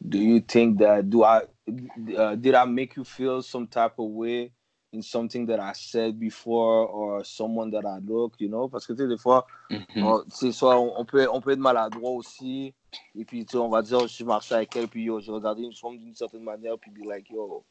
do 0.01 0.17
you 0.17 0.39
think 0.41 0.77
that, 0.79 1.03
do 1.03 1.23
I, 1.23 1.41
uh, 1.69 2.35
did 2.35 2.53
I 2.53 2.65
make 2.67 2.95
you 2.97 3.05
feel 3.05 3.41
some 3.41 3.65
type 3.67 3.93
of 3.97 4.09
way 4.11 4.51
in 4.91 5.01
something 5.01 5.45
that 5.47 5.59
I 5.61 5.71
said 5.73 6.19
before 6.19 6.87
or 6.89 7.23
someone 7.23 7.71
that 7.71 7.85
I 7.85 7.99
look, 8.05 8.33
you 8.39 8.49
know? 8.49 8.67
Parce 8.67 8.85
que 8.85 8.93
tu 8.93 9.03
sais, 9.03 9.07
des 9.07 9.17
fois, 9.17 9.45
Mhm. 9.69 10.03
on- 10.03 10.23
c'est 10.29 10.51
soit 10.51 10.77
on, 10.77 10.99
on 10.99 11.05
peut, 11.05 11.27
on 11.31 11.39
peut 11.39 11.51
être 11.51 11.59
maladroit 11.59 12.11
aussi. 12.11 12.73
Et 13.15 13.23
puis, 13.23 13.45
tu 13.45 13.51
sais, 13.51 13.57
on 13.57 13.69
va 13.69 13.81
dire, 13.81 14.01
je 14.01 14.07
suis 14.13 14.23
marché 14.25 14.55
avec 14.55 14.75
elle, 14.75 14.87
puis 14.87 15.03
yo, 15.03 15.19
j'ai 15.21 15.31
regardé 15.31 15.63
une 15.63 15.73
femme 15.73 15.97
d'une 15.97 16.15
certaine 16.15 16.43
manière, 16.43 16.77
puis 16.77 16.91
be 16.91 17.05
like, 17.05 17.29
yo, 17.29 17.63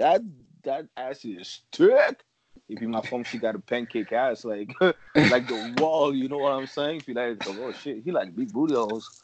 that, 0.00 0.22
that 0.64 0.86
ass 0.96 1.24
is 1.24 1.60
thick. 1.72 2.24
If 2.68 2.78
puis, 2.78 2.86
ma 2.86 3.00
femme, 3.00 3.24
she 3.24 3.38
got 3.38 3.54
a 3.54 3.58
pancake 3.58 4.12
ass, 4.12 4.44
like, 4.44 4.72
like 4.80 5.46
the 5.46 5.74
wall, 5.78 6.14
you 6.14 6.28
know 6.28 6.38
what 6.38 6.52
I'm 6.52 6.66
saying? 6.66 7.02
She 7.04 7.14
comme, 7.14 7.58
oh 7.60 7.72
shit, 7.72 8.02
he 8.04 8.10
like 8.10 8.34
big 8.34 8.52
booty 8.52 8.74
holes. 8.74 9.22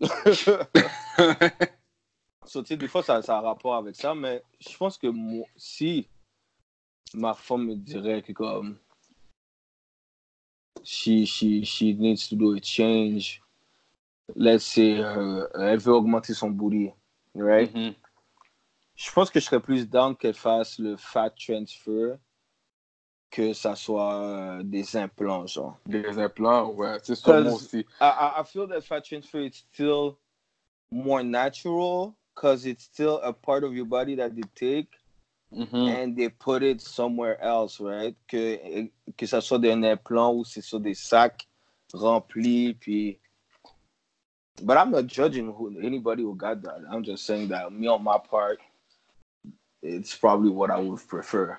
So, 2.46 2.62
tu 2.62 2.68
sais, 2.68 2.76
des 2.76 2.88
fois, 2.88 3.02
ça, 3.02 3.22
ça 3.22 3.36
a 3.36 3.40
rapport 3.42 3.76
avec 3.76 3.94
ça, 3.94 4.14
mais 4.14 4.42
je 4.58 4.76
pense 4.76 4.96
que 4.98 5.06
moi, 5.06 5.46
si 5.56 6.08
ma 7.14 7.34
femme 7.34 7.66
me 7.66 7.76
dirait 7.76 8.22
que 8.22 8.32
comme 8.32 8.78
she, 10.82 11.26
she, 11.26 11.64
she 11.64 11.94
needs 11.94 12.28
to 12.28 12.34
do 12.34 12.56
a 12.56 12.60
change, 12.60 13.40
let's 14.34 14.64
say, 14.64 14.98
euh, 14.98 15.46
elle 15.54 15.78
veut 15.78 15.92
augmenter 15.92 16.34
son 16.34 16.50
booty, 16.50 16.90
right? 17.34 17.72
Mhm. 17.72 17.94
Je 19.00 19.10
pense 19.12 19.30
que 19.30 19.40
je 19.40 19.46
serais 19.46 19.60
plus 19.60 19.88
down 19.88 20.14
qu'elle 20.14 20.34
fasse 20.34 20.78
le 20.78 20.94
fat 20.98 21.30
transfer 21.30 22.18
que 23.30 23.54
ça 23.54 23.74
soit 23.74 24.14
euh, 24.14 24.62
des 24.62 24.94
implants, 24.96 25.46
genre. 25.46 25.78
Des 25.86 26.18
implants, 26.18 26.70
ouais, 26.72 26.98
c'est 27.02 27.14
ça, 27.14 27.40
moi 27.40 27.52
aussi. 27.52 27.86
I, 28.00 28.40
I, 28.40 28.44
feel 28.44 28.66
that 28.68 28.82
fat 28.82 29.02
transfer 29.02 29.40
is 29.40 29.64
still 29.72 30.18
more 30.90 31.22
natural 31.22 32.14
because 32.34 32.66
it's 32.66 32.84
still 32.84 33.20
a 33.22 33.32
part 33.32 33.64
of 33.64 33.72
your 33.72 33.86
body 33.86 34.16
that 34.16 34.34
they 34.34 34.44
take 34.54 34.88
Mhm. 35.52 35.88
and 35.88 36.16
they 36.16 36.28
put 36.28 36.62
it 36.62 36.80
somewhere 36.80 37.40
else, 37.42 37.80
right? 37.80 38.14
Que, 38.28 38.88
que 39.16 39.26
ça 39.26 39.40
soit 39.40 39.58
des 39.58 39.72
implants 39.72 40.34
ou 40.34 40.44
c'est 40.44 40.60
sur 40.60 40.78
des 40.78 40.94
sacs 40.94 41.48
remplis, 41.92 42.74
puis... 42.74 43.18
But 44.62 44.76
I'm 44.76 44.90
not 44.90 45.06
judging 45.06 45.46
who, 45.46 45.80
anybody 45.80 46.22
who 46.22 46.36
got 46.36 46.62
that. 46.62 46.82
I'm 46.90 47.02
just 47.02 47.24
saying 47.24 47.48
that 47.48 47.72
me 47.72 47.88
on 47.88 48.04
my 48.04 48.18
part, 48.18 48.58
it's 49.82 50.16
probably 50.16 50.50
what 50.50 50.68
I 50.70 50.80
would 50.82 51.00
prefer. 51.06 51.56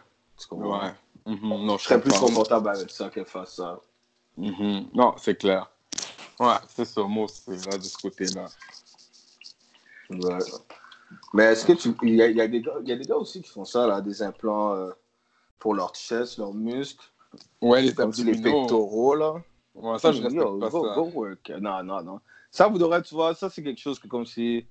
Ouais. 0.52 0.92
Mhm. 1.26 1.66
Non, 1.66 1.78
Je 1.78 1.84
je 1.84 1.88
serais 1.88 2.02
plus 2.02 2.14
confortable 2.18 2.70
avec 2.70 2.90
ça 2.90 3.10
qu'elle 3.10 3.26
fasse 3.26 3.56
ça. 3.56 3.80
Mhm. 4.38 4.90
Non, 4.94 5.14
c'est 5.18 5.36
clair. 5.38 5.70
Ouais, 6.40 6.56
c'est 6.70 6.86
ça, 6.86 7.04
moi 7.04 7.26
aussi, 7.26 7.50
là, 7.50 7.78
de 7.78 7.84
ce 7.84 7.98
côté-là. 7.98 8.48
Ouais. 10.10 10.40
Mais 11.34 11.44
est-ce 11.44 11.66
que 11.66 11.74
tu. 11.74 11.94
Il 12.02 12.16
y 12.16 12.22
a, 12.22 12.28
y 12.30 12.42
a 12.42 12.48
des 12.48 12.62
gars, 12.62 12.76
il 12.82 12.90
y 12.90 12.92
a 12.92 12.96
des 12.96 13.06
gars 13.06 13.18
aussi 13.18 13.42
qui 13.42 13.50
font 13.50 13.66
ça, 13.66 13.86
là, 13.88 14.02
des 14.02 14.22
implants 14.24 14.74
euh, 14.74 14.92
pour 15.60 15.76
leur 15.76 15.94
chest, 15.96 16.38
leurs 16.38 16.54
muscles, 16.54 17.06
Ouais, 17.62 17.82
les 17.82 17.94
comme 17.94 18.12
les 18.12 18.42
pectoraux, 18.42 19.16
là. 19.16 19.36
Ouais, 19.76 20.00
ça, 20.00 20.12
je 20.12 20.22
respecte 20.22 20.44
Yo, 20.44 20.60
pas 20.60 20.70
go, 20.70 20.88
ça. 20.88 20.96
go 20.96 21.04
work. 21.14 21.50
Non, 21.62 21.84
non, 21.84 22.02
non. 22.02 22.20
Ça, 22.50 22.68
vous 22.68 22.78
devrez, 22.78 23.02
tu 23.04 23.14
vois, 23.16 23.34
ça, 23.36 23.50
c'est 23.50 23.64
quelque 23.64 23.80
chose 23.80 24.00
que 24.00 24.08
comme 24.08 24.26
si 24.26 24.66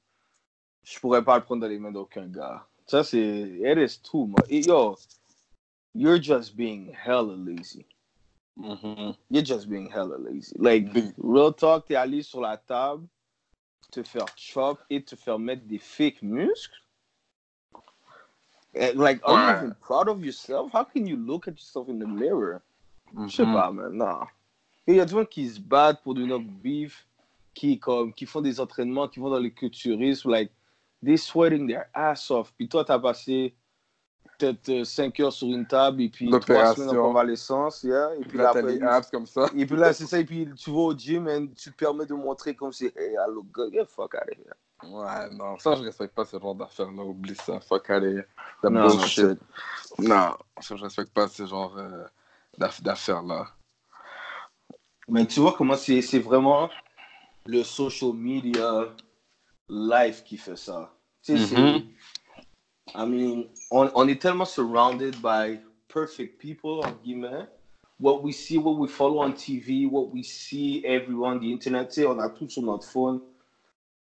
je 0.82 0.98
pourrais 0.98 1.24
pas 1.24 1.38
le 1.38 1.44
prendre 1.44 1.62
dans 1.62 1.68
les 1.68 1.78
mains 1.78 1.92
d'aucun 1.92 2.26
gars. 2.26 2.66
Ça, 2.90 3.04
c'est. 3.04 3.60
It 3.62 3.78
is 3.78 3.98
too 4.02 4.26
much. 4.26 4.50
Yo, 4.50 4.96
you're 5.94 6.18
just 6.18 6.56
being 6.56 6.92
hella 6.92 7.36
lazy. 7.36 7.86
Mhm. 8.58 9.14
You're 9.30 9.44
just 9.44 9.68
being 9.68 9.88
hella 9.88 10.16
lazy. 10.18 10.56
Like, 10.58 10.88
real 11.16 11.52
talk, 11.52 11.86
t'es 11.86 11.94
allé 11.94 12.24
sur 12.24 12.40
la 12.40 12.56
table, 12.56 13.06
te 13.92 14.02
faire 14.02 14.26
chop 14.34 14.80
et 14.90 15.04
te 15.04 15.14
faire 15.14 15.38
mettre 15.38 15.62
des 15.68 15.78
fake 15.78 16.20
muscles. 16.20 16.82
Like, 18.74 19.20
are 19.24 19.34
you 19.34 19.56
even 19.58 19.74
proud 19.80 20.08
of 20.08 20.24
yourself? 20.24 20.72
How 20.72 20.82
can 20.82 21.06
you 21.06 21.16
look 21.16 21.46
at 21.46 21.52
yourself 21.52 21.88
in 21.88 22.00
the 22.00 22.08
mirror? 22.08 22.60
Je 23.28 23.36
sais 23.36 23.46
Mhm. 23.46 23.52
pas, 23.52 23.70
man. 23.70 23.92
Non. 23.92 24.26
Il 24.88 24.96
y 24.96 25.00
a 25.00 25.04
des 25.04 25.12
gens 25.12 25.24
qui 25.24 25.48
se 25.48 25.60
battent 25.60 26.02
pour 26.02 26.14
devenir 26.14 26.40
beef, 26.40 27.06
qui, 27.54 27.78
comme, 27.78 28.12
qui 28.12 28.26
font 28.26 28.40
des 28.40 28.58
entraînements, 28.58 29.06
qui 29.06 29.20
vont 29.20 29.30
dans 29.30 29.38
les 29.38 29.52
culturismes, 29.52 30.30
like, 30.32 30.50
they 31.04 31.16
sweating 31.16 31.66
their 31.68 31.86
ass 31.94 32.30
off. 32.30 32.52
Puis 32.56 32.68
toi, 32.68 32.84
t'as 32.84 32.98
passé 32.98 33.54
peut-être 34.38 34.84
5 34.84 35.20
heures 35.20 35.32
sur 35.32 35.48
une 35.48 35.66
table 35.66 36.00
et 36.02 36.08
puis 36.08 36.26
3 36.26 36.38
L'opération. 36.38 36.74
semaines 36.84 36.98
en 36.98 37.02
convalescence, 37.08 37.82
yeah. 37.82 38.10
Et 38.18 38.24
puis 38.24 38.38
là, 38.38 38.52
là, 38.54 38.62
les 38.62 38.82
abs 38.82 39.10
comme 39.10 39.26
ça. 39.26 39.46
et 39.54 39.66
puis 39.66 39.76
là, 39.76 39.92
c'est 39.92 40.06
ça. 40.06 40.18
Et 40.18 40.24
puis 40.24 40.48
tu 40.56 40.70
vas 40.70 40.78
au 40.78 40.94
gym 40.96 41.28
et 41.28 41.50
tu 41.52 41.70
te 41.70 41.76
permets 41.76 42.06
de 42.06 42.14
montrer 42.14 42.54
comme 42.54 42.72
si, 42.72 42.86
hey, 42.96 43.16
look 43.28 43.46
good. 43.52 43.72
Get 43.72 43.84
fuck 43.86 44.14
out 44.14 44.22
of 44.30 44.38
here. 44.38 44.54
Ouais, 44.82 45.28
non, 45.36 45.58
ça, 45.58 45.74
je 45.74 45.82
respecte 45.82 46.14
pas 46.14 46.24
ce 46.24 46.38
genre 46.40 46.54
d'affaires-là. 46.54 47.02
Oublie 47.02 47.34
ça. 47.34 47.60
Fuck, 47.60 47.90
allez. 47.90 48.22
The 48.62 48.66
Non, 48.70 48.86
bullshit. 48.88 49.24
non, 49.98 50.08
Non, 50.08 50.36
ça, 50.58 50.74
je 50.76 50.82
respecte 50.84 51.12
pas 51.12 51.28
ce 51.28 51.44
genre 51.44 51.76
euh, 51.76 52.04
d'aff- 52.56 52.82
d'affaires-là. 52.82 53.46
Mais 55.06 55.26
tu 55.26 55.40
vois 55.40 55.52
comment 55.52 55.76
c'est 55.76 56.00
vraiment 56.20 56.70
le 57.44 57.62
social 57.62 58.12
media 58.14 58.86
life 59.70 60.24
qui 60.24 60.36
fait 60.36 60.56
ça. 60.56 60.92
Tu 61.22 61.38
sais, 61.38 61.56
Mhm. 61.56 61.82
I 62.94 63.06
mean, 63.06 63.44
on, 63.70 63.88
on 63.94 64.08
est 64.08 64.20
tellement 64.20 64.44
surrounded 64.44 65.14
by 65.22 65.60
perfect 65.88 66.38
people, 66.40 66.80
en 66.84 66.92
guillemets. 67.04 67.46
What 68.00 68.22
we 68.22 68.32
see, 68.34 68.58
what 68.58 68.74
we 68.78 68.88
follow 68.88 69.22
on 69.22 69.32
TV, 69.32 69.86
what 69.86 70.08
we 70.12 70.24
see 70.24 70.82
everywhere 70.84 71.32
on 71.34 71.38
the 71.38 71.52
internet, 71.52 71.88
tu 71.88 72.00
sais, 72.00 72.06
on 72.06 72.18
a 72.18 72.30
tout 72.30 72.48
sur 72.48 72.62
notre 72.62 72.86
phone. 72.86 73.20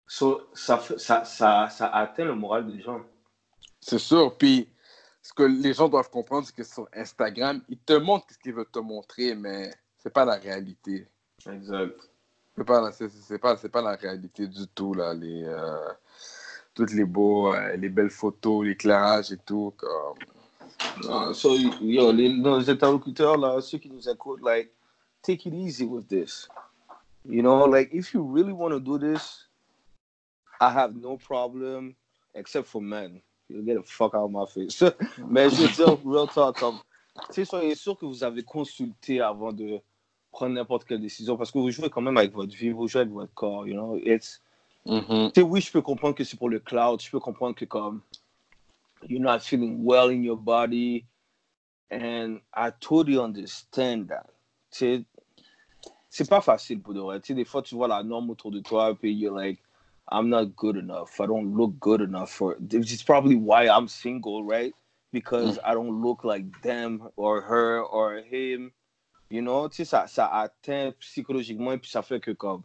So, 0.08 0.42
ça, 0.54 0.82
ça, 0.98 1.24
ça 1.70 1.88
atteint 1.94 2.26
le 2.26 2.34
moral 2.34 2.66
des 2.66 2.82
gens. 2.82 3.02
C'est 3.80 4.00
sûr. 4.00 4.36
Puis, 4.38 4.68
ce 5.22 5.34
que 5.34 5.44
les 5.44 5.74
gens 5.74 5.88
doivent 5.88 6.10
comprendre, 6.10 6.48
c'est 6.48 6.56
que 6.56 6.64
sur 6.64 6.88
Instagram, 6.94 7.62
ils 7.70 7.78
te 7.78 7.94
montrent 7.94 8.26
ce 8.32 8.38
qu'ils 8.40 8.54
veulent 8.54 8.72
te 8.72 8.80
montrer, 8.80 9.36
mais 9.36 9.72
c'est 9.98 10.12
pas 10.12 10.26
la 10.26 10.36
réalité. 10.36 11.08
Exact. 11.46 11.96
C'est 12.60 12.66
pas, 12.66 12.92
c'est, 12.92 13.40
pas, 13.40 13.56
pas 13.56 13.82
la 13.82 13.96
réalité 13.96 14.46
du 14.48 14.68
tout, 14.68 14.94
là. 14.94 15.14
Les, 15.14 15.44
euh, 15.46 15.94
toutes 16.74 16.92
les 16.92 17.06
beaux, 17.06 17.54
euh, 17.54 17.78
les 17.78 17.88
belles 17.90 18.10
photos, 18.10 18.66
l'éclairage 18.66 19.32
et 19.32 19.38
tout. 19.38 19.74
Comme... 19.78 20.18
Uh, 21.04 21.34
so, 21.34 21.56
yo, 21.56 22.12
les, 22.12 22.30
nos 22.30 22.70
interlocuteurs, 22.70 23.38
là, 23.38 23.62
ceux 23.62 23.78
qui 23.78 23.90
nous 23.90 24.10
écoutent, 24.10 24.42
like, 24.42 24.72
take 25.22 25.48
it 25.48 25.54
easy 25.54 25.86
with 25.86 26.08
this. 26.10 26.50
You 27.26 27.42
know, 27.42 27.66
like, 27.66 27.94
if 27.94 28.14
you 28.14 28.24
really 28.24 28.54
want 28.54 28.72
to 28.72 28.80
do 28.80 28.98
this, 28.98 29.48
I 30.60 30.70
have 30.70 30.96
no 30.96 31.18
problem, 31.18 31.96
except 32.36 32.68
for 32.68 32.82
men. 32.82 33.22
You 33.48 33.64
get 33.64 33.76
the 33.76 33.84
fuck 33.84 34.16
out 34.16 34.26
of 34.26 34.32
my 34.32 34.46
face. 34.46 34.84
Mais 35.30 35.50
je 35.50 35.64
veux 35.64 35.70
dire, 35.70 35.98
real 36.04 36.28
talk, 36.28 36.60
comme, 36.60 36.80
soyez 37.32 37.76
sûr 37.76 37.98
que 37.98 38.06
vous 38.06 38.24
avez 38.24 38.44
consulté 38.44 39.22
avant 39.22 39.54
de 39.54 39.80
prendre 40.32 40.54
n'importe 40.54 40.86
quelle 40.86 41.02
décision, 41.02 41.38
parce 41.38 41.52
que 41.52 41.58
vous 41.60 41.72
jouez 41.72 41.90
quand 41.90 42.02
même 42.02 42.18
avec 42.18 42.34
votre 42.34 42.56
vie, 42.56 42.72
vous 42.72 42.88
jouez 42.88 43.02
avec 43.02 43.14
votre 43.14 43.34
corps, 43.34 43.68
you 43.68 43.74
know. 43.74 43.98
It's, 43.98 44.42
Mhm. 44.86 45.32
sais, 45.36 45.42
oui, 45.42 45.62
je 45.62 45.72
peux 45.72 45.82
comprendre 45.82 46.16
que 46.16 46.24
c'est 46.24 46.38
pour 46.38 46.50
le 46.50 46.60
cloud. 46.60 47.02
Je 47.02 47.10
peux 47.10 47.20
comprendre 47.20 47.56
que 47.56 47.66
comme 47.66 48.02
you're 49.08 49.22
not 49.22 49.40
feeling 49.40 49.84
well 49.84 50.10
in 50.10 50.24
your 50.24 50.38
body. 50.38 51.06
And 51.92 52.42
I 52.54 52.72
totally 52.80 53.18
understand 53.18 54.10
that. 54.10 54.28
C'est 56.10 56.30
pas 56.30 56.42
facile 56.42 56.82
pour 56.82 56.94
de 56.94 57.00
vrai. 57.00 57.20
Des 57.20 57.46
fois, 57.46 57.62
tu 57.62 57.76
vois 57.76 57.88
la 57.88 58.04
norme 58.04 58.30
autour 58.30 58.52
de 58.52 58.60
toi, 58.60 58.96
puis 58.96 59.14
you're 59.14 59.36
like, 59.36 59.60
I'm 60.12 60.28
not 60.30 60.48
good 60.56 60.76
enough. 60.76 61.20
I 61.20 61.28
don't 61.28 61.56
look 61.56 61.78
good 61.80 62.02
enough 62.02 62.32
for 62.32 62.58
It's 62.72 63.04
probably 63.04 63.36
why 63.36 63.68
I'm 63.68 63.88
single, 63.88 64.44
right? 64.44 64.74
Because 65.12 65.60
I 65.64 65.74
don't 65.74 66.02
look 66.02 66.24
like 66.24 66.46
them 66.62 67.10
or 67.16 67.42
her 67.42 67.82
or 67.82 68.18
him. 68.18 68.72
You 69.30 69.42
know, 69.42 69.70
tu 69.70 69.78
sais, 69.78 69.86
ça, 69.86 70.08
ça 70.08 70.28
atteint 70.28 70.92
psychologiquement 71.00 71.72
et 71.74 71.78
puis 71.78 71.90
ça 71.92 72.02
fait 72.02 72.20
que 72.20 72.32
comme 72.32 72.64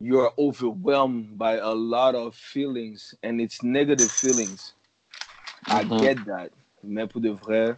you're 0.00 0.32
overwhelmed 0.38 1.36
by 1.36 1.58
a 1.60 1.74
lot 1.74 2.14
of 2.14 2.34
feelings 2.34 3.16
and 3.24 3.40
it's 3.40 3.62
negative 3.62 4.10
feelings. 4.10 4.74
I 5.66 5.84
Mhm. 5.84 6.00
get 6.00 6.24
that. 6.26 6.50
Mais 6.84 7.08
pour 7.08 7.20
de 7.20 7.30
vrai, 7.30 7.76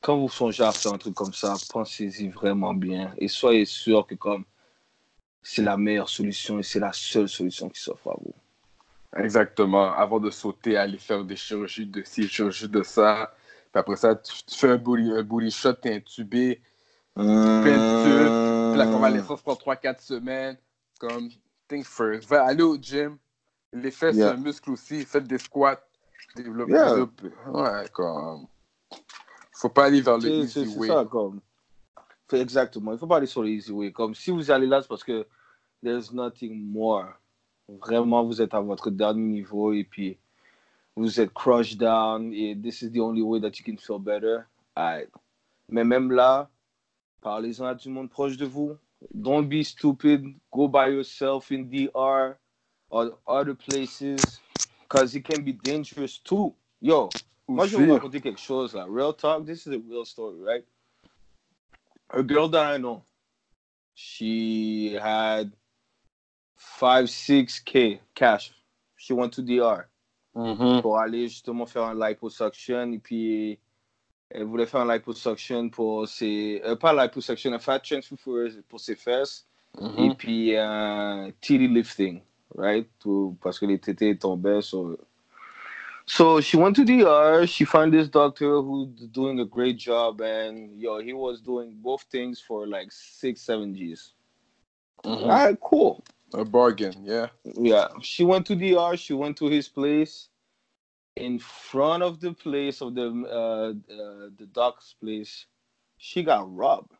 quand 0.00 0.16
vous 0.16 0.30
songez 0.30 0.62
à 0.64 0.72
faire 0.72 0.94
un 0.94 0.98
truc 0.98 1.14
comme 1.14 1.34
ça, 1.34 1.54
pensez-y 1.70 2.28
vraiment 2.28 2.72
bien 2.72 3.12
et 3.18 3.28
soyez 3.28 3.66
sûr 3.66 4.06
que 4.06 4.14
comme 4.14 4.44
c'est 5.42 5.62
la 5.62 5.76
meilleure 5.76 6.08
solution 6.08 6.58
et 6.58 6.62
c'est 6.62 6.80
la 6.80 6.92
seule 6.92 7.28
solution 7.28 7.68
qui 7.68 7.80
s'offre 7.80 8.08
à 8.08 8.16
vous. 8.18 8.34
Exactement. 9.16 9.92
Avant 9.92 10.18
de 10.18 10.30
sauter, 10.30 10.76
aller 10.76 10.98
faire 10.98 11.22
des 11.24 11.36
chirurgies 11.36 11.86
de 11.86 12.02
ci, 12.02 12.26
chirurgies 12.28 12.68
de 12.68 12.82
ça. 12.82 13.34
Puis 13.76 13.80
après 13.82 13.96
ça, 13.96 14.14
tu, 14.14 14.32
tu 14.46 14.56
fais 14.56 14.70
un 14.70 14.78
booty, 14.78 15.10
un 15.12 15.22
booty 15.22 15.50
shot, 15.50 15.74
t'es 15.74 15.96
intubé. 15.96 16.62
Puis 17.14 17.24
la 17.24 18.86
convalescence 18.90 19.42
prend 19.42 19.52
3-4 19.52 20.00
semaines. 20.00 20.56
Comme, 20.98 21.28
think 21.68 21.84
first. 21.84 22.26
Va 22.26 22.44
aller 22.46 22.62
au 22.62 22.78
gym. 22.80 23.18
Les 23.74 23.90
fesses, 23.90 24.16
Yeah. 24.16 24.28
c'est 24.28 24.32
un 24.32 24.36
muscle 24.38 24.70
aussi. 24.70 25.04
Faites 25.04 25.24
des 25.24 25.36
squats. 25.36 25.78
Développez. 26.34 26.72
Yeah. 26.72 26.94
Ouais, 27.52 27.86
comme. 27.92 28.46
Faut 29.52 29.68
pas 29.68 29.84
aller 29.84 30.00
vers 30.00 30.16
le 30.16 30.26
easy 30.26 30.48
c'est- 30.52 30.64
c'est 30.64 30.78
way. 30.78 30.88
ça, 30.88 31.04
comme. 31.04 31.40
Exactement. 32.32 32.92
Il 32.92 32.98
faut 32.98 33.06
pas 33.06 33.18
aller 33.18 33.26
sur 33.26 33.42
le 33.42 33.50
easy 33.50 33.72
way. 33.72 33.92
Comme 33.92 34.14
si 34.14 34.30
vous 34.30 34.50
allez 34.50 34.66
là, 34.66 34.80
c'est 34.80 34.88
parce 34.88 35.04
que 35.04 35.26
there's 35.84 36.10
nothing 36.14 36.64
more. 36.72 37.08
Vraiment, 37.68 38.24
vous 38.24 38.40
êtes 38.40 38.54
à 38.54 38.60
votre 38.60 38.88
dernier 38.88 39.22
niveau 39.40 39.74
et 39.74 39.84
puis 39.84 40.18
vous 40.96 41.20
êtes 41.20 41.32
crushed 41.32 41.78
down 41.78 42.32
et 42.32 42.54
this 42.54 42.82
is 42.82 42.90
the 42.90 43.00
only 43.00 43.22
way 43.22 43.38
that 43.38 43.58
you 43.58 43.64
can 43.64 43.76
feel 43.76 43.98
better. 43.98 44.48
Alright. 44.76 45.10
Mais 45.68 45.84
même 45.84 46.10
là, 46.10 46.48
parlez-en 47.20 47.66
à 47.66 47.74
du 47.74 47.90
monde 47.90 48.08
proche 48.08 48.36
de 48.36 48.46
vous. 48.46 48.76
Don't 49.14 49.46
be 49.46 49.62
stupid. 49.62 50.24
Go 50.50 50.68
by 50.68 50.88
yourself 50.88 51.50
in 51.52 51.68
DR 51.68 52.38
or 52.88 53.18
other 53.26 53.54
places 53.54 54.40
because 54.80 55.14
it 55.14 55.24
can 55.24 55.42
be 55.42 55.52
dangerous 55.52 56.18
too. 56.18 56.54
Yo, 56.80 57.10
moi 57.46 57.66
je 57.66 57.76
vais 57.76 57.86
vous 57.86 57.94
raconter 57.94 58.20
quelque 58.20 58.40
chose 58.40 58.74
là. 58.74 58.86
Real 58.88 59.12
talk, 59.12 59.44
this 59.44 59.66
is 59.66 59.74
a 59.74 59.78
real 59.78 60.04
story, 60.04 60.40
right? 60.40 60.64
A 62.10 62.22
girl 62.22 62.48
that 62.48 62.64
I 62.64 62.78
know, 62.78 63.02
she 63.94 64.94
had 64.94 65.52
five, 66.56 67.10
six 67.10 67.58
K 67.58 68.00
cash. 68.14 68.52
She 68.96 69.12
went 69.12 69.32
to 69.34 69.42
DR 69.42 69.88
Mhm. 70.36 70.82
pour 70.82 70.98
aller 70.98 71.28
justement 71.28 71.64
faire 71.66 71.84
un 71.84 71.94
liposuction 72.08 72.92
et 72.92 72.98
puis 72.98 73.58
elle 74.30 74.44
voulait 74.44 74.66
faire 74.66 74.82
un 74.82 74.94
liposuction 74.94 75.70
pour 75.70 76.06
ses 76.06 76.60
euh, 76.64 76.76
pas 76.76 76.92
liposuction 76.92 77.52
un 77.54 77.58
fat 77.58 77.78
transfer 77.80 78.16
pour, 78.22 78.38
pour 78.68 78.80
ses 78.80 78.96
fesses 78.96 79.46
Mhm. 79.80 79.98
et 80.04 80.14
puis 80.14 80.56
un 80.56 81.30
titty 81.40 81.68
lifting 81.68 82.22
right 82.54 82.88
to, 82.98 83.36
parce 83.42 83.58
que 83.58 83.66
les 83.66 83.78
tétés 83.78 84.16
tombaient 84.18 84.62
so 84.62 84.98
so 86.06 86.40
she 86.40 86.56
went 86.56 86.74
to 86.74 86.84
DR 86.84 87.46
she 87.46 87.64
found 87.64 87.92
this 87.92 88.08
doctor 88.10 88.60
who's 88.60 88.88
doing 89.10 89.40
a 89.40 89.44
great 89.44 89.78
job 89.78 90.20
and 90.20 90.78
yo 90.78 90.98
he 91.00 91.12
was 91.14 91.40
doing 91.40 91.72
both 91.82 92.02
things 92.10 92.40
for 92.40 92.66
like 92.66 92.92
six 92.92 93.40
seven 93.40 93.74
G's 93.74 94.12
Mhm. 95.04 95.22
all 95.24 95.28
right 95.28 95.58
cool 95.60 96.02
A 96.34 96.44
bargain, 96.44 96.92
yeah. 97.04 97.28
yeah, 97.54 97.88
she 98.02 98.24
went 98.24 98.46
to 98.46 98.56
the 98.56 98.74
DR. 98.74 98.96
She 98.96 99.12
went 99.12 99.36
to 99.38 99.46
his 99.46 99.68
place. 99.68 100.28
In 101.14 101.38
front 101.38 102.02
of 102.02 102.20
the 102.20 102.32
place 102.32 102.82
of 102.82 102.94
the 102.94 103.08
uh, 103.08 103.92
uh 103.92 104.28
the 104.36 104.46
doc's 104.52 104.94
place, 105.00 105.46
she 105.96 106.22
got 106.22 106.54
robbed. 106.54 106.92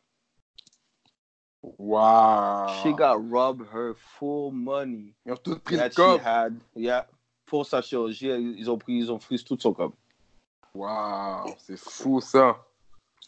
Wow. 1.61 2.81
She 2.81 2.93
got 2.93 3.29
robbed 3.29 3.67
her 3.67 3.95
full 3.95 4.51
money 4.51 5.13
Ils 5.25 5.33
ont 5.33 5.43
tous 5.43 5.59
pris 5.59 5.77
that 5.77 5.93
she 5.93 6.17
had. 6.23 6.59
Yeah, 6.75 7.05
pour 7.45 7.65
sa 7.65 7.81
chirurgie, 7.81 8.29
ils 8.57 8.69
ont 8.69 8.77
pris, 8.77 8.93
ils 8.93 9.11
ont 9.11 9.19
pris 9.19 9.43
tout 9.43 9.59
son 9.59 9.73
cop. 9.73 9.93
Wow, 10.73 11.55
c'est 11.57 11.77
fou 11.77 12.21
ça. 12.21 12.63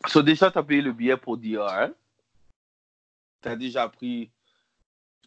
So 0.07 0.21
déjà, 0.21 0.49
t'as 0.49 0.63
payé 0.63 0.81
le 0.81 0.93
billet 0.93 1.17
pour 1.17 1.37
DR. 1.37 1.67
Hein? 1.67 1.93
T'as 3.41 3.55
déjà 3.55 3.89
pris 3.89 4.31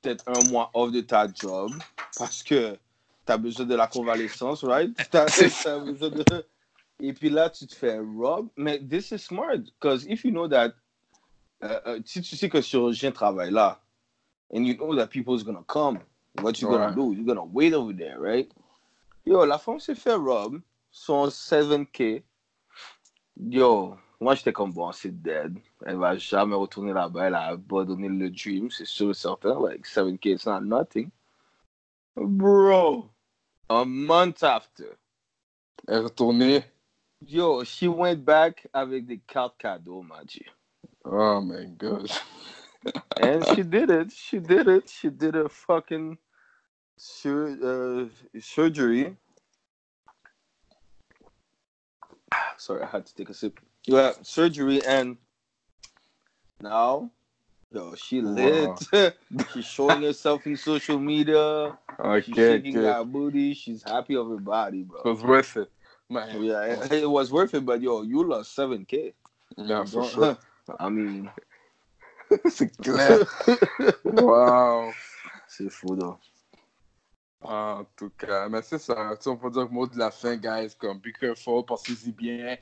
peut-être 0.02 0.24
un 0.26 0.42
mois 0.42 0.70
off 0.74 0.92
de 0.92 1.00
ta 1.00 1.26
job 1.32 1.72
parce 2.18 2.42
que 2.42 2.76
t'as 3.24 3.38
besoin 3.38 3.66
de 3.66 3.74
la 3.74 3.86
convalescence, 3.86 4.64
right? 4.64 4.90
T'as 5.10 5.78
besoin 5.78 6.10
de... 6.10 6.46
Et 7.00 7.12
puis 7.12 7.30
là, 7.30 7.50
tu 7.50 7.66
te 7.66 7.74
fais 7.74 7.98
rob. 7.98 8.48
Mais 8.56 8.78
this 8.80 9.12
is 9.12 9.18
smart, 9.18 9.58
because 9.80 10.04
if 10.06 10.24
you 10.24 10.30
know 10.30 10.46
that, 10.48 10.72
euh, 11.64 12.00
si 12.04 12.20
tu 12.20 12.36
sais 12.36 12.48
que 12.48 12.58
le 12.58 12.62
chirurgien 12.62 13.12
travaille 13.12 13.50
là, 13.50 13.80
and 14.52 14.64
you 14.64 14.74
know 14.76 14.94
that 14.94 15.08
people 15.08 15.34
is 15.34 15.42
gonna 15.42 15.64
come, 15.66 15.98
what 16.40 16.60
you 16.60 16.68
gonna 16.68 16.88
Ouais. 16.88 16.94
do? 16.94 17.12
You're 17.12 17.24
gonna 17.24 17.44
wait 17.44 17.72
over 17.72 17.92
there, 17.92 18.18
right? 18.20 18.52
Yo, 19.24 19.44
la 19.44 19.58
femme 19.58 19.80
s'est 19.80 19.94
fait 19.94 20.14
rob, 20.14 20.60
son 20.90 21.28
7K. 21.28 22.22
Yo, 23.36 23.96
moi 24.22 24.34
j'étais 24.34 24.52
comme 24.52 24.72
bon, 24.72 24.92
c'est 24.92 25.10
dead. 25.22 25.58
Elle 25.84 25.96
va 25.96 26.16
jamais 26.16 26.54
retourner 26.54 26.92
là-bas, 26.92 27.26
elle 27.26 27.34
a 27.34 27.46
abandonné 27.48 28.08
le 28.08 28.30
dream, 28.30 28.70
c'est 28.70 28.86
sûr 28.86 29.10
et 29.10 29.14
certain. 29.14 29.58
Like 29.60 29.84
7K, 29.86 30.26
it's 30.34 30.46
not 30.46 30.60
nothing. 30.60 31.10
Bro, 32.14 33.10
a 33.68 33.84
month 33.84 34.42
after, 34.42 34.96
Elle 35.88 35.94
est 35.94 36.04
retournée. 36.04 36.64
yo, 37.26 37.64
she 37.64 37.88
went 37.88 38.24
back 38.24 38.68
avec 38.72 39.06
des 39.06 39.18
cartes 39.18 39.58
cadeaux, 39.58 40.02
m'a 40.02 40.22
dit. 40.24 40.44
Oh 41.04 41.40
my 41.40 41.66
god. 41.76 42.08
And 43.20 43.44
she 43.46 43.62
did 43.62 43.90
it. 43.90 44.10
She 44.12 44.38
did 44.38 44.68
it. 44.68 44.88
She 44.88 45.10
did 45.10 45.34
a 45.36 45.48
fucking 45.48 46.16
sur- 46.96 47.58
uh, 47.62 48.08
surgery. 48.40 49.16
Sorry, 52.56 52.82
I 52.82 52.86
had 52.86 53.04
to 53.06 53.14
take 53.14 53.30
a 53.30 53.34
sip. 53.34 53.60
Yeah, 53.86 54.12
surgery, 54.22 54.84
and 54.84 55.16
now, 56.60 57.10
yo, 57.72 57.94
she 57.96 58.20
lit. 58.20 58.78
She's 59.52 59.64
showing 59.64 60.02
herself 60.08 60.46
in 60.46 60.56
social 60.56 60.98
media. 60.98 61.76
She's 62.24 62.36
shaking 62.36 62.78
ok. 62.78 62.86
that 62.86 63.10
booty. 63.10 63.54
She's 63.54 63.82
happy 63.82 64.14
of 64.14 64.28
her 64.28 64.38
body, 64.38 64.84
bro. 64.84 65.00
It 65.04 65.08
was 65.08 65.22
worth 65.22 65.56
it. 65.56 65.70
Man, 66.08 66.42
Yeah, 66.42 66.62
it, 66.64 66.92
it 66.92 67.10
was 67.10 67.32
worth 67.32 67.54
it, 67.54 67.64
but 67.64 67.80
yo, 67.80 68.02
you 68.02 68.22
lost 68.22 68.56
7K. 68.56 69.14
yeah, 69.56 69.84
for 69.84 70.08
sure. 70.08 70.38
I 70.78 70.88
mean, 70.88 71.30
c'est 72.48 72.76
clair. 72.76 73.26
Wow. 74.04 74.92
c'est 75.48 75.70
fou, 75.70 75.96
though. 75.96 76.18
En 77.42 77.84
tout 77.96 78.10
cas, 78.16 78.48
mais 78.48 78.62
c'est 78.62 78.78
ça. 78.78 79.16
On 79.26 79.36
peut 79.36 79.50
dire 79.50 79.66
que 79.66 79.72
mot 79.72 79.86
de 79.86 79.98
la 79.98 80.12
fin, 80.12 80.36
guys, 80.36 80.76
comme 80.78 80.98
be 80.98 81.12
careful, 81.18 81.64
pensez-y 81.64 82.12
bien. 82.12 82.56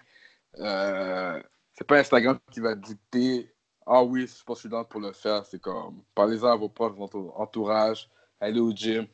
Euh, 0.59 1.43
c'est 1.75 1.87
pas 1.87 1.99
Instagram 1.99 2.39
qui 2.51 2.61
va 2.61 2.75
dicter. 2.75 3.51
Ah 3.87 4.03
oui, 4.03 4.27
je 4.27 4.45
pense 4.45 4.59
que 4.59 4.59
je 4.59 4.61
suis 4.61 4.69
dans 4.69 4.85
pour 4.85 5.01
le 5.01 5.13
faire. 5.13 5.45
C'est 5.47 5.61
comme, 5.61 6.03
parlez-en 6.15 6.49
à 6.49 6.57
vos 6.57 6.69
proches, 6.69 6.93
votre 6.97 7.19
entourage, 7.37 8.09
allez 8.41 8.61
au 8.61 8.71
gym, 8.73 9.07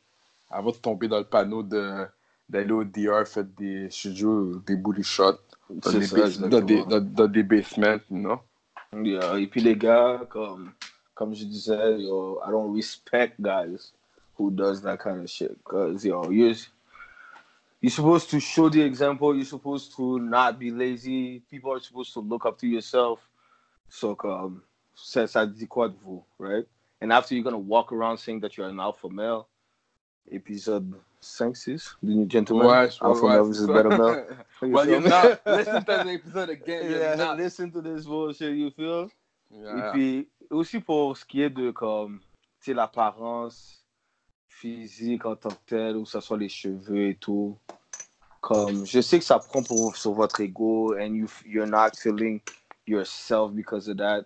avant 0.49 0.71
de 0.71 0.77
tomber 0.77 1.07
dans 1.07 1.19
le 1.19 1.25
panneau 1.25 1.63
de 1.63 2.05
d'aller 2.49 2.71
au 2.71 2.83
DR, 2.85 3.25
faites 3.25 3.53
des 3.55 3.89
studios, 3.89 4.59
des 4.65 4.77
bully 4.77 5.03
shots, 5.03 5.37
dans, 5.69 5.91
des, 5.91 6.01
ça, 6.01 6.15
bas- 6.15 6.21
dans, 6.49 6.61
des, 6.61 6.75
exactement. 6.75 6.85
dans, 6.85 7.01
dans 7.01 7.27
des 7.27 7.43
basements, 7.43 7.97
non? 8.09 8.39
Yeah, 8.93 9.37
et 9.37 9.47
puis 9.47 9.59
les 9.59 9.75
gars, 9.75 10.21
comme, 10.29 10.71
comme 11.13 11.35
je 11.35 11.43
disais, 11.43 11.99
yo, 11.99 12.39
I 12.45 12.51
don't 12.51 12.73
respect 12.73 13.33
guys 13.37 13.91
who 14.39 14.49
does 14.49 14.81
that 14.81 14.97
kind 14.97 15.19
of 15.21 15.27
shit. 15.29 15.61
Cause 15.65 16.05
yo, 16.05 16.23
you're 17.81 17.91
supposed 17.91 18.29
to 18.31 18.39
show 18.39 18.69
the 18.69 18.81
example. 18.81 19.35
You're 19.35 19.45
supposed 19.45 19.95
to 19.97 20.19
not 20.19 20.57
be 20.59 20.71
lazy. 20.71 21.39
People 21.49 21.73
are 21.73 21.79
supposed 21.79 22.13
to 22.13 22.19
look 22.19 22.45
up 22.45 22.57
to 22.59 22.67
yourself. 22.67 23.19
So 23.89 24.17
um, 24.23 24.61
ça, 24.95 25.27
ça 25.27 25.45
dit 25.45 25.67
quoi 25.67 25.89
de 25.89 25.95
vous, 26.03 26.23
right? 26.39 26.65
And 27.01 27.11
after 27.11 27.35
you're 27.35 27.43
gonna 27.43 27.57
walk 27.57 27.91
around 27.91 28.17
saying 28.17 28.39
that 28.41 28.57
you're 28.57 28.67
an 28.67 28.79
alpha 28.79 29.09
male. 29.09 29.47
Épisode 30.29 30.93
5-6, 31.21 31.95
The 32.03 32.09
New 32.09 32.25
Gentleman. 32.25 32.67
Ouais, 32.67 32.89
je 32.89 33.01
alpha 33.03 33.27
male 33.27 33.43
c'est 33.45 33.47
versus 33.47 33.67
better 33.67 33.89
male. 33.97 34.25
You 34.61 34.69
well, 34.73 34.89
you're 34.89 34.99
not. 35.01 35.39
Listen 35.45 35.85
to 35.85 36.03
the 36.03 36.09
episode 36.09 36.49
again. 36.49 36.89
You're 36.89 36.99
Yeah, 36.99 37.15
not. 37.15 37.37
listen 37.37 37.71
to 37.71 37.81
this 37.81 38.05
bullshit, 38.05 38.57
you 38.57 38.71
feel? 38.71 39.09
Yeah. 39.51 39.77
Et 39.77 39.91
puis, 39.91 40.27
aussi 40.49 40.79
pour 40.81 41.15
ce 41.15 41.23
qui 41.23 41.41
est 41.43 41.49
de 41.49 41.71
comme, 41.71 42.19
l'apparence 42.67 43.85
physique 44.59 45.25
en 45.25 45.35
tant 45.35 45.49
que 45.49 45.65
telle, 45.65 45.97
ou 45.97 46.03
que 46.03 46.09
ce 46.09 46.19
soit 46.19 46.37
les 46.37 46.49
cheveux 46.49 47.09
et 47.09 47.15
tout. 47.15 47.57
Comme, 48.41 48.85
je 48.85 49.01
sais 49.01 49.19
que 49.19 49.25
ça 49.25 49.39
prend 49.39 49.63
pour, 49.63 49.95
sur 49.95 50.13
votre 50.13 50.41
ego, 50.41 50.95
and 50.97 51.15
you, 51.15 51.27
you're 51.45 51.67
not 51.67 51.91
feeling 51.97 52.39
yourself 52.87 53.51
because 53.51 53.89
of 53.89 53.97
that. 53.97 54.23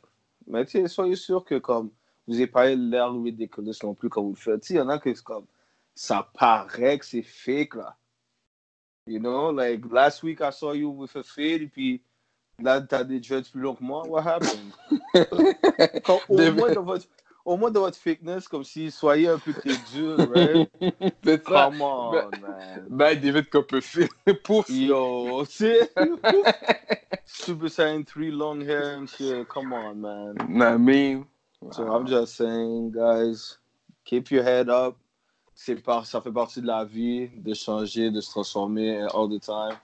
Mais 0.47 0.65
tu 0.65 0.81
sais, 0.81 0.87
soyez 0.87 1.15
sûr 1.15 1.43
que 1.43 1.55
comme, 1.55 1.89
vous 2.27 2.33
n'avez 2.33 2.47
pas 2.47 2.69
l'air 2.69 3.11
ridiculous 3.11 3.73
non 3.83 3.93
plus 3.93 4.09
quand 4.09 4.21
vous 4.21 4.31
le 4.31 4.35
faites. 4.35 4.69
Il 4.69 4.75
y 4.75 4.79
en 4.79 4.89
a 4.89 4.99
que 4.99 5.09
comme, 5.21 5.45
ça 5.95 6.29
paraît 6.37 6.99
que 6.99 7.05
c'est 7.05 7.23
fake, 7.23 7.75
là. 7.75 7.95
You 9.07 9.19
know, 9.19 9.51
like, 9.51 9.83
last 9.91 10.21
week 10.23 10.41
I 10.41 10.51
saw 10.51 10.73
you 10.73 10.89
with 10.91 11.15
a 11.15 11.23
fade, 11.23 11.63
et 11.63 11.67
puis 11.67 12.01
là, 12.59 12.79
t'as 12.81 13.03
des 13.03 13.19
dreads 13.19 13.49
plus 13.51 13.61
longs 13.61 13.75
que 13.75 13.83
moi. 13.83 14.07
What 14.07 14.21
happened? 14.21 14.71
Comme, 16.05 16.19
au, 16.29 16.51
moins 16.51 16.71
dans 16.73 16.83
votre, 16.83 17.07
au 17.45 17.57
moins 17.57 17.71
dans 17.71 17.81
votre 17.81 17.97
fitness, 17.97 18.47
comme 18.47 18.63
si 18.63 18.91
soyez 18.91 19.27
un 19.27 19.37
peu 19.37 19.53
crédule, 19.53 20.31
right? 20.33 20.69
c'est 21.23 21.43
ça. 21.47 21.69
Come 21.69 21.81
on, 21.81 22.11
Ben- 22.11 22.39
man. 22.41 22.85
Ben, 22.89 23.19
David 23.19 23.49
Copperfield. 23.49 24.09
Pouf. 24.43 24.69
Yo, 24.69 25.43
sais, 25.49 25.91
Super 27.25 27.69
Saiyan 27.69 28.03
3 28.03 28.31
long 28.31 28.61
hair 28.61 28.97
and 28.99 29.07
shit. 29.07 29.47
Come 29.47 29.73
on, 29.73 29.95
man. 29.95 30.35
I 30.61 30.77
mean, 30.77 31.25
So 31.69 31.93
I'm 31.93 32.07
just 32.07 32.35
saying, 32.35 32.91
guys, 32.91 33.57
keep 34.03 34.31
your 34.31 34.43
head 34.43 34.69
up. 34.69 34.97
C'est 35.53 35.75
par, 35.75 36.05
ça 36.07 36.19
fait 36.21 36.31
partie 36.31 36.61
de 36.61 36.65
la 36.65 36.83
vie 36.85 37.29
de 37.37 37.53
changer, 37.53 38.09
de 38.09 38.19
se 38.19 38.31
transformer 38.31 39.05
all 39.13 39.29
the 39.29 39.39
time. 39.39 39.77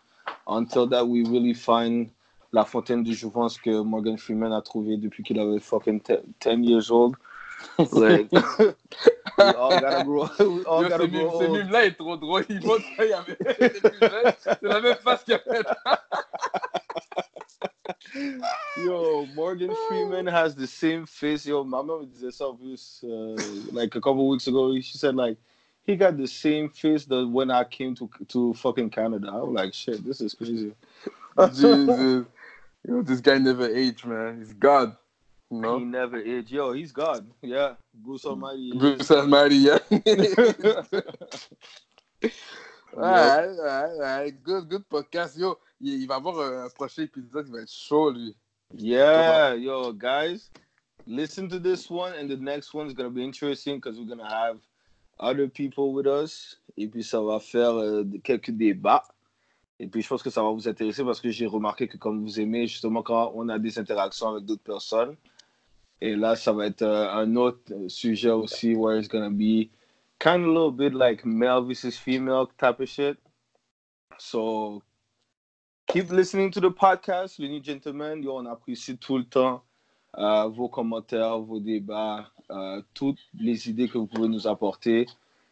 Until 0.47 0.87
that 0.87 1.05
we 1.07 1.23
really 1.23 1.53
find 1.53 2.09
la 2.51 2.65
fontaine 2.65 3.03
de 3.03 3.11
jouvence 3.11 3.57
que 3.57 3.83
Morgan 3.83 4.17
Freeman 4.17 4.53
a 4.53 4.61
trouvé 4.61 4.97
depuis 4.97 5.21
qu'il 5.23 5.39
avait 5.39 5.59
fucking 5.59 6.01
10 6.39 6.65
years 6.65 6.89
old. 6.89 7.15
Like, 7.91 8.29
we 9.37 9.53
all 9.53 9.77
gotta 9.77 10.03
grow, 10.03 10.29
we 10.39 10.63
all 10.63 10.83
Yo, 10.83 10.89
gotta 10.89 11.07
grow 11.07 11.27
mime- 11.27 11.37
ce 11.37 11.43
old. 11.43 11.59
mime-là 11.63 11.85
est 11.85 11.97
trop 11.97 12.17
drôle. 12.17 12.45
Il 12.49 12.61
montre 12.63 12.85
ça, 12.95 13.05
il 13.05 13.09
y 13.09 13.13
avait. 13.13 13.37
c'est 13.57 13.81
plus 13.81 13.99
jeune. 13.99 14.33
C'est 14.39 14.63
la 14.63 14.81
même 14.81 14.95
face 14.95 15.23
qu'il 15.23 15.33
a 15.35 15.39
fait. 15.39 15.65
Yo, 18.85 19.27
Morgan 19.35 19.69
Freeman 19.87 20.27
has 20.27 20.55
the 20.55 20.67
same 20.67 21.05
face. 21.05 21.45
Yo, 21.45 21.63
my 21.63 21.81
mom 21.83 22.05
disait 22.05 22.31
ça 22.31 22.47
en 22.47 22.57
uh, 23.03 23.71
like 23.71 23.95
a 23.95 24.01
couple 24.01 24.27
weeks 24.27 24.47
ago. 24.47 24.79
She 24.81 24.97
said 24.97 25.15
like 25.15 25.37
he 25.83 25.95
got 25.95 26.17
the 26.17 26.27
same 26.27 26.69
face 26.69 27.05
that 27.05 27.27
when 27.27 27.49
I 27.49 27.63
came 27.63 27.95
to 27.95 28.09
to 28.29 28.53
fucking 28.53 28.89
Canada. 28.91 29.29
I 29.31 29.37
was 29.37 29.53
like, 29.53 29.73
shit, 29.73 30.03
this 30.05 30.21
is 30.21 30.33
crazy. 30.33 30.73
Jesus. 31.53 32.25
Yo, 32.87 33.01
this 33.01 33.19
guy 33.19 33.37
never 33.37 33.67
aged, 33.67 34.05
man. 34.05 34.37
He's 34.39 34.53
God. 34.53 34.95
You 35.49 35.79
He 35.79 35.85
never 35.85 36.17
aged. 36.17 36.51
Yo, 36.51 36.73
he's 36.73 36.91
God. 36.91 37.25
Yeah, 37.41 37.75
Bruce 37.93 38.25
Almighty. 38.25 38.73
Bruce 38.75 39.09
Almighty, 39.11 39.55
yeah. 39.55 39.79
Alright, 42.97 43.49
alright, 43.49 43.91
alright. 43.91 44.43
Good, 44.43 44.69
good 44.69 44.89
podcast. 44.89 45.37
Yo, 45.37 45.57
il, 45.79 46.01
il 46.01 46.07
va 46.07 46.15
avoir 46.15 46.65
un 46.65 46.69
prochain 46.69 47.03
épisode 47.03 47.45
qui 47.45 47.51
va 47.51 47.61
être 47.61 47.71
chaud, 47.71 48.11
lui. 48.11 48.35
Yeah, 48.75 49.53
yo, 49.53 49.93
guys, 49.93 50.49
listen 51.05 51.47
to 51.47 51.59
this 51.59 51.89
one, 51.89 52.13
and 52.13 52.27
the 52.29 52.35
next 52.35 52.73
one 52.73 52.87
is 52.87 52.93
gonna 52.93 53.09
be 53.09 53.23
interesting 53.23 53.75
because 53.77 53.97
we're 53.97 54.09
gonna 54.09 54.29
have 54.29 54.57
other 55.19 55.47
people 55.47 55.93
with 55.93 56.07
us, 56.07 56.59
et 56.75 56.87
puis 56.87 57.03
ça 57.03 57.21
va 57.21 57.39
faire 57.39 57.77
euh, 57.77 58.03
quelques 58.23 58.51
débats. 58.51 59.03
Et 59.79 59.87
puis 59.87 60.01
je 60.01 60.07
pense 60.07 60.23
que 60.23 60.29
ça 60.29 60.41
va 60.41 60.49
vous 60.49 60.67
intéresser 60.67 61.03
parce 61.03 61.21
que 61.21 61.29
j'ai 61.29 61.45
remarqué 61.45 61.87
que 61.87 61.97
comme 61.97 62.23
vous 62.23 62.39
aimez 62.39 62.65
justement 62.67 63.03
quand 63.03 63.31
on 63.35 63.47
a 63.47 63.59
des 63.59 63.77
interactions 63.77 64.29
avec 64.29 64.43
d'autres 64.43 64.63
personnes. 64.63 65.15
Et 66.01 66.15
là, 66.15 66.35
ça 66.35 66.53
va 66.53 66.67
être 66.67 66.83
euh, 66.83 67.11
un 67.11 67.35
autre 67.35 67.71
euh, 67.71 67.89
sujet 67.89 68.29
aussi 68.29 68.75
where 68.75 68.99
it's 68.99 69.07
gonna 69.07 69.29
be 69.29 69.69
kind 70.19 70.43
of 70.43 70.49
a 70.49 70.51
little 70.51 70.71
bit 70.71 70.93
like 70.93 71.25
male 71.25 71.61
versus 71.61 71.97
female 71.97 72.47
type 72.57 72.79
of 72.79 72.87
shit. 72.87 73.17
So 74.19 74.83
keep 75.87 76.11
listening 76.11 76.51
to 76.51 76.59
the 76.59 76.69
podcast, 76.69 77.39
les 77.39 77.49
New 77.49 77.63
Gentlemen. 77.63 78.21
Yo, 78.21 78.35
on 78.37 78.45
apprécie 78.45 78.97
tout 78.97 79.17
le 79.17 79.25
temps 79.25 79.63
euh, 80.17 80.47
vos 80.47 80.69
commentaires, 80.69 81.39
vos 81.39 81.59
débats, 81.59 82.29
toutes 82.93 83.19
les 83.37 83.69
idées 83.69 83.89
que 83.89 83.97
vous 83.97 84.07
pouvez 84.07 84.27
nous 84.27 84.47
apporter. 84.47 85.05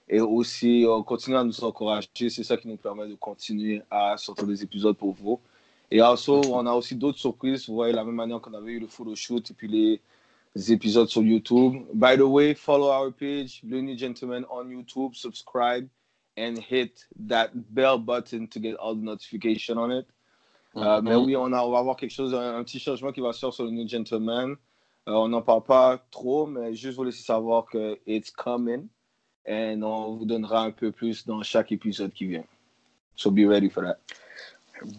Et 0.08 0.22
aussi, 0.22 0.86
on 0.88 1.04
continue 1.04 1.36
à 1.36 1.44
nous 1.44 1.64
encourager. 1.64 2.30
C'est 2.30 2.44
ça 2.44 2.56
qui 2.56 2.68
nous 2.68 2.78
permet 2.78 3.08
de 3.08 3.16
continuer 3.16 3.82
à 3.90 4.16
sortir 4.18 4.46
des 4.46 4.64
épisodes 4.64 4.96
pour 4.96 5.12
vous. 5.14 5.40
Et 5.90 6.00
also, 6.00 6.42
on 6.54 6.66
a 6.68 6.74
aussi 6.74 6.96
d'autres 6.96 7.18
surprises. 7.18 7.68
Vous 7.68 7.76
voyez, 7.76 7.94
la 7.94 8.04
même 8.04 8.16
manière 8.16 8.40
qu'on 8.40 8.54
avait 8.54 8.74
eu 8.74 8.80
le 8.80 8.88
photoshoot 8.88 9.50
et 9.50 9.54
puis 9.54 9.68
les 9.68 10.02
épisodes 10.56 11.10
sur 11.10 11.22
YouTube. 11.22 11.86
By 11.94 12.16
the 12.18 12.28
way, 12.28 12.54
follow 12.54 12.90
our 12.90 13.12
page, 13.12 13.62
Le 13.64 13.82
New 13.82 13.98
Gentleman 13.98 14.46
on 14.50 14.70
YouTube. 14.70 15.16
Subscribe 15.16 15.88
and 16.38 16.58
hit 16.58 17.06
that 17.28 17.50
bell 17.74 17.98
button 17.98 18.48
to 18.48 18.60
get 18.60 18.76
all 18.76 18.96
the 18.96 19.04
notification 19.04 19.78
on 19.78 19.92
it. 19.92 20.06
Euh, 20.76 21.02
mais 21.02 21.16
oui, 21.16 21.36
on, 21.38 21.54
a, 21.54 21.64
on 21.64 21.72
va 21.72 21.80
avoir 21.80 21.96
quelque 21.96 22.12
chose, 22.12 22.34
un, 22.34 22.58
un 22.58 22.64
petit 22.64 22.80
changement 22.80 23.14
qui 23.14 23.22
va 23.22 23.32
se 23.32 23.40
faire 23.40 23.54
sur 23.54 23.64
le 23.64 23.72
New 23.72 23.88
Gentleman. 23.88 24.56
Euh, 25.08 25.14
on 25.14 25.30
n'en 25.30 25.42
parle 25.42 25.64
pas 25.64 26.00
trop, 26.12 26.46
mais 26.48 26.74
juste 26.74 26.98
vous 26.98 27.04
laisser 27.04 27.24
savoir 27.24 27.66
que 27.66 27.98
it's 28.06 28.32
coming. 28.32 28.88
Et 29.46 29.78
on 29.82 30.16
vous 30.16 30.26
donnera 30.26 30.64
un 30.64 30.72
peu 30.72 30.92
plus 30.92 31.26
dans 31.26 31.44
chaque 31.44 31.72
épisode 31.72 32.12
qui 32.12 32.26
vient. 32.26 32.44
So 33.16 33.32
be 33.32 33.46
ready 33.46 33.70
for 33.70 33.84
that. 33.84 34.00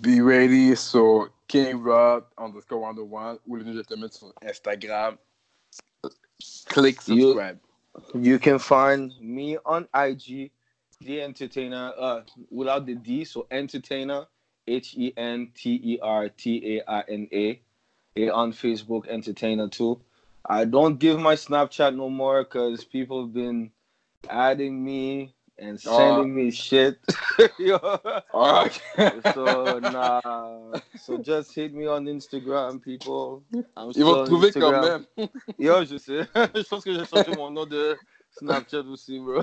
Be 0.01 0.21
ready. 0.23 0.75
So, 0.77 1.29
King 1.49 1.83
Rob 1.83 2.25
underscore 2.39 2.81
101 2.81 3.39
ou 3.47 3.57
le 3.57 3.65
New 3.65 3.75
Gentleman 3.75 4.11
sur 4.11 4.33
Instagram. 4.43 5.17
Click 6.67 7.01
subscribe. 7.01 7.59
You 8.15 8.39
can 8.39 8.59
find 8.59 9.13
me 9.21 9.57
on 9.65 9.89
IG, 9.95 10.51
The 11.01 11.23
Entertainer, 11.23 11.93
uh, 11.99 12.23
without 12.51 12.87
the 12.87 12.95
D, 12.95 13.25
so 13.25 13.47
Entertainer, 13.51 14.27
H 14.67 14.95
E 14.97 15.13
N 15.17 15.53
T 15.55 15.81
E 15.83 15.99
R 16.03 16.29
T 16.29 16.79
A 16.79 16.91
I 16.91 17.05
N 17.09 17.29
A, 17.33 17.61
on 18.31 18.53
Facebook, 18.53 19.09
Entertainer 19.09 19.69
too. 19.69 20.01
I 20.45 20.65
don't 20.65 20.99
give 20.99 21.19
my 21.19 21.35
Snapchat 21.35 21.97
no 21.97 22.09
more 22.09 22.45
because 22.45 22.85
people 22.85 23.23
have 23.23 23.33
been 23.33 23.71
adding 24.29 24.85
me 24.85 25.35
and 25.59 25.79
sending 25.81 26.35
me 26.35 26.51
shit. 26.51 26.99
Yo. 27.59 27.79
Ah, 28.35 28.69
so 29.35 29.79
nah, 29.83 30.21
so 30.99 31.19
just 31.19 31.55
hit 31.55 31.73
me 31.75 31.87
on 31.87 32.05
Instagram, 32.07 32.81
people. 32.83 33.43
I'm 33.77 33.91
Ils 33.95 34.05
vont 34.05 34.15
still 34.15 34.15
te 34.15 34.21
on 34.21 34.25
trouver 34.27 34.53
quand 34.53 34.73
Instagram. 34.73 35.07
même. 35.17 35.29
Yo, 35.59 35.85
je 35.85 35.97
sais. 35.99 36.27
je 36.35 36.69
pense 36.69 36.85
que 36.85 36.93
j'ai 36.93 37.05
changé 37.05 37.35
mon 37.37 37.51
nom 37.51 37.67
de 37.67 37.97
Snapchat 38.39 38.81
aussi, 38.83 39.19
bro. 39.19 39.43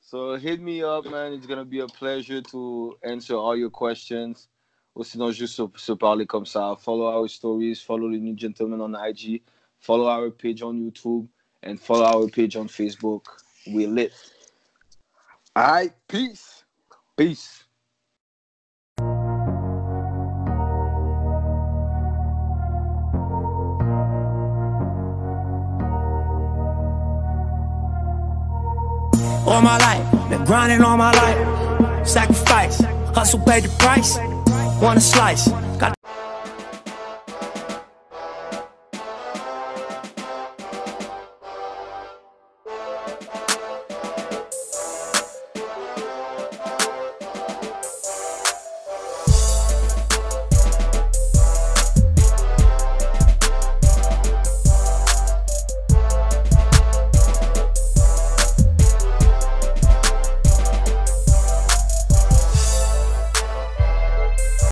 so 0.00 0.36
hit 0.36 0.60
me 0.60 0.82
up, 0.82 1.06
man. 1.10 1.32
It's 1.32 1.46
gonna 1.46 1.64
be 1.64 1.80
a 1.80 1.86
pleasure 1.86 2.42
to 2.42 2.96
answer 3.02 3.34
all 3.36 3.56
your 3.56 3.70
questions. 3.70 4.48
Ou 4.94 5.04
sinon, 5.04 5.30
juste 5.30 5.54
se, 5.54 5.62
se 5.76 5.92
parler 5.92 6.26
comme 6.26 6.44
ça. 6.46 6.76
Follow 6.80 7.06
our 7.06 7.28
stories, 7.28 7.80
follow 7.80 8.10
the 8.10 8.18
new 8.18 8.34
gentleman 8.34 8.80
on 8.80 8.94
IG, 8.96 9.42
follow 9.78 10.08
our 10.08 10.28
page 10.30 10.60
on 10.62 10.74
YouTube, 10.74 11.28
and 11.62 11.78
follow 11.78 12.04
our 12.04 12.26
page 12.28 12.56
on 12.56 12.66
Facebook. 12.66 13.22
We 13.72 13.86
lit. 13.86 14.12
Alright, 15.56 15.92
peace. 16.08 16.64
Peace. 17.16 17.64
all 29.48 29.62
my 29.62 29.78
life. 29.78 30.30
Been 30.30 30.44
grinding 30.44 30.82
all 30.82 30.96
my 30.96 31.10
life. 31.12 32.06
Sacrifice, 32.06 32.80
hustle 33.14 33.40
paid 33.40 33.64
the 33.64 33.70
price. 33.78 34.16
Want 34.80 34.98
a 34.98 35.00
slice, 35.00 35.48